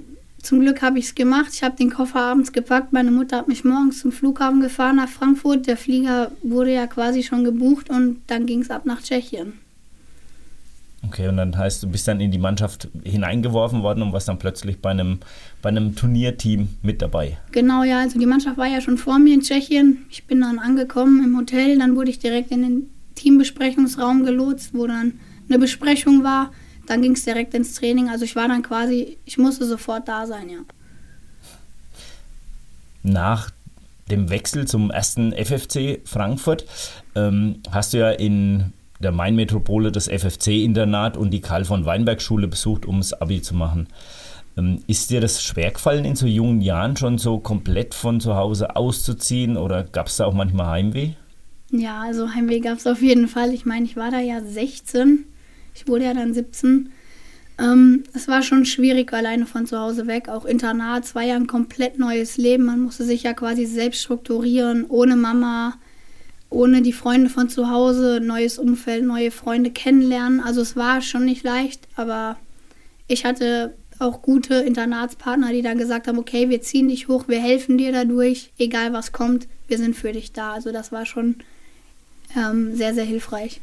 zum 0.43 0.61
Glück 0.61 0.83
habe 0.83 0.99
ich 0.99 1.07
es 1.07 1.15
gemacht. 1.15 1.51
Ich 1.53 1.63
habe 1.63 1.77
den 1.77 1.91
Koffer 1.91 2.21
abends 2.21 2.53
gepackt. 2.53 2.93
Meine 2.93 3.11
Mutter 3.11 3.39
hat 3.39 3.49
mich 3.49 3.65
morgens 3.65 4.01
zum 4.01 4.13
Flughafen 4.13 4.61
gefahren 4.61 4.97
nach 4.97 5.09
Frankfurt. 5.09 5.67
Der 5.67 5.77
Flieger 5.77 6.31
wurde 6.43 6.75
ja 6.75 6.87
quasi 6.87 7.23
schon 7.23 7.45
gebucht 7.45 7.89
und 7.91 8.21
dann 8.27 8.47
ging 8.47 8.61
es 8.61 8.71
ab 8.71 8.85
nach 8.85 9.03
Tschechien. 9.03 9.55
Okay, 11.07 11.29
und 11.29 11.37
dann 11.37 11.57
heißt, 11.57 11.83
du 11.83 11.89
bist 11.89 12.09
dann 12.09 12.21
in 12.21 12.31
die 12.31 12.39
Mannschaft 12.39 12.89
hineingeworfen 13.05 13.83
worden 13.83 14.03
und 14.03 14.13
warst 14.13 14.29
dann 14.29 14.39
plötzlich 14.39 14.81
bei 14.81 14.91
einem, 14.91 15.19
bei 15.61 15.69
einem 15.69 15.95
Turnierteam 15.95 16.69
mit 16.83 17.03
dabei. 17.03 17.39
Genau, 17.53 17.83
ja, 17.83 18.01
also 18.01 18.19
die 18.19 18.27
Mannschaft 18.27 18.57
war 18.57 18.67
ja 18.67 18.81
schon 18.81 18.97
vor 18.97 19.19
mir 19.19 19.35
in 19.35 19.43
Tschechien. 19.43 20.07
Ich 20.09 20.25
bin 20.25 20.41
dann 20.41 20.59
angekommen 20.59 21.23
im 21.23 21.37
Hotel, 21.37 21.79
dann 21.79 21.97
wurde 21.97 22.11
ich 22.11 22.19
direkt 22.19 22.51
in 22.51 22.63
den 22.63 22.91
Teambesprechungsraum 23.15 24.25
gelotst, 24.25 24.71
wo 24.73 24.87
dann 24.87 25.21
eine 25.49 25.59
Besprechung 25.59 26.25
war. 26.25 26.53
Dann 26.87 27.03
ging 27.03 27.13
es 27.13 27.25
direkt 27.25 27.55
ins 27.55 27.75
Training. 27.75 28.09
Also 28.09 28.25
ich 28.25 28.37
war 28.37 28.49
dann 28.49 28.63
quasi, 28.63 29.19
ich 29.25 29.39
musste 29.39 29.67
sofort 29.67 30.09
da 30.09 30.27
sein, 30.27 30.49
ja. 30.51 30.59
Nach 33.03 33.51
dem 34.11 34.31
Wechsel 34.31 34.67
zum 34.67 34.91
ersten 34.91 35.33
FFC 35.33 36.01
Frankfurt 36.05 36.67
ähm, 37.15 37.61
hast 37.71 37.95
du 37.95 37.99
ja 37.99 38.11
in 38.11 38.73
der 39.01 39.13
Main-Metropole 39.13 39.93
das 39.93 40.09
FFC-Internat 40.09 41.17
und 41.17 41.31
die 41.31 41.41
Karl 41.41 41.65
von 41.65 41.85
Weinberg-Schule 41.85 42.49
besucht, 42.49 42.87
um 42.87 42.99
das 42.99 43.13
Abi 43.13 43.43
zu 43.43 43.55
machen. 43.55 43.89
Ähm, 44.57 44.83
ist 44.87 45.11
dir 45.11 45.21
das 45.21 45.43
schwer 45.43 45.71
gefallen, 45.71 46.05
in 46.05 46.17
so 46.17 46.27
jungen 46.27 46.61
Jahren 46.61 46.97
schon 46.97 47.19
so 47.19 47.39
komplett 47.39 47.95
von 47.95 48.21
zu 48.21 48.37
Hause 48.37 48.77
auszuziehen 48.77 49.57
oder 49.57 49.85
gab 49.85 50.07
es 50.07 50.17
da 50.17 50.27
auch 50.27 50.35
manchmal 50.35 50.67
Heimweh? 50.67 51.11
Ja, 51.71 52.03
also 52.03 52.33
Heimweh 52.35 52.61
gab 52.61 52.79
es 52.79 52.87
auf 52.87 53.03
jeden 53.03 53.27
Fall. 53.27 53.53
Ich 53.53 53.67
meine, 53.67 53.85
ich 53.85 53.97
war 53.97 54.11
da 54.11 54.21
ja 54.21 54.41
16 54.41 55.25
ich 55.75 55.89
wurde 55.89 56.05
ja 56.05 56.15
dann 56.15 56.33
17. 56.33 56.91
Ähm, 57.59 58.05
es 58.13 58.27
war 58.27 58.43
schon 58.43 58.65
schwierig, 58.65 59.13
alleine 59.13 59.47
von 59.47 59.67
zu 59.67 59.79
Hause 59.79 60.07
weg. 60.07 60.29
Auch 60.29 60.45
Internat, 60.45 61.07
zwei 61.07 61.27
Jahre 61.27 61.41
ein 61.41 61.47
komplett 61.47 61.99
neues 61.99 62.37
Leben. 62.37 62.65
Man 62.65 62.81
musste 62.81 63.05
sich 63.05 63.23
ja 63.23 63.33
quasi 63.33 63.67
selbst 63.67 64.03
strukturieren, 64.03 64.87
ohne 64.89 65.17
Mama, 65.17 65.79
ohne 66.51 66.83
die 66.83 66.93
Freunde 66.93 67.31
von 67.31 67.49
zu 67.49 67.71
Hause, 67.71 68.21
neues 68.23 68.59
Umfeld, 68.59 69.05
neue 69.05 69.31
Freunde 69.31 69.71
kennenlernen. 69.71 70.41
Also 70.41 70.61
es 70.61 70.77
war 70.77 71.01
schon 71.01 71.25
nicht 71.25 71.45
leicht, 71.45 71.87
aber 71.97 72.37
ich 73.07 73.25
hatte 73.25 73.75
auch 73.99 74.23
gute 74.23 74.55
Internatspartner, 74.55 75.53
die 75.53 75.63
dann 75.63 75.79
gesagt 75.79 76.09
haben, 76.09 76.19
okay, 76.19 76.49
wir 76.51 76.61
ziehen 76.63 76.89
dich 76.89 77.07
hoch, 77.09 77.29
wir 77.29 77.39
helfen 77.39 77.79
dir 77.79 77.93
dadurch, 77.93 78.51
egal 78.59 78.93
was 78.93 79.13
kommt, 79.13 79.47
wir 79.69 79.79
sind 79.79 79.95
für 79.95 80.13
dich 80.13 80.33
da. 80.33 80.53
Also 80.53 80.73
das 80.73 80.91
war 80.91 81.07
schon 81.07 81.37
ähm, 82.37 82.75
sehr, 82.75 82.95
sehr 82.95 83.05
hilfreich. 83.05 83.61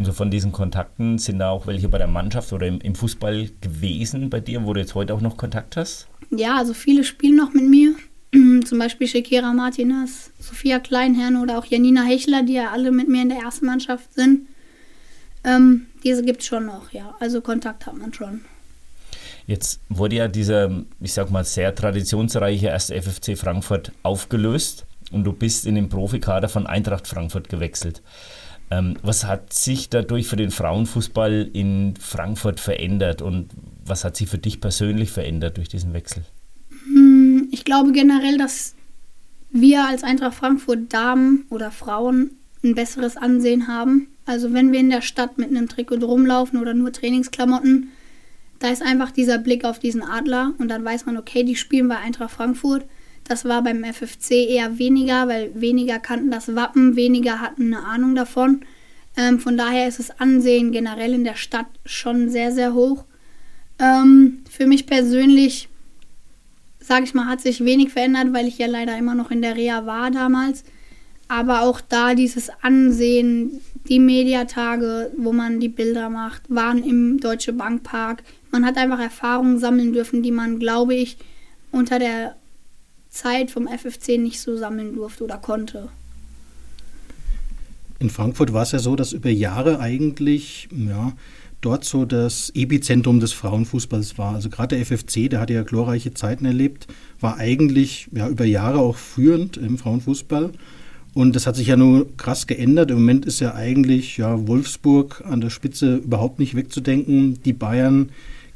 Und 0.00 0.06
so 0.06 0.14
von 0.14 0.30
diesen 0.30 0.50
Kontakten 0.50 1.18
sind 1.18 1.40
da 1.40 1.50
auch 1.50 1.66
welche 1.66 1.90
bei 1.90 1.98
der 1.98 2.06
Mannschaft 2.06 2.54
oder 2.54 2.66
im, 2.66 2.80
im, 2.80 2.94
Fußball 2.94 3.50
gewesen 3.60 4.30
bei 4.30 4.40
dir, 4.40 4.64
wo 4.64 4.72
du 4.72 4.80
jetzt 4.80 4.94
heute 4.94 5.12
auch 5.12 5.20
noch 5.20 5.36
Kontakt 5.36 5.76
hast? 5.76 6.08
Ja, 6.30 6.56
also 6.56 6.72
viele 6.72 7.04
spielen 7.04 7.36
noch 7.36 7.52
mit 7.52 7.68
mir. 7.68 7.94
Zum 8.64 8.78
Beispiel 8.78 9.06
Shakira 9.06 9.52
Martinez, 9.52 10.30
Sophia 10.38 10.78
Kleinherrn 10.78 11.36
oder 11.36 11.58
auch 11.58 11.66
Janina 11.66 12.02
Hechler, 12.04 12.42
die 12.42 12.54
ja 12.54 12.70
alle 12.70 12.92
mit 12.92 13.10
mir 13.10 13.20
in 13.20 13.28
der 13.28 13.40
ersten 13.40 13.66
Mannschaft 13.66 14.14
sind. 14.14 14.48
Ähm, 15.44 15.84
diese 16.02 16.22
gibt 16.22 16.40
es 16.40 16.46
schon 16.46 16.64
noch, 16.64 16.90
ja. 16.92 17.14
Also 17.20 17.42
Kontakt 17.42 17.84
hat 17.84 17.98
man 17.98 18.14
schon. 18.14 18.40
Jetzt 19.46 19.80
wurde 19.90 20.16
ja 20.16 20.28
dieser, 20.28 20.82
ich 21.00 21.12
sag 21.12 21.30
mal, 21.30 21.44
sehr 21.44 21.74
traditionsreiche 21.74 22.68
erste 22.68 22.94
FFC 23.02 23.36
Frankfurt 23.36 23.92
aufgelöst 24.02 24.86
und 25.12 25.24
du 25.24 25.34
bist 25.34 25.66
in 25.66 25.74
den 25.74 25.90
Profikader 25.90 26.48
von 26.48 26.66
Eintracht 26.66 27.06
Frankfurt 27.06 27.50
gewechselt. 27.50 28.00
Ähm, 28.70 28.96
was 29.02 29.24
hat 29.24 29.52
sich 29.52 29.88
dadurch 29.90 30.28
für 30.28 30.36
den 30.36 30.50
Frauenfußball 30.50 31.50
in 31.52 31.94
Frankfurt 31.98 32.60
verändert 32.60 33.20
und 33.20 33.50
was 33.84 34.04
hat 34.04 34.16
sich 34.16 34.28
für 34.28 34.38
dich 34.38 34.60
persönlich 34.60 35.10
verändert 35.10 35.56
durch 35.56 35.68
diesen 35.68 35.92
Wechsel? 35.92 36.22
Hm, 36.84 37.48
ich 37.50 37.64
glaube 37.64 37.92
generell, 37.92 38.38
dass 38.38 38.74
wir 39.50 39.86
als 39.86 40.04
Eintracht 40.04 40.34
Frankfurt 40.34 40.92
Damen 40.92 41.46
oder 41.50 41.70
Frauen 41.72 42.30
ein 42.62 42.74
besseres 42.74 43.16
Ansehen 43.16 43.66
haben. 43.66 44.08
Also 44.26 44.52
wenn 44.52 44.70
wir 44.70 44.78
in 44.78 44.90
der 44.90 45.02
Stadt 45.02 45.38
mit 45.38 45.48
einem 45.48 45.68
Trikot 45.68 46.04
rumlaufen 46.04 46.60
oder 46.60 46.74
nur 46.74 46.92
Trainingsklamotten, 46.92 47.88
da 48.60 48.68
ist 48.68 48.82
einfach 48.82 49.10
dieser 49.10 49.38
Blick 49.38 49.64
auf 49.64 49.78
diesen 49.78 50.02
Adler 50.02 50.52
und 50.58 50.68
dann 50.68 50.84
weiß 50.84 51.06
man, 51.06 51.16
okay, 51.16 51.42
die 51.42 51.56
spielen 51.56 51.88
bei 51.88 51.96
Eintracht 51.96 52.32
Frankfurt. 52.32 52.84
Das 53.24 53.44
war 53.44 53.62
beim 53.62 53.84
FFC 53.84 54.48
eher 54.48 54.78
weniger, 54.78 55.28
weil 55.28 55.52
weniger 55.54 55.98
kannten 55.98 56.30
das 56.30 56.54
Wappen, 56.54 56.96
weniger 56.96 57.40
hatten 57.40 57.74
eine 57.74 57.84
Ahnung 57.84 58.14
davon. 58.14 58.62
Ähm, 59.16 59.38
von 59.38 59.56
daher 59.56 59.88
ist 59.88 59.98
das 59.98 60.18
Ansehen 60.20 60.72
generell 60.72 61.14
in 61.14 61.24
der 61.24 61.36
Stadt 61.36 61.66
schon 61.84 62.28
sehr, 62.28 62.52
sehr 62.52 62.74
hoch. 62.74 63.04
Ähm, 63.78 64.42
für 64.48 64.66
mich 64.66 64.86
persönlich, 64.86 65.68
sage 66.80 67.04
ich 67.04 67.14
mal, 67.14 67.26
hat 67.26 67.40
sich 67.40 67.64
wenig 67.64 67.90
verändert, 67.90 68.32
weil 68.32 68.46
ich 68.46 68.58
ja 68.58 68.66
leider 68.66 68.96
immer 68.96 69.14
noch 69.14 69.30
in 69.30 69.42
der 69.42 69.56
Reha 69.56 69.86
war 69.86 70.10
damals. 70.10 70.64
Aber 71.28 71.62
auch 71.62 71.80
da 71.80 72.14
dieses 72.14 72.50
Ansehen, 72.62 73.60
die 73.88 74.00
Mediatage, 74.00 75.12
wo 75.16 75.32
man 75.32 75.60
die 75.60 75.68
Bilder 75.68 76.10
macht, 76.10 76.42
waren 76.48 76.82
im 76.82 77.20
Deutsche 77.20 77.52
Bankpark. 77.52 78.22
Man 78.50 78.66
hat 78.66 78.76
einfach 78.76 78.98
Erfahrungen 78.98 79.58
sammeln 79.58 79.92
dürfen, 79.92 80.22
die 80.22 80.32
man, 80.32 80.58
glaube 80.58 80.94
ich, 80.94 81.18
unter 81.70 82.00
der 82.00 82.36
Zeit 83.10 83.50
vom 83.50 83.66
FFC 83.66 84.18
nicht 84.18 84.40
so 84.40 84.56
sammeln 84.56 84.94
durfte 84.94 85.24
oder 85.24 85.38
konnte. 85.38 85.88
In 87.98 88.08
Frankfurt 88.08 88.52
war 88.52 88.62
es 88.62 88.72
ja 88.72 88.78
so, 88.78 88.96
dass 88.96 89.12
über 89.12 89.28
Jahre 89.28 89.80
eigentlich 89.80 90.68
ja, 90.72 91.12
dort 91.60 91.84
so 91.84 92.06
das 92.06 92.50
Epizentrum 92.54 93.20
des 93.20 93.32
Frauenfußballs 93.32 94.16
war. 94.16 94.34
Also 94.34 94.48
gerade 94.48 94.76
der 94.76 94.86
FFC, 94.86 95.28
der 95.28 95.40
hatte 95.40 95.52
ja 95.52 95.62
glorreiche 95.62 96.14
Zeiten 96.14 96.46
erlebt, 96.46 96.86
war 97.20 97.36
eigentlich 97.36 98.08
ja, 98.12 98.28
über 98.28 98.46
Jahre 98.46 98.78
auch 98.78 98.96
führend 98.96 99.58
im 99.58 99.76
Frauenfußball. 99.76 100.50
Und 101.12 101.34
das 101.34 101.46
hat 101.46 101.56
sich 101.56 101.66
ja 101.66 101.76
nur 101.76 102.16
krass 102.16 102.46
geändert. 102.46 102.90
Im 102.90 102.98
Moment 102.98 103.26
ist 103.26 103.40
ja 103.40 103.54
eigentlich 103.54 104.16
ja, 104.16 104.46
Wolfsburg 104.46 105.22
an 105.26 105.40
der 105.40 105.50
Spitze 105.50 105.96
überhaupt 105.96 106.38
nicht 106.38 106.54
wegzudenken. 106.54 107.42
Die 107.42 107.52
Bayern 107.52 108.10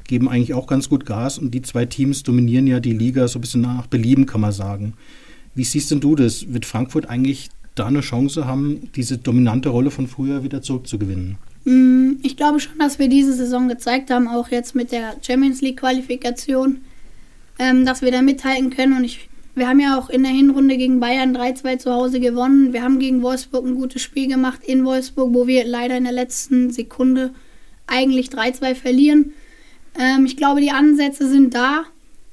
geben 0.06 0.28
eigentlich 0.28 0.54
auch 0.54 0.66
ganz 0.66 0.88
gut 0.88 1.06
Gas 1.06 1.38
und 1.38 1.52
die 1.52 1.62
zwei 1.62 1.86
Teams 1.86 2.22
dominieren 2.22 2.66
ja 2.66 2.80
die 2.80 2.92
Liga 2.92 3.26
so 3.28 3.38
ein 3.38 3.42
bisschen 3.42 3.62
nach 3.62 3.86
Belieben, 3.86 4.26
kann 4.26 4.40
man 4.40 4.52
sagen. 4.52 4.94
Wie 5.54 5.64
siehst 5.64 5.90
denn 5.90 6.00
du 6.00 6.14
das? 6.16 6.52
Wird 6.52 6.66
Frankfurt 6.66 7.08
eigentlich 7.08 7.50
da 7.74 7.86
eine 7.86 8.00
Chance 8.00 8.46
haben, 8.46 8.90
diese 8.94 9.18
dominante 9.18 9.68
Rolle 9.68 9.90
von 9.90 10.06
früher 10.06 10.44
wieder 10.44 10.62
zurückzugewinnen? 10.62 11.38
Mm, 11.64 12.12
ich 12.22 12.36
glaube 12.36 12.60
schon, 12.60 12.78
dass 12.78 12.98
wir 12.98 13.08
diese 13.08 13.32
Saison 13.34 13.68
gezeigt 13.68 14.10
haben, 14.10 14.28
auch 14.28 14.48
jetzt 14.48 14.74
mit 14.74 14.92
der 14.92 15.16
Champions 15.22 15.60
League 15.60 15.78
Qualifikation. 15.78 16.78
ähm, 17.58 17.84
dass 17.84 18.02
wir 18.02 18.10
da 18.10 18.22
mithalten 18.22 18.70
können. 18.70 18.96
Und 18.96 19.04
ich, 19.04 19.28
wir 19.54 19.68
haben 19.68 19.80
ja 19.80 19.98
auch 19.98 20.10
in 20.10 20.22
der 20.22 20.32
Hinrunde 20.32 20.76
gegen 20.76 21.00
Bayern 21.00 21.36
3-2 21.36 21.78
zu 21.78 21.92
Hause 21.92 22.20
gewonnen. 22.20 22.72
Wir 22.72 22.82
haben 22.82 22.98
gegen 22.98 23.22
Wolfsburg 23.22 23.64
ein 23.64 23.74
gutes 23.74 24.02
Spiel 24.02 24.28
gemacht 24.28 24.60
in 24.64 24.84
Wolfsburg, 24.84 25.32
wo 25.32 25.46
wir 25.46 25.64
leider 25.64 25.96
in 25.96 26.04
der 26.04 26.12
letzten 26.12 26.70
Sekunde 26.70 27.32
eigentlich 27.86 28.28
3-2 28.28 28.74
verlieren. 28.74 29.32
Ähm, 29.98 30.26
ich 30.26 30.36
glaube, 30.36 30.60
die 30.60 30.70
Ansätze 30.70 31.28
sind 31.28 31.54
da. 31.54 31.84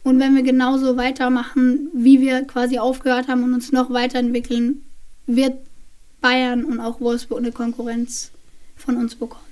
Und 0.03 0.19
wenn 0.19 0.35
wir 0.35 0.43
genauso 0.43 0.97
weitermachen, 0.97 1.89
wie 1.93 2.21
wir 2.21 2.41
quasi 2.43 2.79
aufgehört 2.79 3.27
haben 3.27 3.43
und 3.43 3.53
uns 3.53 3.71
noch 3.71 3.91
weiterentwickeln, 3.91 4.81
wird 5.27 5.57
Bayern 6.21 6.65
und 6.65 6.79
auch 6.79 6.99
Wolfsburg 7.01 7.39
eine 7.39 7.51
Konkurrenz 7.51 8.31
von 8.75 8.97
uns 8.97 9.15
bekommen. 9.15 9.45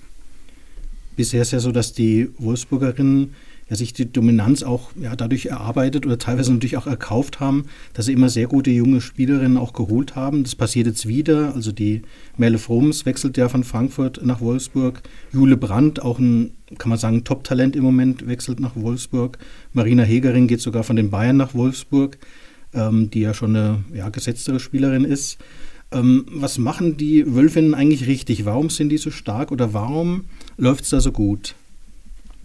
Bisher 1.16 1.41
ist 1.41 1.51
ja 1.51 1.60
so, 1.60 1.72
dass 1.72 1.93
die 1.93 2.32
Wolfsburgerinnen 2.38 3.36
ja, 3.70 3.76
sich 3.76 3.93
die 3.93 4.11
Dominanz 4.11 4.63
auch 4.63 4.91
ja, 4.99 5.15
dadurch 5.15 5.45
erarbeitet 5.45 6.05
oder 6.05 6.17
teilweise 6.17 6.51
natürlich 6.51 6.78
auch 6.78 6.88
erkauft 6.88 7.39
haben, 7.39 7.65
dass 7.93 8.07
sie 8.07 8.13
immer 8.13 8.30
sehr 8.30 8.47
gute 8.47 8.72
junge 8.72 8.99
Spielerinnen 8.99 9.57
auch 9.57 9.74
geholt 9.74 10.15
haben. 10.15 10.43
Das 10.43 10.55
passiert 10.55 10.88
jetzt 10.88 11.07
wieder. 11.07 11.53
Also 11.53 11.72
die 11.72 12.01
Merle 12.38 12.57
Froms 12.57 13.05
wechselt 13.05 13.38
ja 13.38 13.47
von 13.47 13.63
Frankfurt 13.63 14.26
nach 14.26 14.41
Wolfsburg. 14.41 15.03
Jule 15.32 15.55
Brandt, 15.55 16.01
auch 16.01 16.17
ein, 16.17 16.51
kann 16.80 16.89
man 16.89 16.97
sagen, 16.97 17.24
Top-Talent 17.24 17.76
im 17.76 17.84
Moment, 17.84 18.28
wechselt 18.28 18.59
nach 18.59 18.76
Wolfsburg. 18.76 19.38
Marina 19.74 20.03
Hegering 20.03 20.47
geht 20.47 20.61
sogar 20.61 20.84
von 20.84 20.95
den 20.95 21.11
Bayern 21.11 21.38
nach 21.38 21.53
Wolfsburg, 21.53 22.17
ähm, 22.74 23.11
die 23.11 23.22
ja 23.22 23.36
schon 23.36 23.55
eine 23.55 23.84
ja, 23.93 24.09
gesetztere 24.09 24.59
Spielerin 24.59 25.03
ist. 25.03 25.38
Ähm, 25.91 26.26
was 26.32 26.57
machen 26.57 26.97
die 26.97 27.36
Wölfinnen 27.36 27.76
eigentlich 27.76 28.07
richtig? 28.07 28.45
Warum 28.45 28.70
sind 28.72 28.89
die 28.89 28.97
so 28.97 29.11
stark 29.11 29.51
oder 29.51 29.74
warum 29.74 30.26
läuft 30.57 30.84
es 30.86 30.89
da 30.89 31.01
so 31.01 31.11
gut? 31.11 31.55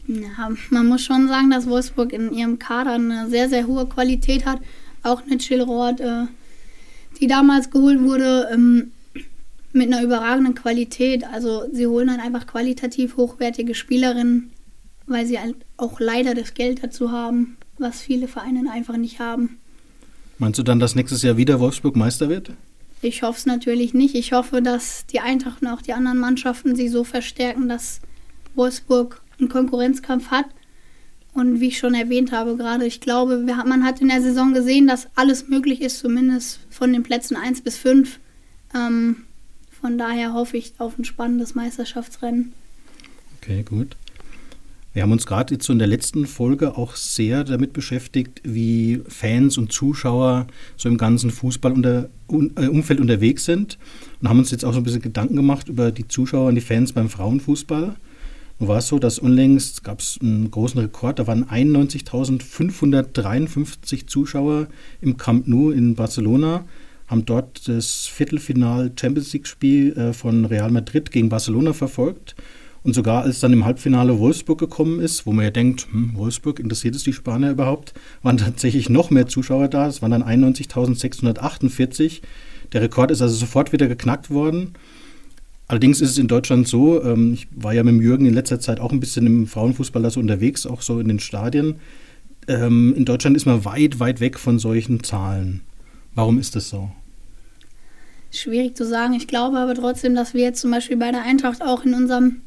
Ja, 0.06 0.50
man 0.70 0.86
muss 0.86 1.02
schon 1.02 1.28
sagen, 1.28 1.50
dass 1.50 1.66
Wolfsburg 1.66 2.12
in 2.12 2.32
ihrem 2.32 2.58
Kader 2.58 2.92
eine 2.92 3.28
sehr, 3.28 3.48
sehr 3.48 3.66
hohe 3.66 3.86
Qualität 3.86 4.44
hat. 4.44 4.60
Auch 5.02 5.22
eine 5.22 5.38
Chillroth, 5.38 6.00
äh, 6.00 6.26
die 7.20 7.26
damals 7.26 7.70
geholt 7.70 8.02
wurde, 8.02 8.48
ähm, 8.52 8.92
mit 9.72 9.92
einer 9.92 10.02
überragenden 10.02 10.54
Qualität. 10.54 11.24
Also 11.24 11.64
sie 11.72 11.86
holen 11.86 12.06
dann 12.06 12.20
einfach 12.20 12.46
qualitativ 12.46 13.16
hochwertige 13.16 13.74
Spielerinnen, 13.74 14.52
weil 15.06 15.26
sie 15.26 15.38
halt 15.38 15.56
auch 15.76 16.00
leider 16.00 16.34
das 16.34 16.54
Geld 16.54 16.82
dazu 16.82 17.10
haben, 17.10 17.56
was 17.78 18.00
viele 18.00 18.28
Vereine 18.28 18.70
einfach 18.70 18.96
nicht 18.96 19.18
haben. 19.18 19.58
Meinst 20.38 20.58
du 20.58 20.62
dann, 20.62 20.80
dass 20.80 20.94
nächstes 20.94 21.22
Jahr 21.22 21.36
wieder 21.36 21.60
Wolfsburg 21.60 21.96
Meister 21.96 22.28
wird? 22.28 22.52
Ich 23.02 23.22
hoffe 23.22 23.38
es 23.38 23.46
natürlich 23.46 23.94
nicht. 23.94 24.14
Ich 24.14 24.32
hoffe, 24.32 24.62
dass 24.62 25.06
die 25.06 25.20
Eintracht 25.20 25.62
und 25.62 25.68
auch 25.68 25.82
die 25.82 25.92
anderen 25.92 26.18
Mannschaften 26.18 26.74
sich 26.74 26.90
so 26.90 27.04
verstärken, 27.04 27.68
dass 27.68 28.00
Wolfsburg 28.54 29.20
einen 29.38 29.48
Konkurrenzkampf 29.48 30.30
hat. 30.30 30.46
Und 31.32 31.60
wie 31.60 31.68
ich 31.68 31.78
schon 31.78 31.94
erwähnt 31.94 32.30
habe 32.30 32.56
gerade, 32.56 32.86
ich 32.86 33.00
glaube, 33.00 33.38
man 33.38 33.84
hat 33.84 34.00
in 34.00 34.08
der 34.08 34.22
Saison 34.22 34.54
gesehen, 34.54 34.86
dass 34.86 35.08
alles 35.16 35.48
möglich 35.48 35.80
ist, 35.80 35.98
zumindest 35.98 36.60
von 36.70 36.92
den 36.92 37.02
Plätzen 37.02 37.36
1 37.36 37.62
bis 37.62 37.76
5. 37.76 38.20
Ähm, 38.74 39.24
von 39.80 39.98
daher 39.98 40.32
hoffe 40.32 40.56
ich 40.56 40.74
auf 40.78 40.96
ein 40.98 41.04
spannendes 41.04 41.54
Meisterschaftsrennen. 41.56 42.52
Okay, 43.40 43.64
gut. 43.64 43.96
Wir 44.94 45.02
haben 45.02 45.10
uns 45.10 45.26
gerade 45.26 45.54
jetzt 45.54 45.66
so 45.66 45.72
in 45.72 45.80
der 45.80 45.88
letzten 45.88 46.24
Folge 46.24 46.78
auch 46.78 46.94
sehr 46.94 47.42
damit 47.42 47.72
beschäftigt, 47.72 48.40
wie 48.44 49.02
Fans 49.08 49.58
und 49.58 49.72
Zuschauer 49.72 50.46
so 50.76 50.88
im 50.88 50.96
ganzen 50.96 51.32
Fußballumfeld 51.32 52.10
äh, 52.28 53.00
unterwegs 53.00 53.44
sind 53.44 53.76
und 54.22 54.28
haben 54.28 54.38
uns 54.38 54.52
jetzt 54.52 54.64
auch 54.64 54.72
so 54.72 54.78
ein 54.78 54.84
bisschen 54.84 55.02
Gedanken 55.02 55.34
gemacht 55.34 55.68
über 55.68 55.90
die 55.90 56.06
Zuschauer 56.06 56.46
und 56.46 56.54
die 56.54 56.60
Fans 56.60 56.92
beim 56.92 57.08
Frauenfußball. 57.08 57.96
Nun 58.58 58.68
war 58.68 58.78
es 58.78 58.86
so, 58.86 58.98
dass 58.98 59.18
unlängst 59.18 59.82
gab 59.82 60.00
es 60.00 60.18
einen 60.20 60.50
großen 60.50 60.80
Rekord, 60.80 61.18
da 61.18 61.26
waren 61.26 61.44
91.553 61.44 64.06
Zuschauer 64.06 64.68
im 65.00 65.16
Camp 65.16 65.48
Nou 65.48 65.70
in 65.70 65.94
Barcelona, 65.96 66.66
haben 67.08 67.24
dort 67.24 67.66
das 67.68 68.06
Viertelfinal 68.06 68.92
Champions 68.98 69.32
League 69.32 69.48
Spiel 69.48 69.92
äh, 69.96 70.12
von 70.12 70.44
Real 70.44 70.70
Madrid 70.70 71.10
gegen 71.10 71.28
Barcelona 71.28 71.72
verfolgt. 71.72 72.36
Und 72.84 72.94
sogar 72.94 73.22
als 73.22 73.40
dann 73.40 73.52
im 73.54 73.64
Halbfinale 73.64 74.18
Wolfsburg 74.18 74.60
gekommen 74.60 75.00
ist, 75.00 75.24
wo 75.24 75.32
man 75.32 75.46
ja 75.46 75.50
denkt, 75.50 75.88
hm, 75.90 76.12
Wolfsburg, 76.14 76.60
interessiert 76.60 76.94
es 76.94 77.02
die 77.02 77.14
Spanier 77.14 77.50
überhaupt, 77.50 77.94
waren 78.22 78.36
tatsächlich 78.36 78.90
noch 78.90 79.10
mehr 79.10 79.26
Zuschauer 79.26 79.68
da. 79.68 79.86
Es 79.86 80.02
waren 80.02 80.10
dann 80.10 80.22
91.648. 80.22 82.20
Der 82.74 82.82
Rekord 82.82 83.10
ist 83.10 83.22
also 83.22 83.34
sofort 83.34 83.72
wieder 83.72 83.88
geknackt 83.88 84.30
worden. 84.30 84.74
Allerdings 85.66 86.00
ist 86.00 86.10
es 86.10 86.18
in 86.18 86.28
Deutschland 86.28 86.68
so, 86.68 87.02
ähm, 87.02 87.34
ich 87.34 87.48
war 87.50 87.72
ja 87.72 87.82
mit 87.82 88.00
Jürgen 88.02 88.26
in 88.26 88.34
letzter 88.34 88.60
Zeit 88.60 88.80
auch 88.80 88.92
ein 88.92 89.00
bisschen 89.00 89.26
im 89.26 89.46
Frauenfußball 89.46 90.10
so 90.10 90.20
unterwegs, 90.20 90.66
auch 90.66 90.82
so 90.82 91.00
in 91.00 91.08
den 91.08 91.20
Stadien. 91.20 91.76
Ähm, 92.48 92.94
in 92.96 93.06
Deutschland 93.06 93.36
ist 93.36 93.46
man 93.46 93.64
weit, 93.64 93.98
weit 93.98 94.20
weg 94.20 94.38
von 94.38 94.58
solchen 94.58 95.02
Zahlen. 95.02 95.62
Warum 96.14 96.38
ist 96.38 96.54
das 96.54 96.68
so? 96.68 96.90
Schwierig 98.30 98.76
zu 98.76 98.84
sagen. 98.84 99.14
Ich 99.14 99.26
glaube 99.26 99.58
aber 99.58 99.74
trotzdem, 99.74 100.14
dass 100.14 100.34
wir 100.34 100.42
jetzt 100.42 100.60
zum 100.60 100.70
Beispiel 100.70 100.98
bei 100.98 101.10
der 101.10 101.22
Eintracht 101.22 101.62
auch 101.62 101.84
in 101.84 101.94
unserem 101.94 102.42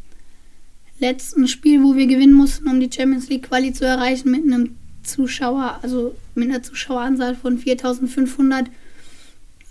letzten 0.99 1.47
Spiel, 1.47 1.83
wo 1.83 1.95
wir 1.95 2.05
gewinnen 2.07 2.33
mussten, 2.33 2.67
um 2.67 2.79
die 2.79 2.89
Champions 2.91 3.29
League 3.29 3.43
Quali 3.43 3.73
zu 3.73 3.85
erreichen, 3.85 4.29
mit 4.29 4.43
einem 4.43 4.75
Zuschauer, 5.03 5.79
also 5.81 6.15
mit 6.35 6.49
einer 6.49 6.61
Zuschaueranzahl 6.61 7.35
von 7.35 7.57
4500 7.57 8.69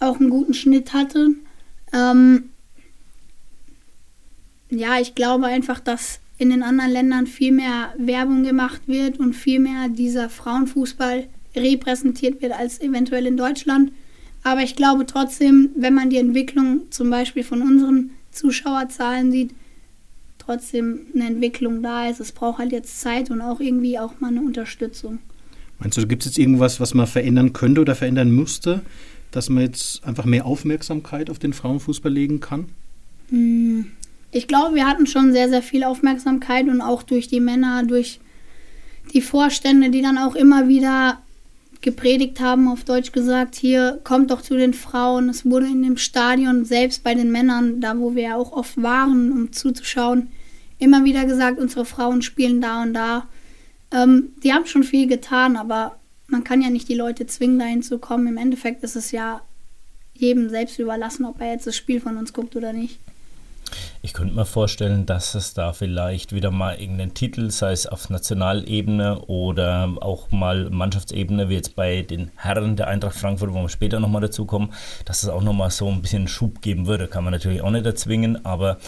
auch 0.00 0.18
einen 0.18 0.30
guten 0.30 0.54
Schnitt 0.54 0.92
hatten. 0.92 1.42
Ähm, 1.92 2.50
ja, 4.70 5.00
ich 5.00 5.14
glaube 5.14 5.46
einfach, 5.46 5.80
dass 5.80 6.20
in 6.38 6.50
den 6.50 6.62
anderen 6.62 6.90
Ländern 6.90 7.26
viel 7.26 7.52
mehr 7.52 7.94
Werbung 7.98 8.42
gemacht 8.42 8.82
wird 8.86 9.18
und 9.18 9.34
viel 9.34 9.58
mehr 9.58 9.88
dieser 9.88 10.28
Frauenfußball 10.28 11.26
repräsentiert 11.54 12.42
wird 12.42 12.52
als 12.52 12.80
eventuell 12.80 13.26
in 13.26 13.36
Deutschland. 13.36 13.92
Aber 14.42 14.62
ich 14.62 14.76
glaube 14.76 15.06
trotzdem, 15.06 15.70
wenn 15.76 15.94
man 15.94 16.10
die 16.10 16.18
Entwicklung 16.18 16.82
zum 16.90 17.10
Beispiel 17.10 17.42
von 17.42 17.62
unseren 17.62 18.10
Zuschauerzahlen 18.30 19.32
sieht, 19.32 19.54
trotzdem 20.38 21.00
eine 21.14 21.26
Entwicklung 21.26 21.82
da 21.82 22.08
ist. 22.08 22.20
Es 22.20 22.32
braucht 22.32 22.58
halt 22.58 22.72
jetzt 22.72 23.00
Zeit 23.00 23.30
und 23.30 23.40
auch 23.40 23.60
irgendwie 23.60 23.98
auch 23.98 24.20
mal 24.20 24.28
eine 24.28 24.40
Unterstützung. 24.40 25.18
Meinst 25.78 25.98
du, 25.98 26.06
gibt 26.06 26.22
es 26.22 26.30
jetzt 26.30 26.38
irgendwas, 26.38 26.80
was 26.80 26.94
man 26.94 27.06
verändern 27.06 27.52
könnte 27.52 27.80
oder 27.80 27.94
verändern 27.94 28.30
müsste, 28.30 28.82
dass 29.30 29.48
man 29.48 29.64
jetzt 29.64 30.04
einfach 30.04 30.24
mehr 30.24 30.46
Aufmerksamkeit 30.46 31.28
auf 31.28 31.38
den 31.38 31.52
Frauenfußball 31.52 32.12
legen 32.12 32.40
kann? 32.40 32.66
Ich 34.30 34.48
glaube, 34.48 34.74
wir 34.74 34.86
hatten 34.86 35.06
schon 35.06 35.32
sehr, 35.32 35.48
sehr 35.48 35.62
viel 35.62 35.84
Aufmerksamkeit 35.84 36.68
und 36.68 36.80
auch 36.80 37.02
durch 37.02 37.28
die 37.28 37.40
Männer, 37.40 37.84
durch 37.84 38.20
die 39.12 39.22
Vorstände, 39.22 39.90
die 39.90 40.02
dann 40.02 40.18
auch 40.18 40.34
immer 40.34 40.68
wieder 40.68 41.20
gepredigt 41.80 42.40
haben, 42.40 42.68
auf 42.68 42.84
Deutsch 42.84 43.12
gesagt, 43.12 43.54
hier 43.54 44.00
kommt 44.02 44.30
doch 44.30 44.42
zu 44.42 44.56
den 44.56 44.74
Frauen. 44.74 45.28
Es 45.28 45.44
wurde 45.44 45.66
in 45.66 45.82
dem 45.82 45.96
Stadion, 45.96 46.64
selbst 46.64 47.04
bei 47.04 47.14
den 47.14 47.30
Männern, 47.30 47.80
da 47.80 47.98
wo 47.98 48.14
wir 48.14 48.22
ja 48.22 48.36
auch 48.36 48.52
oft 48.52 48.82
waren, 48.82 49.30
um 49.30 49.52
zuzuschauen, 49.52 50.28
immer 50.78 51.04
wieder 51.04 51.24
gesagt, 51.24 51.58
unsere 51.58 51.84
Frauen 51.84 52.22
spielen 52.22 52.60
da 52.60 52.82
und 52.82 52.94
da. 52.94 53.28
Ähm, 53.92 54.30
die 54.42 54.52
haben 54.52 54.66
schon 54.66 54.82
viel 54.82 55.06
getan, 55.06 55.56
aber 55.56 55.96
man 56.26 56.44
kann 56.44 56.60
ja 56.60 56.70
nicht 56.70 56.88
die 56.88 56.94
Leute 56.94 57.26
zwingen, 57.26 57.58
dahin 57.58 57.82
zu 57.82 57.98
kommen. 57.98 58.26
Im 58.26 58.36
Endeffekt 58.36 58.82
ist 58.82 58.96
es 58.96 59.12
ja 59.12 59.42
jedem 60.14 60.48
selbst 60.48 60.78
überlassen, 60.78 61.24
ob 61.24 61.40
er 61.40 61.52
jetzt 61.52 61.66
das 61.66 61.76
Spiel 61.76 62.00
von 62.00 62.16
uns 62.16 62.32
guckt 62.32 62.56
oder 62.56 62.72
nicht. 62.72 62.98
Ich 64.02 64.12
könnte 64.12 64.34
mir 64.34 64.44
vorstellen, 64.44 65.06
dass 65.06 65.34
es 65.34 65.54
da 65.54 65.72
vielleicht 65.72 66.32
wieder 66.32 66.50
mal 66.50 66.78
irgendeinen 66.80 67.14
Titel, 67.14 67.50
sei 67.50 67.72
es 67.72 67.86
auf 67.86 68.08
Nationalebene 68.08 69.20
oder 69.22 69.92
auch 70.00 70.30
mal 70.30 70.70
Mannschaftsebene, 70.70 71.48
wie 71.48 71.54
jetzt 71.54 71.74
bei 71.74 72.02
den 72.02 72.30
Herren 72.36 72.76
der 72.76 72.88
Eintracht 72.88 73.16
Frankfurt, 73.16 73.52
wo 73.52 73.60
wir 73.60 73.68
später 73.68 73.98
nochmal 73.98 74.22
dazu 74.22 74.44
kommen, 74.44 74.72
dass 75.04 75.22
es 75.22 75.28
auch 75.28 75.42
nochmal 75.42 75.70
so 75.70 75.88
ein 75.88 76.02
bisschen 76.02 76.28
Schub 76.28 76.62
geben 76.62 76.86
würde. 76.86 77.08
Kann 77.08 77.24
man 77.24 77.32
natürlich 77.32 77.62
auch 77.62 77.70
nicht 77.70 77.86
erzwingen, 77.86 78.44
aber 78.44 78.78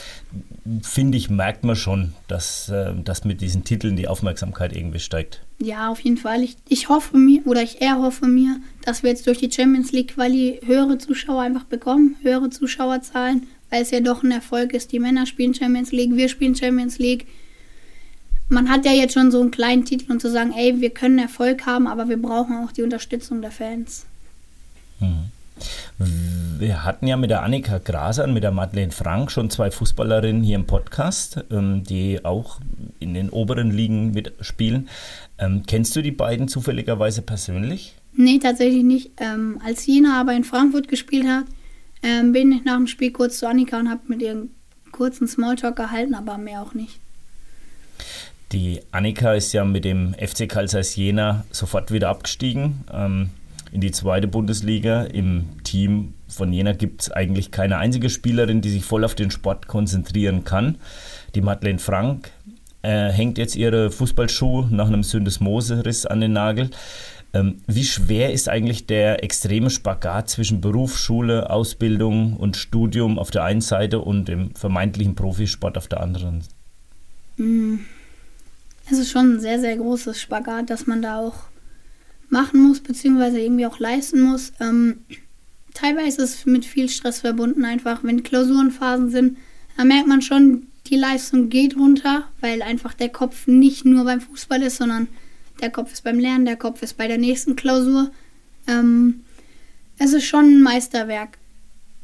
finde 0.83 1.19
ich, 1.19 1.31
merkt 1.31 1.65
man 1.65 1.77
schon, 1.77 2.15
dass, 2.29 2.69
äh, 2.69 2.93
dass 3.03 3.25
mit 3.25 3.41
diesen 3.41 3.65
Titeln 3.65 3.97
die 3.97 4.09
Aufmerksamkeit 4.09 4.75
irgendwie 4.75 5.01
steigt. 5.01 5.41
Ja, 5.61 5.91
auf 5.91 6.01
jeden 6.01 6.19
Fall. 6.19 6.43
Ich, 6.45 6.57
ich 6.69 6.89
hoffe 6.89 7.17
mir, 7.17 7.45
oder 7.45 7.63
ich 7.63 7.81
erhoffe 7.81 8.27
mir, 8.27 8.61
dass 8.85 9.03
wir 9.03 9.11
jetzt 9.11 9.27
durch 9.27 9.39
die 9.39 9.51
Champions 9.51 9.91
League 9.91 10.15
Quali 10.15 10.61
höhere 10.65 10.99
Zuschauer 10.99 11.43
einfach 11.43 11.65
bekommen, 11.65 12.17
höhere 12.23 12.51
Zuschauerzahlen 12.51 13.49
weil 13.71 13.83
es 13.83 13.91
ja 13.91 14.01
doch 14.01 14.23
ein 14.23 14.31
Erfolg 14.31 14.73
ist. 14.73 14.93
Die 14.93 14.99
Männer 14.99 15.27
spielen 15.27 15.55
Champions 15.55 15.93
League, 15.93 16.15
wir 16.15 16.29
spielen 16.29 16.55
Champions 16.55 16.99
League. 16.99 17.27
Man 18.49 18.71
hat 18.71 18.87
ja 18.87 18.93
jetzt 18.93 19.15
schon 19.15 19.31
so 19.31 19.41
einen 19.41 19.51
kleinen 19.51 19.85
Titel 19.85 20.11
und 20.11 20.21
zu 20.21 20.31
sagen, 20.31 20.55
ey, 20.57 20.81
wir 20.81 20.91
können 20.91 21.19
Erfolg 21.19 21.67
haben, 21.67 21.87
aber 21.87 22.09
wir 22.09 22.21
brauchen 22.21 22.57
auch 22.65 22.73
die 22.73 22.83
Unterstützung 22.83 23.43
der 23.43 23.51
Fans. 23.51 24.07
Mhm. 25.01 25.31
Wir 26.59 26.85
hatten 26.85 27.07
ja 27.07 27.17
mit 27.17 27.31
der 27.31 27.43
Annika 27.43 27.79
Graser 27.79 28.25
und 28.25 28.33
mit 28.33 28.45
der 28.45 28.53
Madeleine 28.53 28.93
Frank 28.93 29.31
schon 29.31 29.51
zwei 29.51 29.71
Fußballerinnen 29.71 30.43
hier 30.43 30.57
im 30.57 30.67
Podcast, 30.67 31.45
ähm, 31.51 31.83
die 31.85 32.25
auch 32.25 32.61
in 33.01 33.15
den 33.15 33.31
oberen 33.31 33.71
Ligen 33.71 34.13
mitspielen. 34.13 34.89
Ähm, 35.39 35.65
kennst 35.67 35.95
du 35.97 36.03
die 36.03 36.13
beiden 36.13 36.49
zufälligerweise 36.49 37.23
persönlich? 37.23 37.97
Nee, 38.15 38.39
tatsächlich 38.39 38.85
nicht. 38.85 39.11
Ähm, 39.19 39.61
als 39.65 39.87
Jena 39.87 40.21
aber 40.21 40.33
in 40.35 40.45
Frankfurt 40.45 40.89
gespielt 40.89 41.27
hat, 41.27 41.45
ähm, 42.03 42.33
bin 42.33 42.53
ich 42.53 42.65
nach 42.65 42.77
dem 42.77 42.87
Spiel 42.87 43.13
kurz 43.13 43.39
zu 43.39 43.49
Annika 43.49 43.79
und 43.79 43.91
habe 43.91 44.03
mit 44.07 44.23
ihr 44.23 44.33
einen 44.33 44.55
kurzen 44.93 45.29
Smalltalk 45.29 45.77
gehalten, 45.77 46.15
aber 46.15 46.39
mehr 46.39 46.63
auch 46.63 46.75
nicht. 46.75 47.01
Die 48.53 48.81
Annika 48.93 49.35
ist 49.35 49.53
ja 49.53 49.65
mit 49.65 49.85
dem 49.85 50.15
FC 50.15 50.49
Karl 50.49 50.67
Jena 50.67 51.45
sofort 51.51 51.93
wieder 51.93 52.09
abgestiegen 52.09 52.85
ähm, 52.91 53.31
in 53.73 53.83
die 53.83 53.91
zweite 53.91 54.27
Bundesliga. 54.27 55.03
Im 55.03 55.45
Team 55.65 56.15
von 56.29 56.53
Jena 56.53 56.73
gibt 56.73 57.03
es 57.03 57.11
eigentlich 57.11 57.51
keine 57.51 57.79
einzige 57.79 58.09
Spielerin, 58.09 58.63
die 58.63 58.71
sich 58.71 58.85
voll 58.85 59.05
auf 59.05 59.15
den 59.15 59.31
Sport 59.31 59.67
konzentrieren 59.67 60.45
kann. 60.45 60.79
Die 61.35 61.43
Madeleine 61.43 61.79
Frank 61.79 62.31
äh, 62.83 63.11
hängt 63.11 63.37
jetzt 63.37 63.57
ihre 63.57 63.91
Fußballschuhe 63.91 64.69
nach 64.71 64.87
einem 64.87 65.03
Syndesmoseriss 65.03 66.07
an 66.07 66.21
den 66.21 66.33
Nagel. 66.33 66.71
Ähm, 67.35 67.57
wie 67.67 67.85
schwer 67.85 68.33
ist 68.33 68.49
eigentlich 68.49 68.87
der 68.87 69.23
extreme 69.23 69.69
Spagat 69.71 70.31
zwischen 70.31 70.61
Beruf, 70.61 70.99
Schule, 70.99 71.51
Ausbildung 71.51 72.37
und 72.37 72.57
Studium 72.57 73.19
auf 73.19 73.31
der 73.31 73.45
einen 73.45 73.61
Seite 73.61 74.01
und 74.01 74.29
dem 74.29 74.55
vermeintlichen 74.55 75.15
Profisport 75.15 75.77
auf 75.77 75.89
der 75.89 76.01
anderen? 76.01 76.43
Mm. 77.37 77.81
Es 78.91 78.99
ist 78.99 79.11
schon 79.11 79.35
ein 79.35 79.41
sehr, 79.41 79.61
sehr 79.61 79.77
großes 79.77 80.19
Spagat, 80.19 80.71
das 80.71 80.87
man 80.87 81.03
da 81.03 81.19
auch 81.19 81.35
machen 82.31 82.63
muss, 82.63 82.81
beziehungsweise 82.81 83.39
irgendwie 83.39 83.67
auch 83.67 83.79
leisten 83.79 84.23
muss. 84.23 84.53
Ähm, 84.61 85.01
teilweise 85.75 86.23
ist 86.23 86.37
es 86.37 86.47
mit 86.47 86.65
viel 86.65 86.89
Stress 86.89 87.21
verbunden, 87.21 87.67
einfach 87.67 88.03
wenn 88.03 88.23
Klausurenphasen 88.23 89.11
sind. 89.11 89.37
Da 89.77 89.85
merkt 89.85 90.09
man 90.09 90.23
schon, 90.23 90.69
die 90.87 90.97
Leistung 90.97 91.51
geht 91.51 91.77
runter, 91.77 92.25
weil 92.41 92.63
einfach 92.63 92.95
der 92.95 93.11
Kopf 93.11 93.47
nicht 93.47 93.85
nur 93.85 94.05
beim 94.05 94.23
Fußball 94.23 94.63
ist, 94.63 94.79
sondern 94.79 95.09
der 95.61 95.71
Kopf 95.71 95.93
ist 95.93 96.05
beim 96.05 96.19
Lernen, 96.19 96.45
der 96.45 96.57
Kopf 96.57 96.83
ist 96.83 96.97
bei 96.97 97.09
der 97.09 97.19
nächsten 97.19 97.57
Klausur. 97.57 98.11
Ähm, 98.67 99.25
es 99.99 100.13
ist 100.13 100.25
schon 100.25 100.45
ein 100.45 100.63
Meisterwerk, 100.63 101.39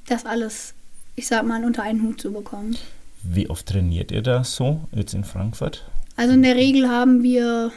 das 0.09 0.27
alles, 0.27 0.75
ich 1.17 1.27
sag 1.27 1.45
mal, 1.45 1.65
unter 1.65 1.83
einen 1.83 2.03
Hut 2.03 2.21
zu 2.21 2.33
bekommen. 2.33 2.77
Wie 3.23 3.49
oft 3.49 3.67
trainiert 3.67 4.13
ihr 4.13 4.23
da 4.23 4.45
so 4.45 4.81
jetzt 4.93 5.15
in 5.15 5.25
Frankfurt? 5.25 5.85
Also 6.17 6.35
in 6.35 6.43
der 6.43 6.57
Regel 6.57 6.89
haben 6.89 7.23
wir 7.23 7.73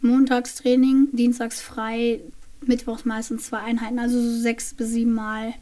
Montagstraining, 0.00 1.08
dienstags 1.12 1.60
frei, 1.60 2.20
mittwochs 2.66 3.04
meistens 3.04 3.46
zwei 3.46 3.58
Einheiten, 3.58 3.98
also 3.98 4.20
so 4.20 4.40
sechs 4.40 4.74
bis 4.74 4.90
sieben 4.90 5.12
Mal. 5.12 5.54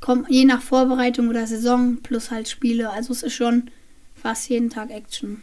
Kommt 0.00 0.28
je 0.30 0.44
nach 0.44 0.62
Vorbereitung 0.62 1.28
oder 1.28 1.46
Saison 1.46 1.98
plus 2.02 2.30
halt 2.30 2.48
Spiele. 2.48 2.90
Also 2.90 3.12
es 3.12 3.22
ist 3.22 3.34
schon 3.34 3.70
fast 4.14 4.48
jeden 4.48 4.70
Tag 4.70 4.90
Action. 4.90 5.42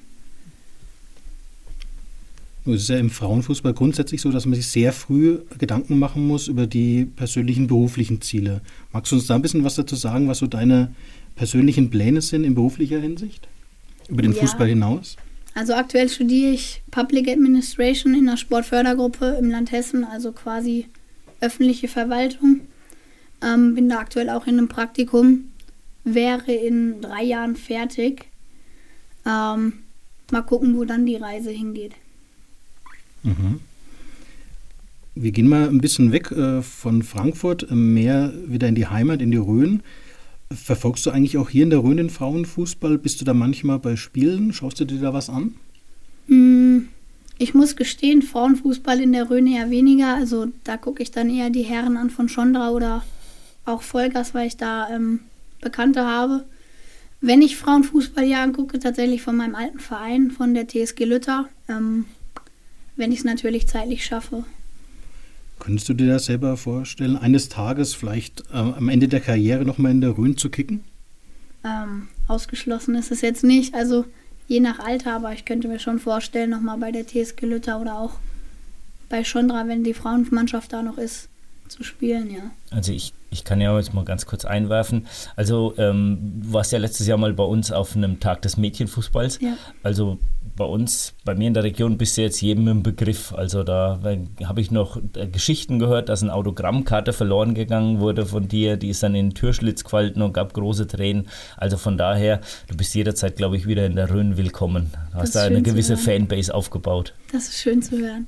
Es 2.65 2.83
ist 2.83 2.89
ja 2.89 2.97
im 2.97 3.09
Frauenfußball 3.09 3.73
grundsätzlich 3.73 4.21
so, 4.21 4.31
dass 4.31 4.45
man 4.45 4.55
sich 4.55 4.67
sehr 4.67 4.93
früh 4.93 5.39
Gedanken 5.57 5.97
machen 5.97 6.27
muss 6.27 6.47
über 6.47 6.67
die 6.67 7.05
persönlichen 7.05 7.67
beruflichen 7.67 8.21
Ziele. 8.21 8.61
Magst 8.91 9.11
du 9.11 9.15
uns 9.15 9.27
da 9.27 9.35
ein 9.35 9.41
bisschen 9.41 9.63
was 9.63 9.75
dazu 9.75 9.95
sagen, 9.95 10.27
was 10.27 10.39
so 10.39 10.47
deine 10.47 10.93
persönlichen 11.35 11.89
Pläne 11.89 12.21
sind 12.21 12.43
in 12.43 12.55
beruflicher 12.55 12.99
Hinsicht? 12.99 13.47
Über 14.09 14.21
den 14.21 14.33
ja. 14.33 14.39
Fußball 14.39 14.67
hinaus? 14.67 15.15
Also 15.55 15.73
aktuell 15.73 16.09
studiere 16.09 16.51
ich 16.51 16.81
Public 16.91 17.27
Administration 17.27 18.13
in 18.13 18.25
der 18.25 18.37
Sportfördergruppe 18.37 19.37
im 19.39 19.49
Land 19.49 19.71
Hessen, 19.71 20.03
also 20.03 20.31
quasi 20.31 20.87
öffentliche 21.41 21.87
Verwaltung. 21.87 22.61
Ähm, 23.41 23.75
bin 23.75 23.89
da 23.89 23.99
aktuell 23.99 24.29
auch 24.29 24.47
in 24.47 24.57
einem 24.57 24.67
Praktikum, 24.67 25.51
wäre 26.03 26.51
in 26.51 27.01
drei 27.01 27.23
Jahren 27.23 27.55
fertig. 27.55 28.27
Ähm, 29.25 29.73
mal 30.31 30.41
gucken, 30.41 30.77
wo 30.77 30.85
dann 30.85 31.05
die 31.05 31.15
Reise 31.15 31.51
hingeht. 31.51 31.93
Mhm. 33.23 33.59
Wir 35.15 35.31
gehen 35.31 35.49
mal 35.49 35.67
ein 35.67 35.81
bisschen 35.81 36.11
weg 36.11 36.31
äh, 36.31 36.61
von 36.61 37.03
Frankfurt, 37.03 37.69
äh, 37.69 37.75
mehr 37.75 38.33
wieder 38.47 38.67
in 38.67 38.75
die 38.75 38.87
Heimat, 38.87 39.21
in 39.21 39.31
die 39.31 39.37
Rhön. 39.37 39.81
Verfolgst 40.51 41.05
du 41.05 41.11
eigentlich 41.11 41.37
auch 41.37 41.49
hier 41.49 41.63
in 41.63 41.69
der 41.69 41.83
Rhön 41.83 41.97
den 41.97 42.09
Frauenfußball? 42.09 42.97
Bist 42.97 43.21
du 43.21 43.25
da 43.25 43.33
manchmal 43.33 43.79
bei 43.79 43.95
Spielen? 43.95 44.53
Schaust 44.53 44.79
du 44.79 44.85
dir 44.85 44.99
da 44.99 45.13
was 45.13 45.29
an? 45.29 45.55
Hm, 46.27 46.87
ich 47.37 47.53
muss 47.53 47.75
gestehen, 47.75 48.21
Frauenfußball 48.21 48.99
in 49.01 49.11
der 49.11 49.29
Rhön 49.29 49.45
eher 49.45 49.69
weniger. 49.69 50.15
Also 50.15 50.47
da 50.63 50.77
gucke 50.77 51.03
ich 51.03 51.11
dann 51.11 51.29
eher 51.29 51.49
die 51.49 51.63
Herren 51.63 51.97
an 51.97 52.09
von 52.09 52.29
Schondra 52.29 52.69
oder 52.71 53.03
auch 53.65 53.81
Vollgas, 53.81 54.33
weil 54.33 54.47
ich 54.47 54.57
da 54.57 54.89
ähm, 54.89 55.19
Bekannte 55.61 56.05
habe. 56.05 56.45
Wenn 57.21 57.41
ich 57.41 57.57
Frauenfußball 57.57 58.23
hier 58.23 58.39
angucke, 58.39 58.79
tatsächlich 58.79 59.21
von 59.21 59.35
meinem 59.35 59.55
alten 59.55 59.79
Verein, 59.79 60.31
von 60.31 60.53
der 60.53 60.67
TSG 60.67 61.03
Lütter. 61.03 61.49
Ähm, 61.67 62.05
wenn 62.99 63.11
ich 63.11 63.19
es 63.19 63.25
natürlich 63.25 63.67
zeitlich 63.67 64.05
schaffe. 64.05 64.43
Könntest 65.59 65.89
du 65.89 65.93
dir 65.93 66.07
das 66.07 66.25
selber 66.25 66.55
vorstellen, 66.55 67.17
eines 67.17 67.49
Tages 67.49 67.93
vielleicht 67.93 68.41
äh, 68.51 68.57
am 68.57 68.87
Ende 68.87 69.07
der 69.07 69.19
Karriere 69.19 69.65
nochmal 69.65 69.91
in 69.91 70.01
der 70.01 70.17
Rhön 70.17 70.37
zu 70.37 70.49
kicken? 70.49 70.83
Ähm, 71.65 72.07
ausgeschlossen 72.27 72.95
ist 72.95 73.11
es 73.11 73.21
jetzt 73.21 73.43
nicht. 73.43 73.73
Also 73.73 74.05
je 74.47 74.61
nach 74.61 74.79
Alter, 74.79 75.15
aber 75.15 75.33
ich 75.33 75.45
könnte 75.45 75.67
mir 75.67 75.79
schon 75.79 75.99
vorstellen, 75.99 76.49
nochmal 76.49 76.77
bei 76.77 76.91
der 76.91 77.05
TSG 77.05 77.45
Lütter 77.45 77.81
oder 77.81 77.99
auch 77.99 78.13
bei 79.09 79.23
Schondra, 79.23 79.67
wenn 79.67 79.83
die 79.83 79.93
Frauenmannschaft 79.93 80.71
da 80.71 80.81
noch 80.81 80.97
ist, 80.97 81.29
zu 81.67 81.83
spielen, 81.83 82.31
ja. 82.31 82.51
Also 82.71 82.91
ich, 82.91 83.13
ich 83.29 83.43
kann 83.43 83.59
ja 83.61 83.75
jetzt 83.77 83.93
mal 83.93 84.05
ganz 84.05 84.25
kurz 84.25 84.45
einwerfen. 84.45 85.07
Also 85.35 85.73
ähm, 85.77 86.41
du 86.43 86.53
warst 86.53 86.71
ja 86.71 86.79
letztes 86.79 87.07
Jahr 87.07 87.17
mal 87.17 87.33
bei 87.33 87.43
uns 87.43 87.71
auf 87.71 87.95
einem 87.95 88.19
Tag 88.19 88.41
des 88.43 88.57
Mädchenfußballs. 88.57 89.39
Ja. 89.41 89.57
Also 89.83 90.19
bei 90.59 90.65
uns, 90.65 91.13
bei 91.25 91.33
mir 91.33 91.47
in 91.47 91.55
der 91.55 91.63
Region 91.63 91.97
bist 91.97 92.17
du 92.17 92.21
jetzt 92.21 92.41
jedem 92.41 92.67
im 92.67 92.83
Begriff. 92.83 93.33
Also 93.33 93.63
da 93.63 93.99
habe 94.43 94.61
ich 94.61 94.69
noch 94.69 95.01
äh, 95.15 95.25
Geschichten 95.25 95.79
gehört, 95.79 96.09
dass 96.09 96.21
eine 96.21 96.33
Autogrammkarte 96.33 97.13
verloren 97.13 97.55
gegangen 97.55 97.99
wurde 97.99 98.27
von 98.27 98.47
dir. 98.47 98.77
Die 98.77 98.89
ist 98.89 99.01
dann 99.01 99.15
in 99.15 99.29
den 99.29 99.35
Türschlitz 99.35 99.85
gefallen 99.85 100.21
und 100.21 100.33
gab 100.33 100.53
große 100.53 100.85
Tränen. 100.85 101.27
Also 101.57 101.77
von 101.77 101.97
daher, 101.97 102.41
du 102.67 102.77
bist 102.77 102.93
jederzeit, 102.93 103.37
glaube 103.37 103.55
ich, 103.57 103.65
wieder 103.65 103.85
in 103.85 103.95
der 103.95 104.11
Rhön 104.11 104.37
willkommen. 104.37 104.91
Du 105.13 105.19
hast 105.19 105.35
da 105.35 105.43
eine 105.43 105.63
gewisse 105.63 105.97
Fanbase 105.97 106.53
aufgebaut. 106.53 107.15
Das 107.31 107.47
ist 107.47 107.57
schön 107.59 107.81
zu 107.81 107.97
hören. 107.97 108.27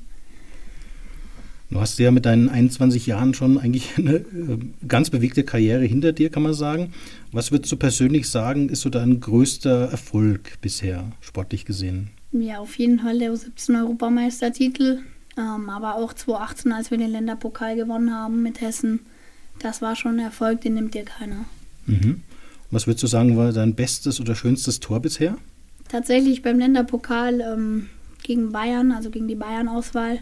Du 1.70 1.80
hast 1.82 2.00
ja 2.00 2.12
mit 2.12 2.26
deinen 2.26 2.50
21 2.50 3.08
Jahren 3.08 3.34
schon 3.34 3.58
eigentlich 3.58 3.98
eine 3.98 4.16
äh, 4.16 4.26
ganz 4.88 5.10
bewegte 5.10 5.44
Karriere 5.44 5.84
hinter 5.84 6.14
dir, 6.14 6.30
kann 6.30 6.44
man 6.44 6.54
sagen. 6.54 6.94
Was 7.34 7.52
würdest 7.52 7.72
du 7.74 7.76
persönlich 7.76 8.30
sagen, 8.30 8.70
ist 8.70 8.82
so 8.82 8.90
dein 8.90 9.20
größter 9.20 9.90
Erfolg 9.90 10.60
bisher, 10.62 11.12
sportlich 11.20 11.66
gesehen? 11.66 12.12
Ja, 12.32 12.60
auf 12.60 12.78
jeden 12.78 13.00
Fall 13.00 13.20
der 13.20 13.34
U17-Europameistertitel, 13.34 15.00
ähm, 15.38 15.70
aber 15.70 15.96
auch 15.96 16.14
2018, 16.14 16.72
als 16.72 16.92
wir 16.92 16.98
den 16.98 17.12
Länderpokal 17.12 17.76
gewonnen 17.76 18.14
haben 18.14 18.42
mit 18.42 18.62
Hessen. 18.62 19.02
Das 19.60 19.82
war 19.82 19.96
schon 19.96 20.16
ein 20.16 20.26
Erfolg, 20.26 20.62
den 20.62 20.76
nimmt 20.76 20.94
dir 20.94 21.04
keiner. 21.04 21.46
Mhm. 21.86 22.22
Was 22.72 22.88
würdest 22.88 23.04
du 23.04 23.08
sagen, 23.08 23.36
war 23.36 23.52
dein 23.52 23.76
bestes 23.76 24.22
oder 24.22 24.34
schönstes 24.34 24.80
Tor 24.80 25.02
bisher? 25.02 25.38
Tatsächlich 25.90 26.42
beim 26.42 26.58
Länderpokal 26.58 27.42
ähm, 27.42 27.90
gegen 28.24 28.54
Bayern, 28.54 28.94
also 28.94 29.10
gegen 29.10 29.28
die 29.28 29.36
Bayern-Auswahl 29.36 30.20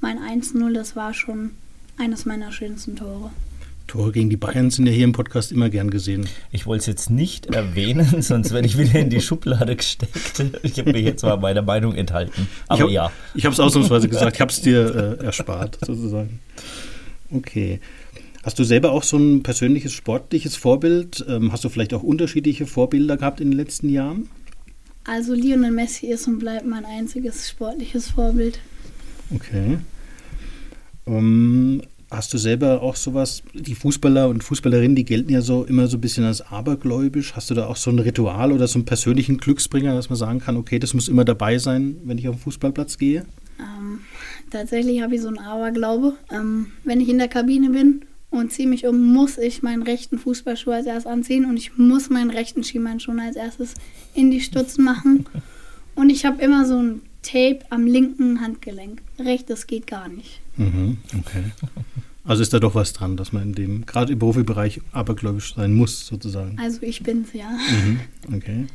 mein 0.00 0.18
1-0, 0.18 0.72
das 0.72 0.96
war 0.96 1.14
schon 1.14 1.52
eines 1.96 2.24
meiner 2.24 2.50
schönsten 2.50 2.96
Tore. 2.96 3.30
Tore 3.92 4.10
gegen 4.10 4.30
die 4.30 4.38
Bayern 4.38 4.70
sind 4.70 4.86
ja 4.86 4.92
hier 4.92 5.04
im 5.04 5.12
Podcast 5.12 5.52
immer 5.52 5.68
gern 5.68 5.90
gesehen. 5.90 6.26
Ich 6.50 6.64
wollte 6.64 6.80
es 6.80 6.86
jetzt 6.86 7.10
nicht 7.10 7.54
erwähnen, 7.54 8.06
sonst 8.22 8.50
werde 8.50 8.66
ich 8.66 8.78
wieder 8.78 8.98
in 8.98 9.10
die 9.10 9.20
Schublade 9.20 9.76
gesteckt. 9.76 10.42
Ich 10.62 10.78
habe 10.78 10.92
mich 10.92 11.04
jetzt 11.04 11.22
mal 11.22 11.36
meiner 11.36 11.60
Meinung 11.60 11.94
enthalten. 11.94 12.48
Aber 12.68 12.78
ich 12.78 12.82
hab, 12.84 12.90
ja. 12.90 13.12
Ich 13.34 13.44
habe 13.44 13.52
es 13.52 13.60
ausnahmsweise 13.60 14.08
gesagt, 14.08 14.34
ich 14.34 14.40
habe 14.40 14.50
es 14.50 14.62
dir 14.62 15.18
äh, 15.20 15.24
erspart, 15.26 15.76
sozusagen. 15.84 16.40
Okay. 17.30 17.80
Hast 18.42 18.58
du 18.58 18.64
selber 18.64 18.92
auch 18.92 19.02
so 19.02 19.18
ein 19.18 19.42
persönliches 19.42 19.92
sportliches 19.92 20.56
Vorbild? 20.56 21.22
Ähm, 21.28 21.52
hast 21.52 21.62
du 21.64 21.68
vielleicht 21.68 21.92
auch 21.92 22.02
unterschiedliche 22.02 22.64
Vorbilder 22.64 23.18
gehabt 23.18 23.42
in 23.42 23.50
den 23.50 23.58
letzten 23.58 23.90
Jahren? 23.90 24.30
Also 25.04 25.34
Lionel 25.34 25.70
Messi 25.70 26.06
ist 26.06 26.26
und 26.28 26.38
bleibt 26.38 26.64
mein 26.64 26.86
einziges 26.86 27.46
sportliches 27.46 28.08
Vorbild. 28.08 28.58
Okay. 29.34 29.76
Ähm, 31.06 31.82
hast 32.12 32.32
du 32.34 32.38
selber 32.38 32.82
auch 32.82 32.96
sowas, 32.96 33.42
die 33.54 33.74
Fußballer 33.74 34.28
und 34.28 34.44
Fußballerinnen, 34.44 34.94
die 34.94 35.04
gelten 35.04 35.32
ja 35.32 35.40
so 35.40 35.64
immer 35.64 35.86
so 35.86 35.96
ein 35.96 36.00
bisschen 36.00 36.24
als 36.24 36.42
abergläubisch. 36.42 37.34
Hast 37.34 37.50
du 37.50 37.54
da 37.54 37.66
auch 37.66 37.76
so 37.76 37.90
ein 37.90 37.98
Ritual 37.98 38.52
oder 38.52 38.68
so 38.68 38.78
einen 38.78 38.84
persönlichen 38.84 39.38
Glücksbringer, 39.38 39.94
dass 39.94 40.10
man 40.10 40.18
sagen 40.18 40.38
kann, 40.38 40.56
okay, 40.56 40.78
das 40.78 40.94
muss 40.94 41.08
immer 41.08 41.24
dabei 41.24 41.58
sein, 41.58 41.96
wenn 42.04 42.18
ich 42.18 42.28
auf 42.28 42.36
den 42.36 42.42
Fußballplatz 42.42 42.98
gehe? 42.98 43.24
Ähm, 43.58 44.00
tatsächlich 44.50 45.02
habe 45.02 45.14
ich 45.14 45.22
so 45.22 45.28
einen 45.28 45.38
Aberglaube. 45.38 46.14
Ähm, 46.30 46.66
wenn 46.84 47.00
ich 47.00 47.08
in 47.08 47.18
der 47.18 47.28
Kabine 47.28 47.70
bin 47.70 48.04
und 48.30 48.52
ziehe 48.52 48.68
mich 48.68 48.86
um, 48.86 49.00
muss 49.00 49.38
ich 49.38 49.62
meinen 49.62 49.82
rechten 49.82 50.18
Fußballschuh 50.18 50.70
als 50.70 50.86
erstes 50.86 51.10
anziehen 51.10 51.46
und 51.46 51.56
ich 51.56 51.78
muss 51.78 52.10
meinen 52.10 52.30
rechten 52.30 52.62
Schienbeinschuh 52.62 53.12
als 53.18 53.36
erstes 53.36 53.74
in 54.14 54.30
die 54.30 54.40
Stutzen 54.40 54.84
machen. 54.84 55.26
Und 55.94 56.10
ich 56.10 56.24
habe 56.24 56.42
immer 56.42 56.66
so 56.66 56.76
ein 56.76 57.02
Tape 57.22 57.60
am 57.70 57.86
linken 57.86 58.40
Handgelenk. 58.40 59.00
Rechtes 59.18 59.66
geht 59.66 59.86
gar 59.86 60.08
nicht. 60.08 60.41
Mhm, 60.56 60.98
okay. 61.18 61.44
Also 62.24 62.42
ist 62.42 62.52
da 62.52 62.60
doch 62.60 62.74
was 62.74 62.92
dran, 62.92 63.16
dass 63.16 63.32
man 63.32 63.42
in 63.42 63.52
dem, 63.54 63.86
gerade 63.86 64.12
im 64.12 64.18
Profibereich, 64.18 64.80
abergläubisch 64.92 65.54
sein 65.54 65.74
muss, 65.74 66.06
sozusagen. 66.06 66.58
Also 66.58 66.82
ich 66.82 67.02
bin's, 67.02 67.32
ja. 67.32 67.50
Mhm, 67.50 68.00
okay. 68.36 68.66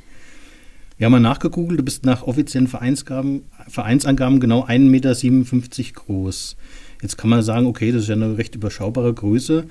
Wir 0.97 1.05
haben 1.05 1.11
mal 1.11 1.19
nachgegoogelt, 1.19 1.79
du 1.79 1.83
bist 1.83 2.05
nach 2.05 2.23
offiziellen 2.23 2.67
Vereinsangaben 2.67 4.39
genau 4.39 4.65
1,57 4.65 4.79
Meter 4.79 5.13
groß. 5.93 6.57
Jetzt 7.01 7.17
kann 7.17 7.29
man 7.29 7.43
sagen, 7.43 7.67
okay, 7.67 7.91
das 7.91 8.03
ist 8.03 8.09
ja 8.09 8.15
eine 8.15 8.37
recht 8.37 8.55
überschaubare 8.55 9.13
Größe. 9.13 9.65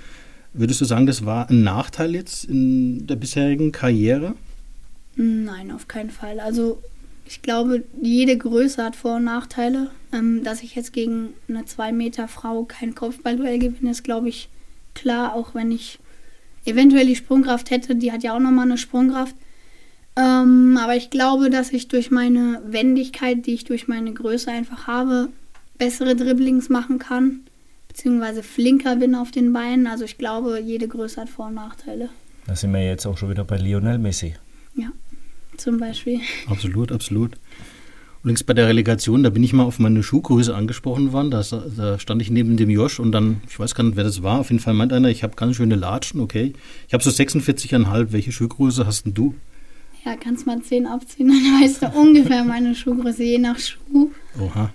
Würdest 0.52 0.80
du 0.80 0.84
sagen, 0.84 1.07
das 1.07 1.26
war 1.26 1.50
ein 1.50 1.64
Nachteil 1.64 2.14
jetzt 2.14 2.44
in 2.44 3.07
der 3.09 3.16
bisherigen 3.16 3.72
Karriere? 3.72 4.36
Nein, 5.16 5.72
auf 5.72 5.88
keinen 5.88 6.11
Fall. 6.11 6.38
Also 6.40 6.80
ich 7.28 7.42
glaube, 7.42 7.84
jede 8.00 8.36
Größe 8.36 8.82
hat 8.82 8.96
Vor- 8.96 9.16
und 9.16 9.24
Nachteile. 9.24 9.90
Ähm, 10.12 10.44
dass 10.44 10.62
ich 10.62 10.74
jetzt 10.74 10.92
gegen 10.92 11.34
eine 11.48 11.62
2-Meter-Frau 11.62 12.64
kein 12.64 12.94
Kopfballduell 12.94 13.58
gewinne, 13.58 13.90
ist, 13.90 14.04
glaube 14.04 14.28
ich, 14.28 14.48
klar, 14.94 15.34
auch 15.34 15.54
wenn 15.54 15.70
ich 15.70 15.98
eventuell 16.64 17.06
die 17.06 17.16
Sprungkraft 17.16 17.70
hätte. 17.70 17.96
Die 17.96 18.12
hat 18.12 18.22
ja 18.22 18.34
auch 18.34 18.40
nochmal 18.40 18.66
eine 18.66 18.78
Sprungkraft. 18.78 19.34
Ähm, 20.16 20.78
aber 20.80 20.96
ich 20.96 21.10
glaube, 21.10 21.50
dass 21.50 21.72
ich 21.72 21.88
durch 21.88 22.10
meine 22.10 22.62
Wendigkeit, 22.64 23.44
die 23.46 23.54
ich 23.54 23.64
durch 23.64 23.88
meine 23.88 24.12
Größe 24.12 24.50
einfach 24.50 24.86
habe, 24.86 25.28
bessere 25.78 26.16
Dribblings 26.16 26.68
machen 26.68 26.98
kann. 26.98 27.40
Beziehungsweise 27.88 28.42
flinker 28.42 28.96
bin 28.96 29.14
auf 29.14 29.30
den 29.30 29.52
Beinen. 29.52 29.86
Also 29.86 30.04
ich 30.04 30.16
glaube, 30.16 30.60
jede 30.60 30.88
Größe 30.88 31.20
hat 31.20 31.28
Vor- 31.28 31.46
und 31.46 31.54
Nachteile. 31.54 32.08
Da 32.46 32.54
sind 32.54 32.72
wir 32.72 32.84
jetzt 32.84 33.06
auch 33.06 33.18
schon 33.18 33.30
wieder 33.30 33.44
bei 33.44 33.58
Lionel 33.58 33.98
Messi. 33.98 34.34
Ja 34.74 34.92
zum 35.57 35.78
Beispiel. 35.78 36.20
Absolut, 36.48 36.92
absolut. 36.92 37.32
Übrigens 38.22 38.42
bei 38.42 38.54
der 38.54 38.66
Relegation, 38.66 39.22
da 39.22 39.30
bin 39.30 39.44
ich 39.44 39.52
mal 39.52 39.62
auf 39.62 39.78
meine 39.78 40.02
Schuhgröße 40.02 40.52
angesprochen 40.52 41.12
worden. 41.12 41.30
Da, 41.30 41.44
da, 41.76 41.98
stand 41.98 42.20
ich 42.22 42.28
neben 42.28 42.57
dem 42.57 42.70
Josh 42.70 42.98
und 42.98 43.12
dann, 43.12 43.40
ich 43.48 43.59
weiß 43.59 43.76
gar 43.76 43.84
nicht, 43.84 43.96
wer 43.96 44.02
das 44.02 44.22
war. 44.22 44.40
Auf 44.40 44.50
jeden 44.50 44.61
Fall 44.61 44.74
meint 44.74 44.92
einer, 44.92 45.09
ich 45.09 45.22
habe 45.22 45.36
ganz 45.36 45.54
schöne 45.57 45.76
Latschen, 45.76 46.20
okay. 46.20 46.52
Ich 46.88 46.92
habe 46.92 47.04
so 47.04 47.11
46,5. 47.11 48.09
Welche 48.11 48.32
Schuhgröße 48.32 48.84
hast 48.84 49.07
denn 49.07 49.14
du? 49.14 49.34
Ja, 50.04 50.16
kannst 50.16 50.44
mal 50.46 50.61
10 50.61 50.86
abziehen, 50.86 51.28
dann 51.28 51.62
weißt 51.62 51.82
du 51.82 51.86
ungefähr 51.98 52.42
meine 52.42 52.74
Schuhgröße, 52.74 53.22
je 53.22 53.38
nach 53.38 53.59
Schuh. 53.59 54.11
Oha. 54.40 54.72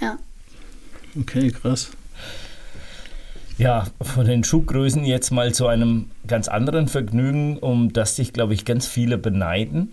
Ja. 0.00 0.18
Okay, 1.18 1.50
krass. 1.50 1.90
Ja, 3.58 3.88
von 4.00 4.24
den 4.24 4.42
Schuhgrößen 4.42 5.04
jetzt 5.04 5.30
mal 5.32 5.52
zu 5.52 5.66
einem 5.66 6.10
ganz 6.26 6.48
anderen 6.48 6.88
Vergnügen, 6.88 7.58
um 7.58 7.92
das 7.92 8.16
sich, 8.16 8.32
glaube 8.32 8.54
ich, 8.54 8.64
ganz 8.64 8.86
viele 8.86 9.18
beneiden. 9.18 9.90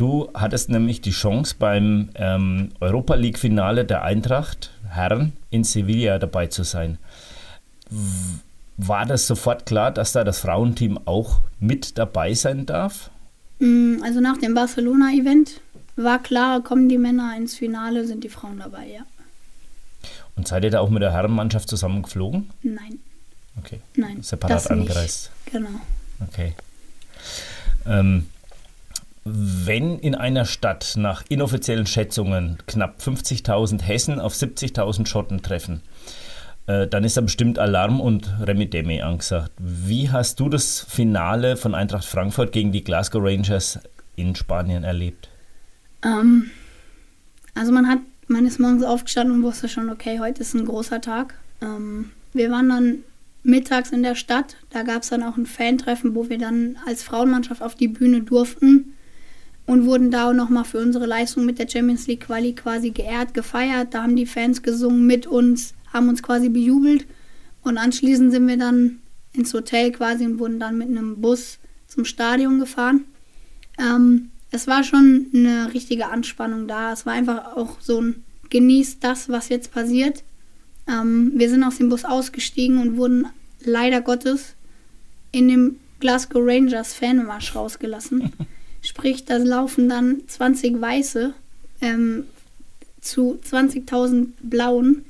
Du 0.00 0.30
hattest 0.32 0.70
nämlich 0.70 1.02
die 1.02 1.10
Chance 1.10 1.56
beim 1.58 2.08
ähm, 2.14 2.70
Europa 2.80 3.16
League-Finale 3.16 3.84
der 3.84 4.02
Eintracht 4.02 4.70
Herren 4.88 5.34
in 5.50 5.62
Sevilla 5.62 6.18
dabei 6.18 6.46
zu 6.46 6.62
sein. 6.62 6.96
War 8.78 9.04
das 9.04 9.26
sofort 9.26 9.66
klar, 9.66 9.90
dass 9.90 10.12
da 10.12 10.24
das 10.24 10.38
Frauenteam 10.38 10.98
auch 11.04 11.40
mit 11.58 11.98
dabei 11.98 12.32
sein 12.32 12.64
darf? 12.64 13.10
Mm, 13.58 13.96
also 14.02 14.20
nach 14.20 14.38
dem 14.38 14.54
Barcelona-Event 14.54 15.60
war 15.96 16.18
klar, 16.22 16.62
kommen 16.62 16.88
die 16.88 16.96
Männer 16.96 17.36
ins 17.36 17.56
Finale, 17.56 18.06
sind 18.06 18.24
die 18.24 18.30
Frauen 18.30 18.58
dabei, 18.58 18.86
ja. 18.86 19.02
Und 20.34 20.48
seid 20.48 20.64
ihr 20.64 20.70
da 20.70 20.80
auch 20.80 20.88
mit 20.88 21.02
der 21.02 21.12
Herrenmannschaft 21.12 21.68
zusammen 21.68 22.00
geflogen? 22.00 22.48
Nein. 22.62 23.00
Okay. 23.58 23.80
Nein. 23.96 24.22
Separat 24.22 24.70
angereist. 24.70 25.30
Nicht. 25.44 25.52
Genau. 25.52 25.78
Okay. 26.26 26.54
Ähm, 27.84 28.24
wenn 29.24 29.98
in 29.98 30.14
einer 30.14 30.46
Stadt 30.46 30.94
nach 30.96 31.24
inoffiziellen 31.28 31.86
Schätzungen 31.86 32.58
knapp 32.66 33.00
50.000 33.00 33.82
Hessen 33.82 34.20
auf 34.20 34.34
70.000 34.34 35.06
Schotten 35.06 35.42
treffen, 35.42 35.82
äh, 36.66 36.86
dann 36.86 37.04
ist 37.04 37.16
da 37.16 37.20
bestimmt 37.20 37.58
Alarm 37.58 38.00
und 38.00 38.32
Remidemi 38.40 39.02
angesagt. 39.02 39.52
Wie 39.58 40.10
hast 40.10 40.40
du 40.40 40.48
das 40.48 40.80
Finale 40.80 41.56
von 41.56 41.74
Eintracht 41.74 42.06
Frankfurt 42.06 42.52
gegen 42.52 42.72
die 42.72 42.82
Glasgow 42.82 43.22
Rangers 43.22 43.78
in 44.16 44.34
Spanien 44.34 44.84
erlebt? 44.84 45.28
Ähm, 46.02 46.50
also 47.54 47.72
man 47.72 47.88
hat, 47.88 47.98
ist 48.28 48.60
morgens 48.60 48.84
aufgestanden 48.84 49.36
und 49.36 49.42
wusste 49.42 49.68
schon, 49.68 49.90
okay, 49.90 50.18
heute 50.18 50.40
ist 50.40 50.54
ein 50.54 50.64
großer 50.64 51.02
Tag. 51.02 51.34
Ähm, 51.60 52.12
wir 52.32 52.50
waren 52.50 52.70
dann 52.70 52.98
mittags 53.42 53.90
in 53.90 54.02
der 54.02 54.14
Stadt. 54.14 54.56
Da 54.70 54.82
gab 54.82 55.02
es 55.02 55.10
dann 55.10 55.22
auch 55.22 55.36
ein 55.36 55.46
Fantreffen, 55.46 56.14
wo 56.14 56.30
wir 56.30 56.38
dann 56.38 56.76
als 56.86 57.02
Frauenmannschaft 57.02 57.62
auf 57.62 57.74
die 57.74 57.88
Bühne 57.88 58.22
durften 58.22 58.94
und 59.70 59.86
wurden 59.86 60.10
da 60.10 60.28
auch 60.28 60.32
nochmal 60.32 60.64
für 60.64 60.78
unsere 60.78 61.06
Leistung 61.06 61.44
mit 61.44 61.60
der 61.60 61.68
Champions 61.68 62.08
League 62.08 62.22
Quali 62.26 62.54
quasi 62.54 62.90
geehrt, 62.90 63.34
gefeiert. 63.34 63.94
Da 63.94 64.02
haben 64.02 64.16
die 64.16 64.26
Fans 64.26 64.64
gesungen 64.64 65.06
mit 65.06 65.28
uns, 65.28 65.74
haben 65.92 66.08
uns 66.08 66.24
quasi 66.24 66.48
bejubelt 66.48 67.06
und 67.62 67.78
anschließend 67.78 68.32
sind 68.32 68.48
wir 68.48 68.56
dann 68.56 68.98
ins 69.32 69.54
Hotel 69.54 69.92
quasi 69.92 70.26
und 70.26 70.40
wurden 70.40 70.58
dann 70.58 70.76
mit 70.76 70.88
einem 70.88 71.20
Bus 71.20 71.60
zum 71.86 72.04
Stadion 72.04 72.58
gefahren. 72.58 73.04
Ähm, 73.78 74.30
es 74.50 74.66
war 74.66 74.82
schon 74.82 75.26
eine 75.32 75.72
richtige 75.72 76.08
Anspannung 76.08 76.66
da. 76.66 76.92
Es 76.92 77.06
war 77.06 77.12
einfach 77.12 77.56
auch 77.56 77.80
so 77.80 78.00
ein 78.00 78.24
genießt 78.50 79.04
das, 79.04 79.28
was 79.28 79.50
jetzt 79.50 79.70
passiert. 79.72 80.24
Ähm, 80.88 81.30
wir 81.36 81.48
sind 81.48 81.62
aus 81.62 81.78
dem 81.78 81.90
Bus 81.90 82.04
ausgestiegen 82.04 82.78
und 82.78 82.96
wurden 82.96 83.26
leider 83.60 84.00
Gottes 84.00 84.56
in 85.30 85.46
dem 85.46 85.76
Glasgow 86.00 86.42
Rangers 86.44 86.92
Fanmarsch 86.92 87.54
rausgelassen. 87.54 88.32
Sprich, 88.82 89.24
da 89.24 89.36
laufen 89.36 89.88
dann 89.88 90.22
20 90.26 90.80
Weiße 90.80 91.34
ähm, 91.80 92.24
zu 93.00 93.38
20.000 93.48 94.28
Blauen, 94.42 95.04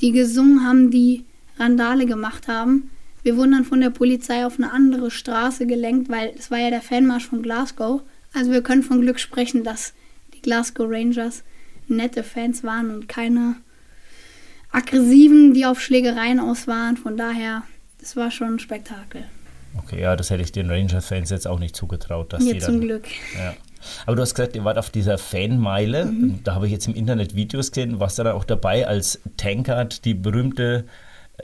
die 0.00 0.12
gesungen 0.12 0.66
haben, 0.66 0.90
die 0.90 1.24
Randale 1.58 2.06
gemacht 2.06 2.48
haben. 2.48 2.90
Wir 3.22 3.36
wurden 3.36 3.52
dann 3.52 3.64
von 3.64 3.80
der 3.80 3.90
Polizei 3.90 4.44
auf 4.44 4.58
eine 4.58 4.72
andere 4.72 5.10
Straße 5.10 5.66
gelenkt, 5.66 6.08
weil 6.08 6.34
es 6.36 6.50
war 6.50 6.58
ja 6.58 6.70
der 6.70 6.82
Fanmarsch 6.82 7.28
von 7.28 7.42
Glasgow. 7.42 8.02
Also 8.32 8.50
wir 8.50 8.62
können 8.62 8.82
von 8.82 9.00
Glück 9.00 9.20
sprechen, 9.20 9.62
dass 9.62 9.94
die 10.34 10.42
Glasgow 10.42 10.88
Rangers 10.90 11.44
nette 11.86 12.24
Fans 12.24 12.64
waren 12.64 12.90
und 12.90 13.08
keine 13.08 13.56
aggressiven, 14.72 15.54
die 15.54 15.66
auf 15.66 15.80
Schlägereien 15.80 16.40
aus 16.40 16.66
waren. 16.66 16.96
Von 16.96 17.16
daher, 17.16 17.62
das 18.00 18.16
war 18.16 18.30
schon 18.30 18.54
ein 18.54 18.58
Spektakel. 18.58 19.26
Okay, 19.78 20.00
ja, 20.00 20.16
das 20.16 20.30
hätte 20.30 20.42
ich 20.42 20.52
den 20.52 20.70
Rangers-Fans 20.70 21.30
jetzt 21.30 21.46
auch 21.46 21.58
nicht 21.58 21.74
zugetraut. 21.74 22.32
Dass 22.32 22.42
Mir 22.42 22.54
die 22.54 22.60
zum 22.60 22.78
dann, 22.78 22.80
Glück. 22.82 23.06
Ja. 23.36 23.54
Aber 24.06 24.16
du 24.16 24.22
hast 24.22 24.34
gesagt, 24.34 24.54
ihr 24.54 24.64
wart 24.64 24.78
auf 24.78 24.90
dieser 24.90 25.18
Fanmeile. 25.18 26.06
Mhm. 26.06 26.40
Da 26.44 26.54
habe 26.54 26.66
ich 26.66 26.72
jetzt 26.72 26.86
im 26.86 26.94
Internet 26.94 27.34
Videos 27.34 27.72
gesehen. 27.72 28.00
Warst 28.00 28.18
du 28.18 28.22
da 28.22 28.34
auch 28.34 28.44
dabei, 28.44 28.86
als 28.86 29.20
Tankard 29.36 30.04
die 30.04 30.14
berühmte 30.14 30.84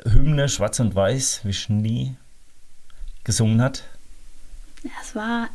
Hymne 0.04 0.48
Schwarz 0.48 0.78
und 0.80 0.94
Weiß 0.94 1.40
wie 1.44 1.52
Schnee 1.52 2.14
gesungen 3.24 3.60
hat? 3.62 3.84
Es 5.02 5.14
war. 5.14 5.48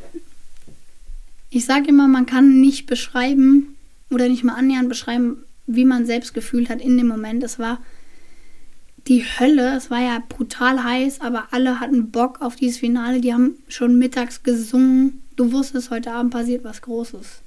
Ich 1.50 1.64
sage 1.64 1.88
immer, 1.88 2.08
man 2.08 2.26
kann 2.26 2.60
nicht 2.60 2.86
beschreiben 2.86 3.76
oder 4.10 4.28
nicht 4.28 4.44
mal 4.44 4.56
annähernd 4.56 4.88
beschreiben, 4.88 5.44
wie 5.66 5.84
man 5.84 6.04
selbst 6.04 6.34
gefühlt 6.34 6.68
hat 6.68 6.80
in 6.80 6.96
dem 6.98 7.06
Moment. 7.06 7.42
Es 7.42 7.58
war 7.58 7.78
die 9.06 9.24
Hölle. 9.24 9.76
Es 9.76 9.90
war 9.90 10.00
ja 10.00 10.22
brutal 10.28 10.82
heiß, 10.82 11.20
aber 11.20 11.48
alle 11.50 11.80
hatten 11.80 12.10
Bock 12.10 12.40
auf 12.40 12.56
dieses 12.56 12.78
Finale. 12.78 13.20
Die 13.20 13.32
haben 13.32 13.56
schon 13.68 13.98
mittags 13.98 14.42
gesungen. 14.42 15.22
Du 15.36 15.52
wusstest, 15.52 15.90
heute 15.90 16.12
Abend 16.12 16.32
passiert 16.32 16.64
was 16.64 16.80
Großes. 16.82 17.42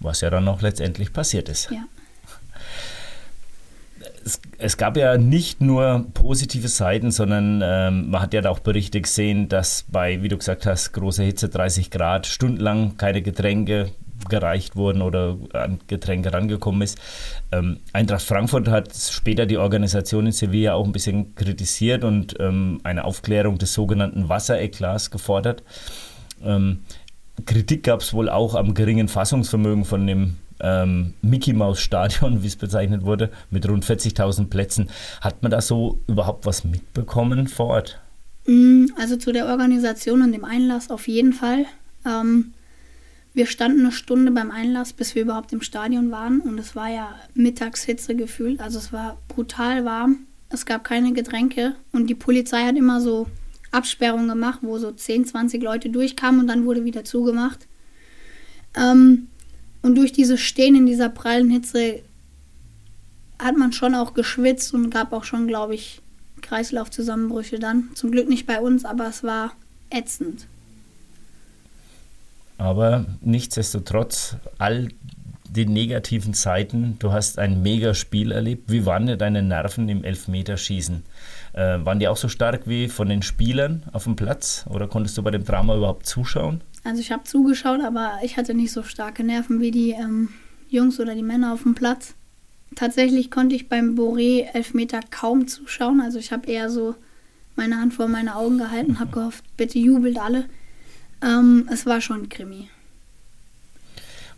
Was 0.00 0.20
ja 0.20 0.30
dann 0.30 0.44
noch 0.44 0.62
letztendlich 0.62 1.12
passiert 1.12 1.48
ist. 1.48 1.70
Ja. 1.70 1.84
Es, 4.24 4.40
es 4.58 4.76
gab 4.76 4.96
ja 4.96 5.16
nicht 5.16 5.60
nur 5.60 6.06
positive 6.14 6.68
Seiten, 6.68 7.10
sondern 7.10 7.62
ähm, 7.64 8.10
man 8.10 8.20
hat 8.20 8.34
ja 8.34 8.44
auch 8.48 8.58
Berichte 8.58 9.00
gesehen, 9.00 9.48
dass 9.48 9.84
bei, 9.88 10.22
wie 10.22 10.28
du 10.28 10.36
gesagt 10.36 10.66
hast, 10.66 10.92
großer 10.92 11.24
Hitze, 11.24 11.48
30 11.48 11.90
Grad, 11.90 12.26
stundenlang 12.26 12.96
keine 12.96 13.22
Getränke, 13.22 13.90
gereicht 14.28 14.76
wurden 14.76 15.02
oder 15.02 15.36
an 15.52 15.78
Getränke 15.86 16.32
rangekommen 16.32 16.82
ist. 16.82 16.98
Ähm, 17.52 17.78
Eintracht 17.92 18.22
Frankfurt 18.22 18.68
hat 18.68 18.94
später 18.94 19.46
die 19.46 19.58
Organisation 19.58 20.26
in 20.26 20.32
Sevilla 20.32 20.74
auch 20.74 20.84
ein 20.84 20.92
bisschen 20.92 21.34
kritisiert 21.34 22.04
und 22.04 22.36
ähm, 22.40 22.80
eine 22.84 23.04
Aufklärung 23.04 23.58
des 23.58 23.74
sogenannten 23.74 24.28
Wassereklats 24.28 25.10
gefordert. 25.10 25.62
Ähm, 26.42 26.80
Kritik 27.46 27.84
gab 27.84 28.00
es 28.00 28.12
wohl 28.12 28.28
auch 28.28 28.54
am 28.54 28.74
geringen 28.74 29.08
Fassungsvermögen 29.08 29.84
von 29.84 30.06
dem 30.06 30.36
ähm, 30.60 31.14
Mickey 31.22 31.52
Mouse 31.52 31.80
Stadion, 31.80 32.42
wie 32.42 32.46
es 32.46 32.56
bezeichnet 32.56 33.04
wurde, 33.04 33.30
mit 33.50 33.68
rund 33.68 33.84
40.000 33.84 34.48
Plätzen. 34.48 34.90
Hat 35.20 35.42
man 35.42 35.50
da 35.50 35.60
so 35.60 36.00
überhaupt 36.06 36.46
was 36.46 36.64
mitbekommen 36.64 37.46
vor 37.46 37.66
Ort? 37.66 38.00
Mm, 38.46 38.86
also 38.98 39.16
zu 39.16 39.32
der 39.32 39.46
Organisation 39.46 40.22
und 40.22 40.32
dem 40.32 40.44
Einlass 40.44 40.90
auf 40.90 41.06
jeden 41.06 41.32
Fall. 41.32 41.66
Ähm, 42.06 42.54
wir 43.38 43.46
standen 43.46 43.82
eine 43.82 43.92
Stunde 43.92 44.32
beim 44.32 44.50
Einlass, 44.50 44.92
bis 44.92 45.14
wir 45.14 45.22
überhaupt 45.22 45.52
im 45.52 45.62
Stadion 45.62 46.10
waren. 46.10 46.40
Und 46.40 46.58
es 46.58 46.74
war 46.74 46.88
ja 46.88 47.14
Mittagshitze 47.34 48.16
gefühlt. 48.16 48.58
Also 48.58 48.78
es 48.80 48.92
war 48.92 49.16
brutal 49.28 49.84
warm. 49.84 50.26
Es 50.48 50.66
gab 50.66 50.82
keine 50.82 51.12
Getränke. 51.12 51.76
Und 51.92 52.08
die 52.08 52.16
Polizei 52.16 52.64
hat 52.64 52.74
immer 52.74 53.00
so 53.00 53.28
Absperrungen 53.70 54.26
gemacht, 54.26 54.58
wo 54.62 54.76
so 54.78 54.90
10, 54.90 55.26
20 55.26 55.62
Leute 55.62 55.88
durchkamen 55.88 56.40
und 56.40 56.46
dann 56.48 56.66
wurde 56.66 56.84
wieder 56.84 57.04
zugemacht. 57.04 57.68
Ähm, 58.74 59.28
und 59.82 59.94
durch 59.94 60.10
dieses 60.10 60.40
Stehen 60.40 60.74
in 60.74 60.86
dieser 60.86 61.08
prallen 61.08 61.48
Hitze 61.48 62.02
hat 63.38 63.56
man 63.56 63.72
schon 63.72 63.94
auch 63.94 64.14
geschwitzt 64.14 64.74
und 64.74 64.90
gab 64.90 65.12
auch 65.12 65.22
schon, 65.22 65.46
glaube 65.46 65.76
ich, 65.76 66.02
Kreislaufzusammenbrüche 66.42 67.60
dann. 67.60 67.90
Zum 67.94 68.10
Glück 68.10 68.28
nicht 68.28 68.48
bei 68.48 68.60
uns, 68.60 68.84
aber 68.84 69.06
es 69.06 69.22
war 69.22 69.52
ätzend. 69.90 70.48
Aber 72.58 73.06
nichtsdestotrotz, 73.20 74.36
all 74.58 74.88
die 75.48 75.66
negativen 75.66 76.34
Seiten, 76.34 76.96
du 76.98 77.12
hast 77.12 77.38
ein 77.38 77.62
Mega-Spiel 77.62 78.32
erlebt. 78.32 78.70
Wie 78.70 78.84
waren 78.84 79.06
denn 79.06 79.18
deine 79.18 79.42
Nerven 79.42 79.88
im 79.88 80.04
Elfmeterschießen? 80.04 81.02
Äh, 81.54 81.78
waren 81.84 81.98
die 81.98 82.08
auch 82.08 82.16
so 82.16 82.28
stark 82.28 82.68
wie 82.68 82.88
von 82.88 83.08
den 83.08 83.22
Spielern 83.22 83.84
auf 83.92 84.04
dem 84.04 84.16
Platz 84.16 84.66
oder 84.68 84.86
konntest 84.86 85.16
du 85.16 85.22
bei 85.22 85.30
dem 85.30 85.44
Drama 85.44 85.76
überhaupt 85.76 86.06
zuschauen? 86.06 86.60
Also 86.84 87.00
ich 87.00 87.10
habe 87.10 87.24
zugeschaut, 87.24 87.80
aber 87.80 88.18
ich 88.22 88.36
hatte 88.36 88.54
nicht 88.54 88.72
so 88.72 88.82
starke 88.82 89.24
Nerven 89.24 89.60
wie 89.60 89.70
die 89.70 89.92
ähm, 89.92 90.28
Jungs 90.68 91.00
oder 91.00 91.14
die 91.14 91.22
Männer 91.22 91.54
auf 91.54 91.62
dem 91.62 91.74
Platz. 91.74 92.14
Tatsächlich 92.76 93.30
konnte 93.30 93.56
ich 93.56 93.68
beim 93.68 93.94
Boré 93.94 94.46
Elfmeter 94.52 95.00
kaum 95.10 95.48
zuschauen. 95.48 96.00
Also 96.00 96.18
ich 96.18 96.32
habe 96.32 96.50
eher 96.50 96.68
so 96.70 96.94
meine 97.56 97.78
Hand 97.78 97.94
vor 97.94 98.08
meine 98.08 98.36
Augen 98.36 98.58
gehalten, 98.58 99.00
habe 99.00 99.10
gehofft, 99.10 99.44
bitte 99.56 99.78
jubelt 99.78 100.18
alle. 100.18 100.44
Ähm, 101.22 101.68
es 101.72 101.86
war 101.86 102.00
schon 102.00 102.28
Krimi. 102.28 102.68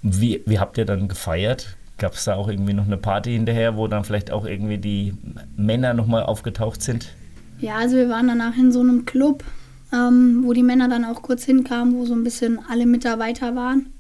Wie, 0.03 0.43
wie 0.47 0.59
habt 0.59 0.79
ihr 0.79 0.85
dann 0.85 1.09
gefeiert? 1.09 1.77
Gab 1.99 2.15
es 2.15 2.25
da 2.25 2.35
auch 2.35 2.49
irgendwie 2.49 2.73
noch 2.73 2.87
eine 2.87 2.97
Party 2.97 3.33
hinterher, 3.33 3.77
wo 3.77 3.87
dann 3.87 4.05
vielleicht 4.05 4.31
auch 4.31 4.47
irgendwie 4.47 4.79
die 4.79 5.15
Männer 5.57 5.93
nochmal 5.93 6.23
aufgetaucht 6.23 6.83
sind? 6.83 7.13
Ja, 7.59 7.77
also 7.77 7.97
wir 7.97 8.09
waren 8.09 8.29
danach 8.29 8.57
in 8.57 8.73
so 8.73 8.81
einem 8.81 9.05
Club, 9.05 9.45
ähm, 9.93 10.41
wo 10.45 10.55
die 10.55 10.63
Männer 10.63 10.89
dann 10.89 11.05
auch 11.05 11.21
kurz 11.21 11.45
hinkamen, 11.45 11.95
wo 11.95 12.07
so 12.07 12.15
ein 12.15 12.25
bisschen 12.25 12.59
alle 12.71 12.87
Mitarbeiter 12.87 13.55
waren. 13.55 13.93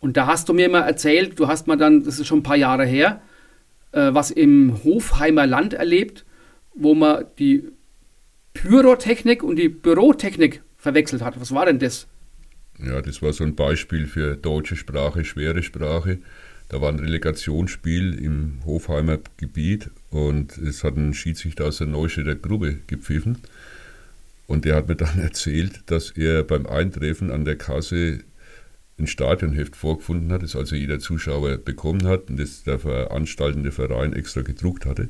Und 0.00 0.16
da 0.16 0.26
hast 0.26 0.48
du 0.48 0.52
mir 0.52 0.68
mal 0.68 0.82
erzählt, 0.82 1.38
du 1.38 1.48
hast 1.48 1.66
mal 1.66 1.76
dann, 1.76 2.04
das 2.04 2.18
ist 2.18 2.26
schon 2.26 2.40
ein 2.40 2.44
paar 2.44 2.56
Jahre 2.56 2.84
her, 2.84 3.22
was 4.00 4.30
im 4.30 4.82
Hofheimer 4.84 5.46
Land 5.46 5.74
erlebt, 5.74 6.24
wo 6.74 6.94
man 6.94 7.24
die 7.38 7.68
Pyrotechnik 8.54 9.42
und 9.42 9.56
die 9.56 9.68
Bürotechnik 9.68 10.62
verwechselt 10.76 11.22
hat. 11.22 11.40
Was 11.40 11.52
war 11.52 11.66
denn 11.66 11.78
das? 11.78 12.06
Ja, 12.78 13.00
das 13.00 13.22
war 13.22 13.32
so 13.32 13.44
ein 13.44 13.54
Beispiel 13.54 14.06
für 14.06 14.36
deutsche 14.36 14.76
Sprache, 14.76 15.24
schwere 15.24 15.62
Sprache. 15.62 16.18
Da 16.68 16.80
war 16.80 16.88
ein 16.88 16.98
Relegationsspiel 16.98 18.18
im 18.18 18.60
Hofheimer 18.64 19.18
Gebiet 19.36 19.90
und 20.10 20.56
es 20.58 20.82
hat 20.82 20.96
ein 20.96 21.14
Schiedsrichter 21.14 21.66
aus 21.66 21.78
der 21.78 21.86
Neustädter 21.86 22.34
Gruppe 22.34 22.78
gepfiffen. 22.86 23.38
Und 24.46 24.64
der 24.64 24.76
hat 24.76 24.88
mir 24.88 24.96
dann 24.96 25.18
erzählt, 25.20 25.82
dass 25.86 26.10
er 26.10 26.42
beim 26.42 26.66
Eintreffen 26.66 27.30
an 27.30 27.44
der 27.44 27.56
Kasse 27.56 28.20
ein 28.98 29.06
Stadionheft 29.06 29.76
vorgefunden 29.76 30.32
hat, 30.32 30.42
das 30.42 30.54
also 30.54 30.76
jeder 30.76 31.00
Zuschauer 31.00 31.58
bekommen 31.58 32.06
hat 32.06 32.30
und 32.30 32.38
das 32.38 32.62
der 32.62 32.78
veranstaltende 32.78 33.72
Verein 33.72 34.12
extra 34.12 34.42
gedruckt 34.42 34.86
hatte. 34.86 35.08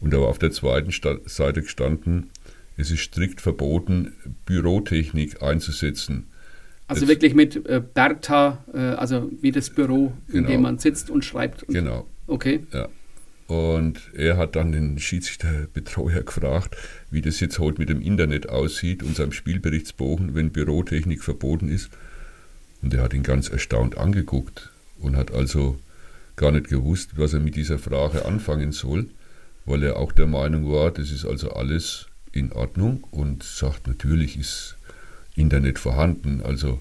Und 0.00 0.12
da 0.12 0.20
war 0.20 0.28
auf 0.28 0.38
der 0.38 0.50
zweiten 0.50 0.92
Seite 1.26 1.62
gestanden, 1.62 2.30
es 2.76 2.90
ist 2.90 3.00
strikt 3.00 3.40
verboten, 3.40 4.12
Bürotechnik 4.44 5.42
einzusetzen. 5.42 6.26
Also 6.88 7.02
das 7.02 7.08
wirklich 7.08 7.34
mit 7.34 7.66
äh, 7.66 7.80
Bertha, 7.80 8.64
äh, 8.72 8.78
also 8.78 9.30
wie 9.40 9.50
das 9.50 9.70
Büro, 9.70 10.12
in 10.28 10.34
genau. 10.34 10.48
dem 10.48 10.62
man 10.62 10.78
sitzt 10.78 11.10
und 11.10 11.24
schreibt. 11.24 11.62
Und, 11.64 11.74
genau. 11.74 12.06
Okay. 12.26 12.66
Ja. 12.72 12.88
Und 13.46 14.10
er 14.14 14.36
hat 14.36 14.56
dann 14.56 14.72
den 14.72 14.98
Schiedsrichterbetreuer 14.98 16.22
gefragt, 16.24 16.76
wie 17.10 17.22
das 17.22 17.40
jetzt 17.40 17.58
heute 17.58 17.80
mit 17.80 17.88
dem 17.88 18.00
Internet 18.00 18.48
aussieht 18.48 19.02
und 19.02 19.16
seinem 19.16 19.32
Spielberichtsbogen, 19.32 20.34
wenn 20.34 20.50
Bürotechnik 20.50 21.22
verboten 21.22 21.68
ist. 21.68 21.90
Und 22.82 22.94
er 22.94 23.02
hat 23.02 23.14
ihn 23.14 23.22
ganz 23.22 23.48
erstaunt 23.48 23.98
angeguckt 23.98 24.70
und 25.00 25.16
hat 25.16 25.32
also 25.32 25.78
gar 26.36 26.52
nicht 26.52 26.68
gewusst, 26.68 27.10
was 27.16 27.32
er 27.32 27.40
mit 27.40 27.56
dieser 27.56 27.78
Frage 27.78 28.24
anfangen 28.26 28.72
soll, 28.72 29.08
weil 29.64 29.82
er 29.82 29.96
auch 29.96 30.12
der 30.12 30.26
Meinung 30.26 30.70
war, 30.70 30.90
das 30.90 31.10
ist 31.10 31.24
also 31.24 31.52
alles 31.52 32.06
in 32.32 32.52
Ordnung 32.52 33.04
und 33.10 33.42
sagt, 33.42 33.86
natürlich 33.86 34.38
ist 34.38 34.76
Internet 35.34 35.78
vorhanden. 35.78 36.42
Also 36.44 36.80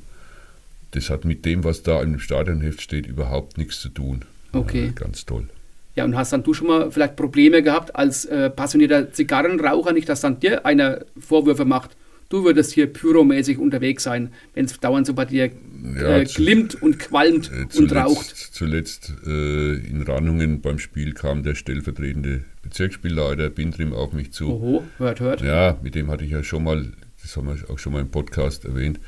das 0.92 1.10
hat 1.10 1.26
mit 1.26 1.46
dem, 1.46 1.64
was 1.64 1.84
da 1.84 2.02
im 2.02 2.20
Stadionheft 2.20 2.82
steht, 2.82 3.08
überhaupt 3.08 3.58
nichts 3.58 3.80
zu 3.80 3.90
tun. 3.90 4.24
Okay. 4.52 4.88
Ja, 4.88 4.92
ganz 4.92 5.26
toll. 5.26 5.48
Ja, 5.96 6.04
und 6.04 6.16
hast 6.18 6.34
dann 6.34 6.44
du 6.44 6.54
schon 6.54 6.68
mal 6.68 6.92
vielleicht 6.92 7.16
Probleme 7.16 7.64
gehabt 7.64 7.96
als 7.96 8.26
äh, 8.26 8.50
passionierter 8.50 9.14
Zigarrenraucher, 9.14 9.94
nicht, 9.94 10.10
dass 10.10 10.22
dann 10.22 10.40
dir 10.40 10.66
einer 10.66 11.06
Vorwürfe 11.18 11.64
macht? 11.64 11.96
Du 12.30 12.44
würdest 12.44 12.74
hier 12.74 12.88
pyromäßig 12.88 13.60
unterwegs 13.60 14.04
sein, 14.04 14.32
wenn 14.56 14.66
es 14.66 14.80
dauernd 14.80 15.06
so 15.06 15.14
bei 15.14 15.26
dir 15.26 15.52
ja, 15.96 16.18
äh, 16.18 16.24
glimmt 16.26 16.82
und 16.82 16.98
qualmt 16.98 17.52
äh, 17.52 17.68
zuletzt, 17.70 17.80
und 17.80 17.96
raucht. 17.96 18.36
Zuletzt 18.36 19.14
äh, 19.28 19.76
in 19.76 20.02
Rannungen 20.02 20.62
beim 20.62 20.80
Spiel 20.80 21.14
kam 21.14 21.44
der 21.44 21.54
stellvertretende 21.54 22.44
Bezirksspielleiter 22.64 23.50
Bindrim 23.52 23.94
auf 23.94 24.14
mich 24.14 24.32
zu. 24.32 24.50
Oho, 24.50 24.84
hört, 24.98 25.20
hört. 25.20 25.42
Ja, 25.42 25.78
mit 25.84 25.94
dem 25.94 26.10
hatte 26.10 26.26
ich 26.26 26.32
ja 26.32 26.44
schon 26.44 26.64
mal, 26.64 26.92
das 27.22 27.38
haben 27.38 27.48
wir 27.48 27.70
auch 27.70 27.78
schon 27.78 27.94
mal 27.94 28.02
im 28.02 28.10
Podcast 28.10 28.66
erwähnt, 28.66 29.00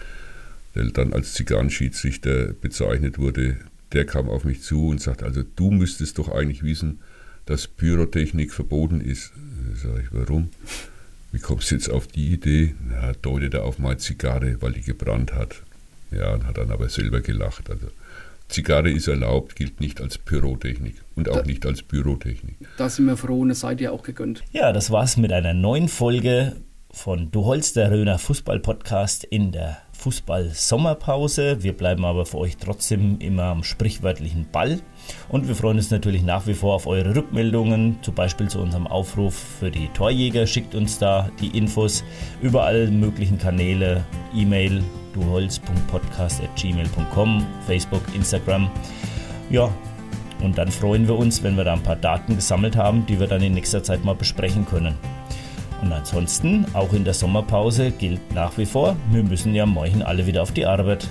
der 0.76 0.86
dann 0.86 1.12
als 1.12 1.34
Zigarrenschiedsrichter 1.34 2.54
bezeichnet 2.54 3.18
wurde. 3.18 3.58
Der 3.94 4.06
kam 4.06 4.30
auf 4.30 4.44
mich 4.44 4.62
zu 4.62 4.90
und 4.90 5.02
sagt, 5.02 5.24
also 5.24 5.42
du 5.56 5.72
müsstest 5.72 6.20
doch 6.20 6.30
eigentlich 6.30 6.62
wissen, 6.62 7.00
dass 7.46 7.68
Pyrotechnik 7.68 8.54
verboten 8.54 9.02
ist. 9.02 9.32
Sag 9.74 10.04
ich, 10.04 10.08
warum? 10.12 10.50
Wie 11.32 11.40
kommst 11.40 11.72
du 11.72 11.76
jetzt 11.76 11.90
auf 11.90 12.08
die 12.08 12.34
Idee? 12.34 12.76
Na, 12.90 13.12
deutet 13.22 13.54
er 13.54 13.66
auf 13.66 13.80
meine 13.80 13.98
Zigarre, 13.98 14.62
weil 14.62 14.74
die 14.74 14.82
gebrannt 14.82 15.34
hat. 15.34 15.64
Ja, 16.12 16.34
und 16.34 16.46
hat 16.46 16.58
dann 16.58 16.72
aber 16.72 16.90
selber 16.90 17.22
gelacht. 17.22 17.70
Also 17.70 17.88
Zigarre 18.48 18.90
ist 18.90 19.08
erlaubt, 19.08 19.56
gilt 19.56 19.82
nicht 19.82 20.00
als 20.00 20.18
Pyrotechnik 20.18 20.96
und 21.16 21.30
auch 21.30 21.38
da, 21.38 21.44
nicht 21.44 21.66
als 21.66 21.84
Bürotechnik. 21.84 22.56
Da 22.78 22.90
sind 22.90 23.06
wir 23.06 23.18
froh 23.18 23.42
und 23.42 23.52
es 23.52 23.60
seid 23.60 23.82
ihr 23.82 23.92
auch 23.92 24.04
gegönnt. 24.04 24.44
Ja, 24.52 24.72
das 24.72 24.90
war's 24.90 25.18
mit 25.18 25.34
einer 25.34 25.54
neuen 25.54 25.90
Folge 25.90 26.56
von 26.92 27.30
Du 27.32 27.44
Holz, 27.44 27.74
der 27.74 27.92
Röner 27.92 28.18
Fußball-Podcast 28.18 29.26
in 29.26 29.52
der 29.52 29.78
Fußball-Sommerpause. 30.08 31.64
Wir 31.64 31.74
bleiben 31.74 32.06
aber 32.06 32.26
für 32.26 32.38
euch 32.38 32.56
trotzdem 32.56 33.20
immer 33.20 33.44
am 33.44 33.66
sprichwörtlichen 33.66 34.48
Ball. 34.50 34.80
Und 35.28 35.50
wir 35.50 35.56
freuen 35.56 35.76
uns 35.78 35.92
natürlich 35.92 36.24
nach 36.24 36.48
wie 36.48 36.54
vor 36.54 36.76
auf 36.76 36.88
eure 36.88 37.14
Rückmeldungen, 37.14 37.98
zum 38.02 38.16
Beispiel 38.16 38.48
zu 38.48 38.60
unserem 38.60 38.88
Aufruf 38.88 39.34
für 39.34 39.70
die 39.70 39.90
Torjäger. 39.90 40.48
Schickt 40.48 40.76
uns 40.76 40.98
da 40.98 41.30
die 41.42 41.58
Infos 41.58 42.06
über 42.42 42.64
alle 42.64 42.90
möglichen 42.90 43.38
Kanäle, 43.38 44.06
E-Mail, 44.34 44.82
duholz.podcast.gmail.com, 45.14 47.46
Facebook, 47.66 48.04
Instagram. 48.16 48.72
Ja, 49.50 49.70
und 50.42 50.58
dann 50.58 50.72
freuen 50.72 51.06
wir 51.06 51.18
uns, 51.18 51.44
wenn 51.44 51.58
wir 51.58 51.66
da 51.66 51.74
ein 51.74 51.84
paar 51.84 51.98
Daten 51.98 52.38
gesammelt 52.38 52.78
haben, 52.78 53.06
die 53.08 53.20
wir 53.20 53.28
dann 53.28 53.44
in 53.44 53.56
nächster 53.56 53.84
Zeit 53.84 54.06
mal 54.06 54.16
besprechen 54.16 54.66
können. 54.66 54.96
Und 55.82 55.94
ansonsten, 55.94 56.66
auch 56.74 56.94
in 56.94 57.04
der 57.04 57.14
Sommerpause 57.14 57.92
gilt 57.92 58.34
nach 58.34 58.58
wie 58.58 58.66
vor, 58.66 58.96
wir 59.12 59.24
müssen 59.24 59.54
ja 59.54 59.66
morgen 59.66 60.02
alle 60.02 60.26
wieder 60.26 60.42
auf 60.42 60.52
die 60.52 60.66
Arbeit. 60.66 61.08